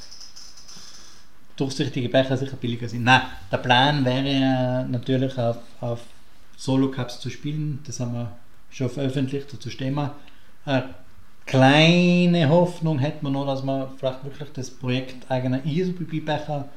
durchsichtige 1.56 2.10
Becher 2.10 2.36
sicher 2.36 2.58
billiger 2.58 2.90
sind. 2.90 3.04
Nein, 3.04 3.22
der 3.52 3.58
Plan 3.58 4.04
wäre 4.04 4.86
natürlich 4.90 5.38
auf, 5.38 5.58
auf 5.80 6.02
Solo-Cups 6.58 7.22
zu 7.22 7.30
spielen. 7.30 7.80
Das 7.88 8.02
haben 8.02 8.14
wir 8.14 8.32
schon 8.70 8.90
veröffentlicht, 8.90 9.54
dazu 9.54 9.70
stehen 9.70 9.94
wir. 9.94 10.14
Eine 10.66 10.90
kleine 11.46 12.50
Hoffnung 12.50 13.00
hätten 13.00 13.26
wir 13.26 13.30
noch, 13.30 13.46
dass 13.46 13.64
wir 13.64 13.90
vielleicht 13.98 14.26
wirklich 14.26 14.50
das 14.54 14.72
Projekt 14.72 15.32
eigener 15.32 15.66
ISOBB-Becher 15.66 16.68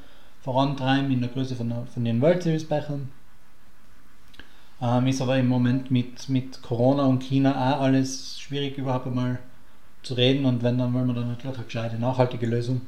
vorantreiben 0.48 1.10
in 1.10 1.20
der 1.20 1.28
Größe 1.28 1.54
von, 1.56 1.86
von 1.92 2.04
den 2.06 2.22
World 2.22 2.42
Series 2.42 2.66
Bechern. 2.66 3.10
Ähm, 4.80 5.06
ist 5.06 5.20
aber 5.20 5.36
im 5.36 5.46
Moment 5.46 5.90
mit, 5.90 6.30
mit 6.30 6.62
Corona 6.62 7.04
und 7.04 7.22
China 7.22 7.52
auch 7.52 7.82
alles 7.82 8.40
schwierig 8.40 8.78
überhaupt 8.78 9.06
einmal 9.06 9.40
zu 10.02 10.14
reden 10.14 10.46
und 10.46 10.62
wenn, 10.62 10.78
dann 10.78 10.94
wollen 10.94 11.06
wir 11.06 11.12
dann 11.12 11.28
natürlich 11.28 11.58
eine 11.58 11.66
gescheite, 11.66 11.98
nachhaltige 11.98 12.46
Lösung. 12.46 12.80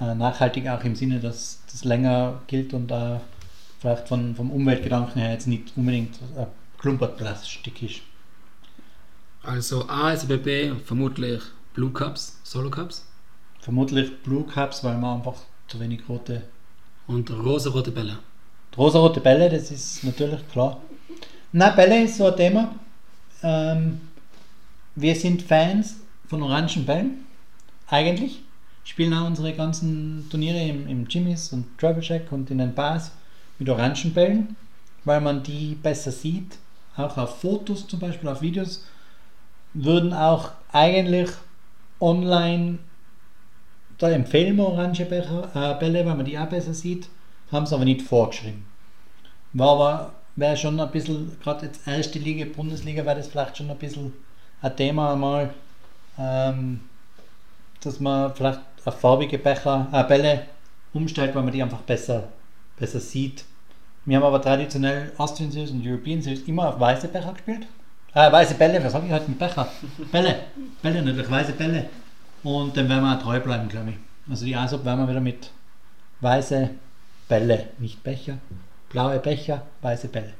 Äh, 0.00 0.14
nachhaltig 0.14 0.66
auch 0.68 0.82
im 0.84 0.96
Sinne, 0.96 1.20
dass 1.20 1.60
das 1.70 1.84
länger 1.84 2.40
gilt 2.46 2.72
und 2.72 2.90
äh, 2.90 3.18
vielleicht 3.78 4.08
von, 4.08 4.34
vom 4.34 4.50
Umweltgedanken 4.50 5.20
her 5.20 5.32
jetzt 5.32 5.48
nicht 5.48 5.76
unbedingt 5.76 6.18
ein 6.34 6.46
Klumpert 6.78 7.18
Plastik 7.18 7.82
ist. 7.82 8.00
Also 9.42 9.86
ASBB 9.86 10.80
vermutlich 10.82 11.42
Blue 11.74 11.90
Cups, 11.90 12.40
Solo 12.42 12.70
Cups 12.70 13.06
Vermutlich 13.60 14.22
Blue 14.22 14.44
Cups, 14.44 14.82
weil 14.82 14.96
man 14.96 15.18
einfach 15.18 15.36
zu 15.68 15.78
wenig 15.78 16.00
rote 16.08 16.42
und 17.06 17.30
rosa-rote 17.30 17.90
Bälle. 17.90 18.18
Rosarote 18.76 19.20
Bälle, 19.20 19.50
das 19.50 19.70
ist 19.70 20.04
natürlich 20.04 20.46
klar. 20.48 20.80
Na, 21.52 21.70
Bälle 21.70 22.04
ist 22.04 22.16
so 22.16 22.26
ein 22.26 22.36
Thema. 22.36 22.74
Ähm, 23.42 24.00
wir 24.94 25.14
sind 25.14 25.42
Fans 25.42 25.96
von 26.26 26.42
orangen 26.42 26.84
Bällen. 26.84 27.24
Eigentlich. 27.88 28.42
Spielen 28.84 29.12
auch 29.12 29.26
unsere 29.26 29.52
ganzen 29.52 30.26
Turniere 30.30 30.60
im, 30.60 30.88
im 30.88 31.06
Jimmys 31.06 31.52
und 31.52 31.76
Travel 31.78 32.02
Check 32.02 32.32
und 32.32 32.50
in 32.50 32.58
den 32.58 32.74
Bars 32.74 33.10
mit 33.58 33.68
orangen 33.68 34.14
Bällen, 34.14 34.56
weil 35.04 35.20
man 35.20 35.42
die 35.42 35.74
besser 35.74 36.10
sieht. 36.10 36.56
Auch 36.96 37.16
auf 37.18 37.40
Fotos 37.40 37.86
zum 37.86 37.98
Beispiel, 37.98 38.28
auf 38.28 38.40
Videos. 38.40 38.84
Würden 39.74 40.14
auch 40.14 40.52
eigentlich 40.72 41.30
online, 42.00 42.78
da 43.98 44.10
empfehlen 44.10 44.56
wir 44.56 44.66
orange 44.66 45.04
Becher, 45.04 45.50
äh, 45.54 45.78
Bälle, 45.78 46.06
weil 46.06 46.14
man 46.14 46.24
die 46.24 46.38
auch 46.38 46.46
besser 46.46 46.74
sieht 46.74 47.08
haben 47.52 47.64
es 47.64 47.72
aber 47.72 47.84
nicht 47.84 48.02
vorgeschrieben. 48.02 48.64
War 49.52 49.72
aber, 49.72 50.12
wäre 50.36 50.56
schon 50.56 50.78
ein 50.78 50.90
bisschen, 50.90 51.36
gerade 51.42 51.66
jetzt 51.66 51.86
erste 51.86 52.18
Liga, 52.18 52.46
Bundesliga, 52.54 53.04
wäre 53.04 53.16
das 53.16 53.28
vielleicht 53.28 53.56
schon 53.56 53.70
ein 53.70 53.78
bisschen 53.78 54.12
ein 54.60 54.76
Thema 54.76 55.12
einmal, 55.12 55.54
ähm, 56.18 56.80
dass 57.80 58.00
man 58.00 58.34
vielleicht 58.34 58.60
auf 58.84 59.00
farbige 59.00 59.38
Becher, 59.38 59.88
äh, 59.92 60.04
Bälle 60.04 60.42
umstellt, 60.92 61.34
weil 61.34 61.42
man 61.42 61.52
die 61.52 61.62
einfach 61.62 61.82
besser, 61.82 62.28
besser 62.78 63.00
sieht. 63.00 63.44
Wir 64.04 64.16
haben 64.16 64.24
aber 64.24 64.40
traditionell 64.40 65.12
Austrian 65.18 65.50
Series 65.50 65.70
und 65.70 65.86
European 65.86 66.22
Series 66.22 66.42
immer 66.42 66.68
auf 66.68 66.80
weiße 66.80 67.08
Becher 67.08 67.32
gespielt. 67.32 67.66
Äh, 68.14 68.32
weiße 68.32 68.54
Bälle, 68.54 68.82
was 68.82 68.94
habe 68.94 69.06
ich 69.06 69.12
heute 69.12 69.28
mit 69.28 69.38
Becher? 69.38 69.68
Bälle, 70.10 70.36
Bälle 70.82 71.02
natürlich, 71.02 71.30
weiße 71.30 71.52
Bälle. 71.52 71.86
Und 72.42 72.76
dann 72.76 72.88
werden 72.88 73.04
wir 73.04 73.16
auch 73.16 73.22
treu 73.22 73.40
bleiben, 73.40 73.68
glaube 73.68 73.90
ich. 73.90 73.96
Also 74.30 74.44
die 74.44 74.56
ASOP 74.56 74.84
werden 74.84 75.00
wir 75.00 75.08
wieder 75.08 75.20
mit 75.20 75.50
weiße 76.20 76.70
Bälle, 77.28 77.68
nicht 77.78 78.02
Becher. 78.02 78.38
Blaue 78.90 79.18
Becher, 79.18 79.62
weiße 79.82 80.08
Bälle. 80.08 80.32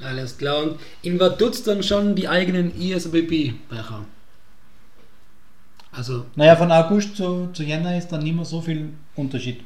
Alles 0.00 0.38
klar. 0.38 0.62
Und 0.62 0.80
in 1.02 1.18
was 1.18 1.38
tut's 1.38 1.62
dann 1.62 1.82
schon 1.82 2.14
die 2.14 2.28
eigenen 2.28 2.78
ISBB-Becher? 2.80 4.04
Also, 5.90 6.26
Naja, 6.36 6.54
von 6.54 6.70
August 6.70 7.16
zu, 7.16 7.48
zu 7.52 7.64
Jänner 7.64 7.96
ist 7.96 8.08
dann 8.08 8.22
nicht 8.22 8.36
mehr 8.36 8.44
so 8.44 8.60
viel 8.60 8.92
Unterschied. 9.16 9.62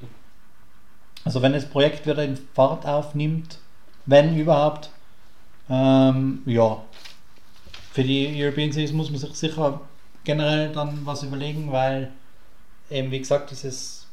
Also 1.25 1.43
wenn 1.43 1.53
das 1.53 1.69
Projekt 1.69 2.07
wieder 2.07 2.25
in 2.25 2.39
Fahrt 2.55 2.87
aufnimmt, 2.87 3.59
wenn 4.07 4.37
überhaupt, 4.37 4.91
ähm, 5.69 6.43
ja, 6.47 6.83
für 7.93 8.03
die 8.03 8.43
European 8.43 8.73
Series 8.73 8.93
muss 8.93 9.11
man 9.11 9.21
sich 9.21 9.35
sicher 9.35 9.81
generell 10.25 10.73
dann 10.73 11.05
was 11.05 11.23
überlegen, 11.23 11.73
weil 11.73 12.13
eben 12.91 13.11
wie 13.11 13.19
gesagt 13.19 13.51
dieses 13.51 14.07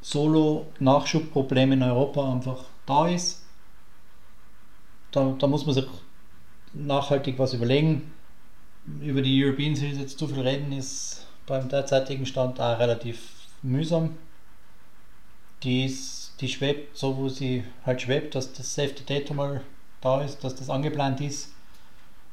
Solo-Nachschubproblem 0.00 1.72
in 1.72 1.82
Europa 1.82 2.32
einfach 2.32 2.64
da 2.86 3.08
ist. 3.08 3.42
Da, 5.10 5.34
da 5.38 5.46
muss 5.46 5.66
man 5.66 5.74
sich 5.74 5.86
nachhaltig 6.72 7.38
was 7.38 7.54
überlegen. 7.54 8.12
Über 9.00 9.22
die 9.22 9.44
European 9.44 9.74
Series 9.74 9.98
jetzt 9.98 10.18
zu 10.18 10.28
viel 10.28 10.40
reden 10.40 10.72
ist 10.72 11.26
beim 11.46 11.68
derzeitigen 11.68 12.26
Stand 12.26 12.60
auch 12.60 12.78
relativ 12.78 13.32
mühsam. 13.62 14.16
Die, 15.62 15.86
ist, 15.86 16.34
die 16.40 16.48
schwebt 16.48 16.96
so, 16.96 17.16
wo 17.16 17.28
sie 17.28 17.64
halt 17.84 18.02
schwebt, 18.02 18.34
dass 18.34 18.52
das 18.52 18.74
Safety 18.74 19.04
Date 19.04 19.34
mal 19.34 19.62
da 20.00 20.22
ist, 20.22 20.44
dass 20.44 20.54
das 20.54 20.70
angeplant 20.70 21.20
ist. 21.20 21.52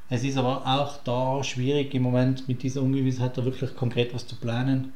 Es 0.09 0.23
ist 0.23 0.37
aber 0.37 0.65
auch 0.65 0.97
da 1.03 1.43
schwierig 1.43 1.93
im 1.93 2.03
Moment 2.03 2.47
mit 2.47 2.61
dieser 2.61 2.81
Ungewissheit 2.81 3.37
da 3.37 3.43
wirklich 3.43 3.75
konkret 3.75 4.13
was 4.13 4.27
zu 4.27 4.35
planen. 4.35 4.93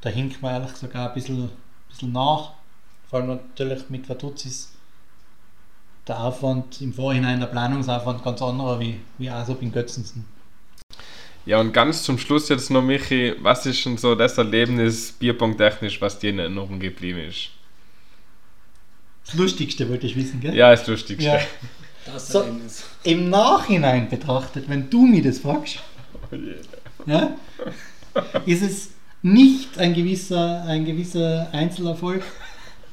Da 0.00 0.10
hinkt 0.10 0.42
man 0.42 0.54
ehrlich 0.54 0.72
gesagt 0.72 0.94
auch 0.94 1.08
ein 1.08 1.14
bisschen, 1.14 1.50
bisschen 1.88 2.12
nach. 2.12 2.52
Vor 3.08 3.20
allem 3.20 3.28
natürlich 3.28 3.88
mit 3.88 4.06
Vatuzis 4.06 4.72
der 6.06 6.20
Aufwand 6.20 6.82
im 6.82 6.92
Vorhinein, 6.92 7.40
der 7.40 7.46
Planungsaufwand 7.46 8.22
ganz 8.22 8.42
anderer 8.42 8.78
wie, 8.80 9.00
wie 9.16 9.30
Asop 9.30 9.62
in 9.62 9.72
Götzensen. 9.72 10.26
Ja, 11.46 11.60
und 11.60 11.72
ganz 11.72 12.02
zum 12.02 12.18
Schluss 12.18 12.48
jetzt 12.48 12.70
noch, 12.70 12.82
Michi, 12.82 13.34
was 13.40 13.64
ist 13.64 13.84
denn 13.84 13.96
so 13.96 14.14
das 14.14 14.36
Erlebnis 14.36 15.12
bierpunkttechnisch, 15.12 16.00
was 16.00 16.18
dir 16.18 16.30
in 16.30 16.38
Erinnerung 16.38 16.80
geblieben 16.80 17.20
ist? 17.20 17.50
Das 19.24 19.34
Lustigste 19.34 19.88
wollte 19.88 20.06
ich 20.06 20.16
wissen, 20.16 20.40
gell? 20.40 20.54
Ja, 20.54 20.70
das 20.70 20.86
Lustigste. 20.86 21.24
Ja. 21.24 21.40
das 22.06 22.28
So. 22.28 22.40
Erlebnis. 22.40 22.84
Im 23.04 23.30
Nachhinein 23.30 24.08
betrachtet, 24.08 24.68
wenn 24.68 24.90
du 24.90 25.06
mir 25.06 25.22
das 25.22 25.38
fragst, 25.38 25.78
Oh 26.30 26.34
je. 26.36 26.54
ja, 27.06 27.36
ist 28.46 28.62
es 28.62 28.90
nicht 29.22 29.78
ein 29.78 29.94
gewisser, 29.94 30.64
ein 30.66 30.84
gewisser 30.84 31.48
Einzelerfolg. 31.52 32.22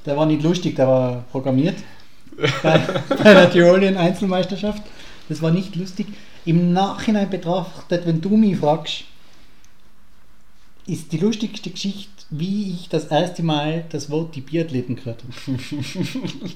Der 0.06 0.18
war 0.18 0.26
nicht 0.26 0.44
lustig, 0.44 0.76
der 0.76 0.88
war 0.88 1.26
programmiert 1.32 1.78
bei, 2.64 2.78
bei 3.10 3.34
der 3.34 3.52
Tirolian 3.52 3.98
Einzelmeisterschaft. 3.98 4.82
Das 5.30 5.42
war 5.42 5.52
nicht 5.52 5.76
lustig. 5.76 6.08
Im 6.46 6.74
Nachhinein 6.74 7.30
betrachtet, 7.30 8.06
wenn 8.06 8.20
du 8.22 8.36
mich 8.36 8.58
fragst, 8.58 9.04
ist 10.88 11.12
die 11.12 11.18
lustigste 11.20 11.70
Geschichte, 11.70 12.10
wie 12.32 12.72
ich 12.74 12.90
das 12.90 13.06
erste 13.06 13.44
Mal 13.44 13.86
das 13.90 14.10
Wort 14.10 14.36
die 14.36 14.42
Biathleten 14.42 14.96
gehört 14.96 15.24
habe. 15.24 15.60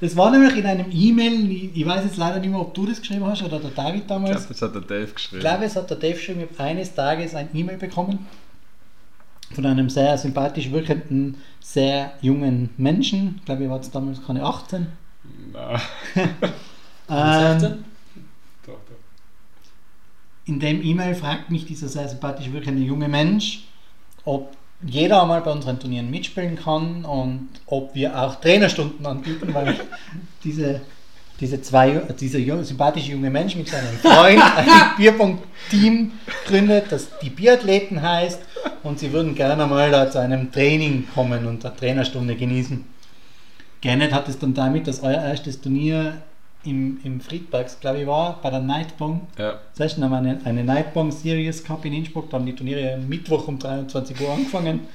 Das 0.00 0.16
war 0.16 0.30
nämlich 0.30 0.56
in 0.56 0.64
einem 0.64 0.86
E-Mail, 0.90 1.50
ich- 1.50 1.76
ich 1.76 1.86
weiß 1.86 2.04
jetzt 2.04 2.16
leider 2.16 2.40
nicht 2.40 2.48
mehr, 2.50 2.60
ob 2.60 2.72
du 2.74 2.86
das 2.86 3.00
geschrieben 3.00 3.26
hast 3.26 3.42
oder 3.42 3.58
der 3.60 3.70
David 3.70 4.02
Ich 4.02 4.06
damals. 4.06 4.30
glaube, 4.36 4.48
das 4.48 4.62
hat 4.62 4.74
der 4.74 4.80
Dave 4.82 5.12
geschrieben. 5.12 5.36
Ich 5.36 5.40
glaube, 5.48 5.64
es 5.64 5.76
hat 5.76 5.90
der 5.90 5.96
Dave 5.98 6.18
schon 6.18 6.36
eines 6.58 6.94
Tages 6.94 7.34
ein 7.34 7.48
E-Mail 7.52 7.76
bekommen 7.76 8.26
von 9.52 9.66
einem 9.66 9.90
sehr 9.90 10.16
sympathisch 10.16 10.70
wirkenden, 10.70 11.36
sehr 11.60 12.12
jungen 12.22 12.70
Menschen. 12.78 13.36
Ich 13.40 13.44
glaube, 13.44 13.64
ich 13.64 13.68
war 13.70 13.76
jetzt 13.76 13.94
damals 13.94 14.24
keine 14.24 14.42
18. 14.44 14.86
Na, 15.52 15.80
Ähm, 17.12 17.60
doch, 18.64 18.72
doch. 18.86 18.96
in 20.46 20.60
dem 20.60 20.82
E-Mail 20.82 21.14
fragt 21.16 21.50
mich 21.50 21.66
dieser 21.66 21.88
sehr 21.88 22.08
sympathisch 22.08 22.52
wirkende 22.52 22.82
junge 22.82 23.08
Mensch, 23.08 23.64
ob 24.24 24.56
jeder 24.82 25.22
einmal 25.22 25.42
bei 25.42 25.50
unseren 25.50 25.78
Turnieren 25.78 26.10
mitspielen 26.10 26.56
kann 26.56 27.04
und 27.04 27.48
ob 27.66 27.94
wir 27.94 28.18
auch 28.18 28.36
Trainerstunden 28.36 29.04
anbieten, 29.04 29.52
weil 29.52 29.76
diese, 30.44 30.80
diese 31.40 31.60
zwei, 31.60 32.00
dieser 32.18 32.64
sympathische 32.64 33.12
junge 33.12 33.30
Mensch 33.30 33.56
mit 33.56 33.68
seinem 33.68 33.98
Freund 33.98 34.40
ein 34.56 34.66
Bierpunkt-Team 34.96 36.12
gründet, 36.46 36.86
das 36.90 37.08
die 37.22 37.30
Biathleten 37.30 38.00
heißt 38.00 38.40
und 38.82 38.98
sie 38.98 39.12
würden 39.12 39.34
gerne 39.34 39.66
mal 39.66 39.90
da 39.90 40.10
zu 40.10 40.18
einem 40.18 40.50
Training 40.50 41.06
kommen 41.14 41.46
und 41.46 41.64
eine 41.64 41.76
Trainerstunde 41.76 42.36
genießen. 42.36 42.84
Geendet 43.82 44.12
hat 44.12 44.28
es 44.28 44.38
dann 44.38 44.54
damit, 44.54 44.86
dass 44.86 45.02
euer 45.02 45.22
erstes 45.22 45.60
Turnier 45.60 46.22
im, 46.64 47.00
im 47.04 47.20
Friedbergs, 47.20 47.80
glaube 47.80 48.00
ich, 48.00 48.06
war, 48.06 48.38
bei 48.42 48.50
der 48.50 48.60
Nightbong. 48.60 49.26
Ja. 49.38 49.58
Session 49.72 50.04
haben 50.04 50.10
wir 50.10 50.18
eine, 50.18 50.40
eine 50.44 50.64
Nightbong 50.64 51.10
Series 51.10 51.64
Cup 51.64 51.84
in 51.84 51.92
Innsbruck, 51.92 52.30
da 52.30 52.38
haben 52.38 52.46
die 52.46 52.54
Turniere 52.54 52.98
Mittwoch 52.98 53.48
um 53.48 53.58
23 53.58 54.20
Uhr 54.20 54.32
angefangen. 54.32 54.88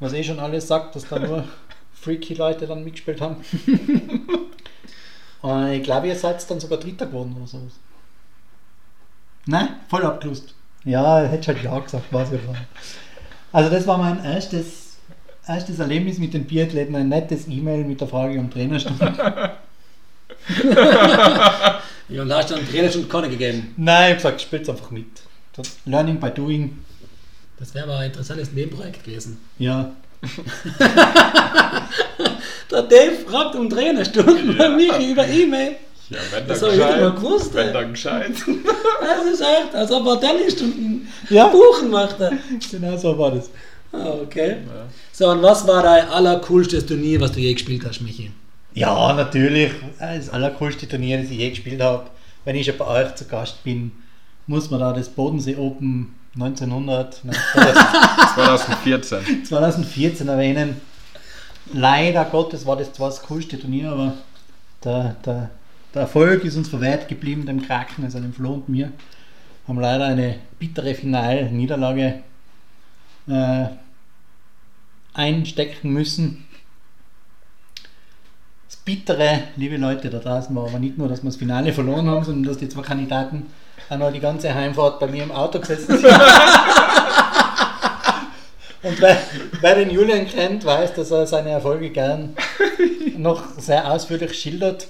Was 0.00 0.12
eh 0.12 0.24
schon 0.24 0.40
alles 0.40 0.66
sagt, 0.68 0.94
dass 0.96 1.08
da 1.08 1.18
nur 1.18 1.44
freaky 1.92 2.34
Leute 2.34 2.66
dann 2.66 2.84
mitgespielt 2.84 3.20
haben. 3.20 3.36
Und 5.42 5.68
ich 5.72 5.82
glaube, 5.82 6.08
ihr 6.08 6.16
seid 6.16 6.48
dann 6.50 6.60
sogar 6.60 6.78
Dritter 6.78 7.06
geworden 7.06 7.34
oder 7.36 7.46
sowas. 7.46 7.72
Nein, 9.46 9.68
voll 9.88 10.04
abgelust. 10.04 10.54
Ja, 10.84 11.20
hätte 11.20 11.54
halt 11.54 11.64
ja 11.64 11.78
gesagt, 11.78 12.04
was 12.10 12.30
wir 12.30 12.46
waren. 12.46 12.66
Also 13.52 13.70
das 13.70 13.86
war 13.86 13.96
mein 13.96 14.22
erstes, 14.24 14.98
erstes 15.46 15.78
Erlebnis 15.78 16.18
mit 16.18 16.34
den 16.34 16.44
Biathleten, 16.44 16.94
ein 16.94 17.08
nettes 17.08 17.48
E-Mail 17.48 17.84
mit 17.84 18.00
der 18.00 18.08
Frage 18.08 18.38
um 18.38 18.50
Trainerstunde. 18.50 19.52
Ja, 22.08 22.22
und 22.22 22.28
da 22.28 22.38
hast 22.38 22.50
du 22.50 22.54
dann 22.54 22.68
Trainer 22.68 22.88
schon 22.90 23.08
keine 23.08 23.28
gegeben. 23.28 23.74
Nein, 23.76 24.04
ich 24.16 24.22
habe 24.24 24.34
gesagt, 24.34 24.40
spielt 24.42 24.68
einfach 24.70 24.92
mit. 24.92 25.06
Das 25.56 25.66
Learning 25.86 26.20
by 26.20 26.30
doing. 26.30 26.78
Das 27.58 27.74
wäre 27.74 27.84
aber 27.86 27.98
ein 27.98 28.10
interessantes 28.10 28.52
Nebenprojekt 28.52 29.02
gewesen. 29.04 29.38
Ja, 29.58 29.90
Der 32.70 32.82
Dave 32.82 33.12
fragt 33.28 33.54
um 33.54 33.68
Trainerstunden 33.68 34.56
bei 34.56 34.68
mich 34.70 34.92
über 35.10 35.26
E-Mail. 35.26 35.76
Ja, 36.10 36.18
wenn 36.30 36.46
Das 36.46 36.62
hab 36.62 36.70
ich 36.72 36.76
nicht 36.78 36.86
mal 36.88 36.96
gescheit. 37.10 37.16
gewusst, 37.16 37.54
Wenn 37.54 37.72
dann 37.72 37.90
gescheit. 37.92 38.30
Das 39.00 39.24
ist 39.32 39.40
echt, 39.40 39.74
als 39.74 39.90
ob 39.90 40.06
er 40.06 40.20
Tennisstunden 40.20 41.08
Ja. 41.28 41.48
buchen 41.48 41.90
möchte. 41.90 42.38
genau 42.70 42.96
so 42.96 43.18
war 43.18 43.32
das. 43.32 43.50
Ah, 43.92 44.10
okay. 44.22 44.58
So, 45.12 45.28
und 45.30 45.42
was 45.42 45.66
war 45.66 45.82
dein 45.82 46.08
allercoolstes 46.08 46.86
Turnier, 46.86 47.20
was 47.20 47.32
du 47.32 47.40
je 47.40 47.52
gespielt 47.52 47.84
hast, 47.86 48.00
Michi? 48.00 48.30
Ja, 48.76 49.14
natürlich. 49.14 49.72
Das 49.98 50.28
allercoolste 50.28 50.86
Turnier, 50.86 51.22
das 51.22 51.30
ich 51.30 51.38
je 51.38 51.48
gespielt 51.48 51.80
habe. 51.80 52.10
Wenn 52.44 52.56
ich 52.56 52.66
schon 52.66 52.76
bei 52.76 52.86
euch 52.86 53.14
zu 53.14 53.24
Gast 53.24 53.64
bin, 53.64 53.90
muss 54.46 54.70
man 54.70 54.80
da 54.80 54.92
das 54.92 55.08
Bodensee 55.08 55.56
Open 55.56 56.14
1900, 56.34 57.24
nein, 57.24 57.36
2014. 58.34 59.44
2014 59.46 60.28
erwähnen. 60.28 60.76
Leider 61.72 62.26
Gottes 62.26 62.66
war 62.66 62.76
das 62.76 62.92
zwar 62.92 63.08
das 63.08 63.22
coolste 63.22 63.58
Turnier, 63.58 63.92
aber 63.92 64.12
der, 64.84 65.16
der, 65.24 65.50
der 65.94 66.02
Erfolg 66.02 66.44
ist 66.44 66.56
uns 66.56 66.68
verwehrt 66.68 67.08
geblieben, 67.08 67.46
dem 67.46 67.62
Kraken, 67.62 68.04
also 68.04 68.20
dem 68.20 68.34
Flo 68.34 68.52
und 68.52 68.68
mir. 68.68 68.92
Haben 69.66 69.80
leider 69.80 70.04
eine 70.04 70.36
bittere 70.58 70.94
Finalniederlage 70.94 72.20
äh, 73.26 73.64
einstecken 75.14 75.94
müssen. 75.94 76.45
Bittere, 78.86 79.42
liebe 79.56 79.76
Leute 79.78 80.08
da 80.10 80.20
draußen, 80.20 80.54
war 80.54 80.68
aber 80.68 80.78
nicht 80.78 80.96
nur, 80.96 81.08
dass 81.08 81.24
wir 81.24 81.28
das 81.28 81.34
Finale 81.34 81.72
verloren 81.72 82.08
haben, 82.08 82.24
sondern 82.24 82.44
dass 82.44 82.58
die 82.58 82.68
zwei 82.68 82.82
Kandidaten 82.82 83.46
auch 83.90 83.98
noch 83.98 84.12
die 84.12 84.20
ganze 84.20 84.54
Heimfahrt 84.54 85.00
bei 85.00 85.08
mir 85.08 85.24
im 85.24 85.32
Auto 85.32 85.58
gesessen 85.58 85.98
sind. 85.98 86.04
Und 88.84 89.00
wer, 89.00 89.16
wer 89.60 89.74
den 89.74 89.90
Julian 89.90 90.28
kennt, 90.28 90.64
weiß, 90.64 90.94
dass 90.94 91.10
er 91.10 91.26
seine 91.26 91.50
Erfolge 91.50 91.90
gern 91.90 92.36
noch 93.16 93.58
sehr 93.58 93.90
ausführlich 93.90 94.38
schildert. 94.40 94.86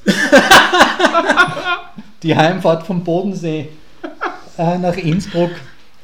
Die 2.23 2.37
Heimfahrt 2.37 2.87
vom 2.87 3.03
Bodensee 3.03 3.71
äh, 4.59 4.77
nach 4.77 4.99
Innsbruck 4.99 5.53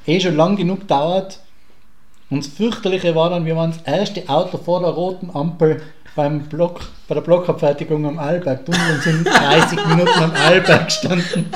eh 0.06 0.18
schon 0.18 0.36
lang 0.36 0.56
genug 0.56 0.88
dauert. 0.88 1.40
Und 2.30 2.46
das 2.46 2.54
fürchterliche 2.54 3.14
war 3.14 3.28
dann, 3.28 3.44
wir 3.44 3.54
waren 3.54 3.72
das 3.72 3.82
erste 3.82 4.26
Auto 4.30 4.56
vor 4.56 4.80
der 4.80 4.88
roten 4.88 5.28
Ampel 5.36 5.82
beim 6.14 6.40
Block, 6.44 6.80
bei 7.08 7.14
der 7.14 7.22
Blockabfertigung 7.22 8.06
am 8.06 8.18
Arlberg-Tunnel 8.18 8.94
und 8.94 9.02
sind 9.02 9.26
30 9.26 9.86
Minuten 9.86 10.22
am 10.22 10.32
Arlberg 10.32 10.86
gestanden. 10.86 11.46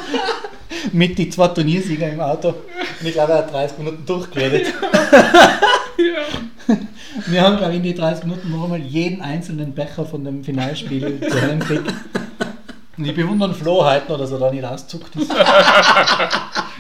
Mit 0.93 1.19
die 1.19 1.31
zwei 1.31 1.49
Turniersieger 1.49 2.09
im 2.09 2.21
Auto. 2.21 2.49
Und 2.49 3.07
ich 3.07 3.13
glaube, 3.13 3.33
er 3.33 3.39
hat 3.39 3.53
30 3.53 3.79
Minuten 3.79 4.07
durchgeredet. 4.07 4.73
Wir 7.27 7.43
haben, 7.43 7.57
glaube 7.57 7.73
ich, 7.73 7.79
in 7.79 7.83
die 7.83 7.95
30 7.95 8.25
Minuten 8.25 8.51
noch 8.51 8.65
einmal 8.65 8.81
jeden 8.81 9.23
einzelnen 9.23 9.75
Becher 9.75 10.05
von 10.05 10.25
dem 10.25 10.45
Finalspiel 10.45 11.21
zu 11.21 11.41
hören 11.41 11.61
gekriegt. 11.61 11.93
Und 12.99 13.05
ich 13.05 13.15
bewundere 13.15 13.53
Flo 13.55 13.85
heute 13.85 14.11
noch, 14.11 14.19
dass 14.19 14.31
er 14.33 14.39
da 14.39 14.51
nicht 14.51 14.65
auszuckt 14.65 15.15
ist. 15.17 15.31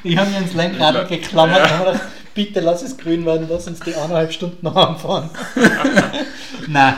Ich 0.03 0.17
habe 0.17 0.31
mir 0.31 0.39
ins 0.39 0.55
Lenkrad 0.55 1.09
geklammert 1.09 1.63
und 1.63 1.71
habe 1.71 1.93
gedacht, 1.93 2.07
bitte 2.35 2.61
lass 2.61 2.83
es 2.83 2.97
grün 2.97 3.27
werden, 3.27 3.47
lass 3.51 3.67
uns 3.67 3.81
die 3.81 3.95
eineinhalb 3.95 4.33
Stunden 4.33 4.59
noch 4.65 4.77
anfahren. 4.77 5.31
Nein, 6.69 6.95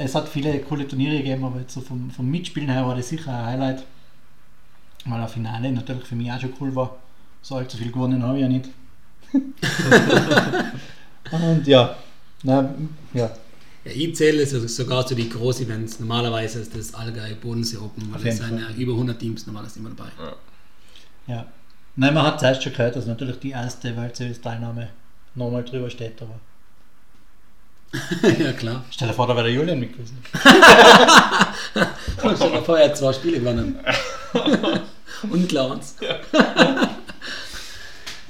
es 0.00 0.14
hat 0.14 0.28
viele 0.28 0.58
coole 0.60 0.86
Turniere 0.88 1.16
gegeben, 1.18 1.44
aber 1.44 1.60
jetzt 1.60 1.74
so 1.74 1.80
vom, 1.80 2.10
vom 2.10 2.28
Mitspielen 2.30 2.68
her 2.70 2.86
war 2.86 2.94
das 2.96 3.08
sicher 3.08 3.32
ein 3.36 3.46
Highlight. 3.46 3.84
Weil 5.06 5.20
ein 5.20 5.28
Finale 5.28 5.72
natürlich 5.72 6.04
für 6.04 6.14
mich 6.14 6.30
auch 6.30 6.40
schon 6.40 6.52
cool 6.60 6.74
war. 6.74 6.96
So 7.42 7.54
allzu 7.56 7.76
viel 7.78 7.90
gewonnen 7.92 8.22
habe 8.22 8.36
ich 8.36 8.42
ja 8.42 8.48
nicht. 8.48 8.68
Und 11.32 11.66
ja, 11.66 11.96
na, 12.42 12.74
ja, 13.14 13.30
Ja, 13.84 13.92
ich 13.92 14.14
zähle 14.16 14.44
so- 14.46 14.66
sogar 14.66 15.06
zu 15.06 15.14
die 15.14 15.28
Groß-Events. 15.28 16.00
Normalerweise 16.00 16.58
ist 16.60 16.76
das 16.76 16.92
Allgäu 16.94 17.34
Bodensee 17.40 17.78
Open, 17.78 18.12
weil 18.12 18.26
es 18.26 18.38
sind 18.38 18.58
ja 18.58 18.68
über 18.76 18.92
100 18.92 19.18
Teams 19.18 19.46
normalerweise 19.46 19.78
immer 19.78 19.90
dabei. 19.90 20.10
ja. 21.26 21.46
Nein, 21.96 22.14
man 22.14 22.24
hat 22.24 22.40
zuerst 22.40 22.62
schon 22.62 22.72
gehört, 22.72 22.94
dass 22.96 23.06
natürlich 23.06 23.38
die 23.40 23.50
erste 23.50 23.96
World 23.96 24.14
Series 24.16 24.40
Teilnahme 24.40 24.88
nochmal 25.34 25.64
drüber 25.64 25.90
steht, 25.90 26.20
aber 26.22 26.34
ja, 28.38 28.52
klar. 28.52 28.84
stell 28.90 29.08
dir 29.08 29.14
vor, 29.14 29.26
da 29.26 29.34
wäre 29.34 29.46
der 29.46 29.54
Julian 29.54 29.80
mit 29.80 29.92
gewesen. 29.92 30.18
Und 32.22 32.38
schon 32.38 32.64
vorher 32.64 32.94
zwei 32.94 33.12
Spiele 33.12 33.40
gewonnen. 33.40 33.78
Und 35.30 35.48
Clowns. 35.48 35.96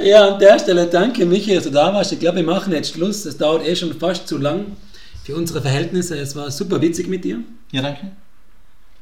Ja, 0.02 0.28
an 0.28 0.38
der 0.38 0.58
Stelle 0.58 0.86
danke 0.86 1.26
Michi, 1.26 1.54
dass 1.54 1.64
du 1.64 1.70
da 1.70 1.92
warst. 1.92 2.10
Ich 2.10 2.20
glaube, 2.20 2.36
wir 2.36 2.42
machen 2.42 2.72
jetzt 2.72 2.94
Schluss. 2.94 3.26
Es 3.26 3.36
dauert 3.36 3.66
eh 3.66 3.76
schon 3.76 3.92
fast 3.92 4.26
zu 4.26 4.38
lang 4.38 4.76
für 5.24 5.36
unsere 5.36 5.60
Verhältnisse. 5.60 6.16
Es 6.18 6.34
war 6.34 6.50
super 6.50 6.80
witzig 6.80 7.06
mit 7.06 7.22
dir. 7.22 7.40
Ja, 7.70 7.82
danke. 7.82 8.10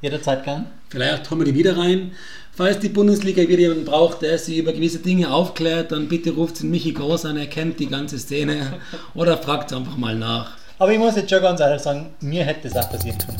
Jederzeit 0.01 0.45
gern. 0.45 0.67
Vielleicht 0.91 1.31
holen 1.31 1.41
wir 1.41 1.47
die 1.47 1.59
wieder 1.59 1.77
rein. 1.77 2.13
Falls 2.53 2.79
die 2.79 2.89
Bundesliga 2.89 3.43
wieder 3.43 3.61
jemanden 3.61 3.85
braucht, 3.85 4.23
der 4.23 4.39
sie 4.39 4.59
über 4.59 4.73
gewisse 4.73 4.99
Dinge 4.99 5.31
aufklärt, 5.31 5.93
dann 5.93 6.09
bitte 6.09 6.31
ruft 6.31 6.61
den 6.61 6.71
Michi 6.71 6.93
Groß 6.93 7.27
an, 7.27 7.37
er 7.37 7.47
kennt 7.47 7.79
die 7.79 7.89
ganze 7.89 8.19
Szene. 8.19 8.81
Oder 9.15 9.39
fragt 9.39 9.73
einfach 9.73 9.97
mal 9.97 10.15
nach. 10.15 10.57
Aber 10.79 10.93
ich 10.93 10.99
muss 10.99 11.17
jetzt 11.17 11.31
schon 11.31 11.43
ganz 11.43 11.61
ehrlich 11.61 11.83
sagen, 11.83 12.11
mir 12.21 12.45
hätte 12.45 12.69
es 12.69 12.77
auch 12.77 12.91
passieren 12.91 13.19
können. 13.19 13.39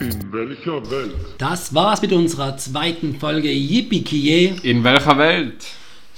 In 0.00 0.32
welcher 0.32 0.90
Welt? 0.90 1.14
Das 1.38 1.74
war's 1.74 2.00
mit 2.00 2.12
unserer 2.12 2.56
zweiten 2.56 3.18
Folge 3.18 3.50
Yippie 3.50 4.54
In 4.62 4.84
welcher 4.84 5.18
Welt? 5.18 5.66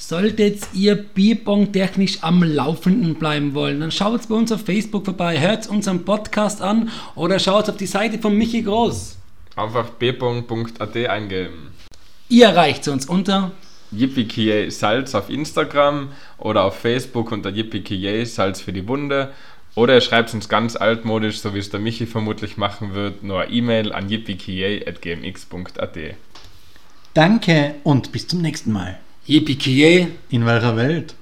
Solltet 0.01 0.63
ihr 0.73 0.95
Bierpong 0.97 1.73
technisch 1.73 2.23
am 2.23 2.43
Laufenden 2.43 3.17
bleiben 3.17 3.53
wollen, 3.53 3.81
dann 3.81 3.93
schaut 3.93 4.27
bei 4.29 4.35
uns 4.35 4.51
auf 4.51 4.63
Facebook 4.63 5.05
vorbei, 5.05 5.39
hört 5.39 5.69
unseren 5.69 6.07
Podcast 6.07 6.63
an 6.63 6.89
oder 7.15 7.39
schaut 7.39 7.69
auf 7.69 7.77
die 7.77 7.85
Seite 7.85 8.19
von 8.19 8.35
Michi 8.35 8.63
Groß. 8.63 9.19
Einfach 9.57 9.91
bpong.at 9.91 10.97
eingeben. 10.97 11.75
Ihr 12.31 12.47
erreicht 12.47 12.89
uns 12.89 13.05
unter 13.05 13.53
Yippie 13.93 14.71
Salz 14.71 15.15
auf 15.15 15.29
Instagram 15.29 16.09
oder 16.39 16.65
auf 16.65 16.79
Facebook 16.79 17.31
unter 17.31 17.51
Yippie 17.51 18.25
Salz 18.25 18.63
für 18.63 18.73
die 18.73 18.89
Wunde. 18.89 19.35
Oder 19.75 19.97
ihr 19.97 20.01
schreibt 20.01 20.33
uns 20.33 20.49
ganz 20.49 20.77
altmodisch, 20.77 21.41
so 21.41 21.53
wie 21.55 21.59
es 21.59 21.69
der 21.69 21.79
Michi 21.79 22.07
vermutlich 22.07 22.57
machen 22.57 22.95
wird, 22.95 23.23
nur 23.23 23.43
eine 23.43 23.53
E-Mail 23.53 23.93
an 23.93 24.09
yippie.gmx.at. 24.09 25.99
Danke 27.13 27.75
und 27.85 28.13
bis 28.13 28.27
zum 28.27 28.41
nächsten 28.41 28.73
Mal. 28.73 28.99
Yippie 29.31 29.55
In 30.31 30.45
welcher 30.45 30.75
Welt? 30.75 31.15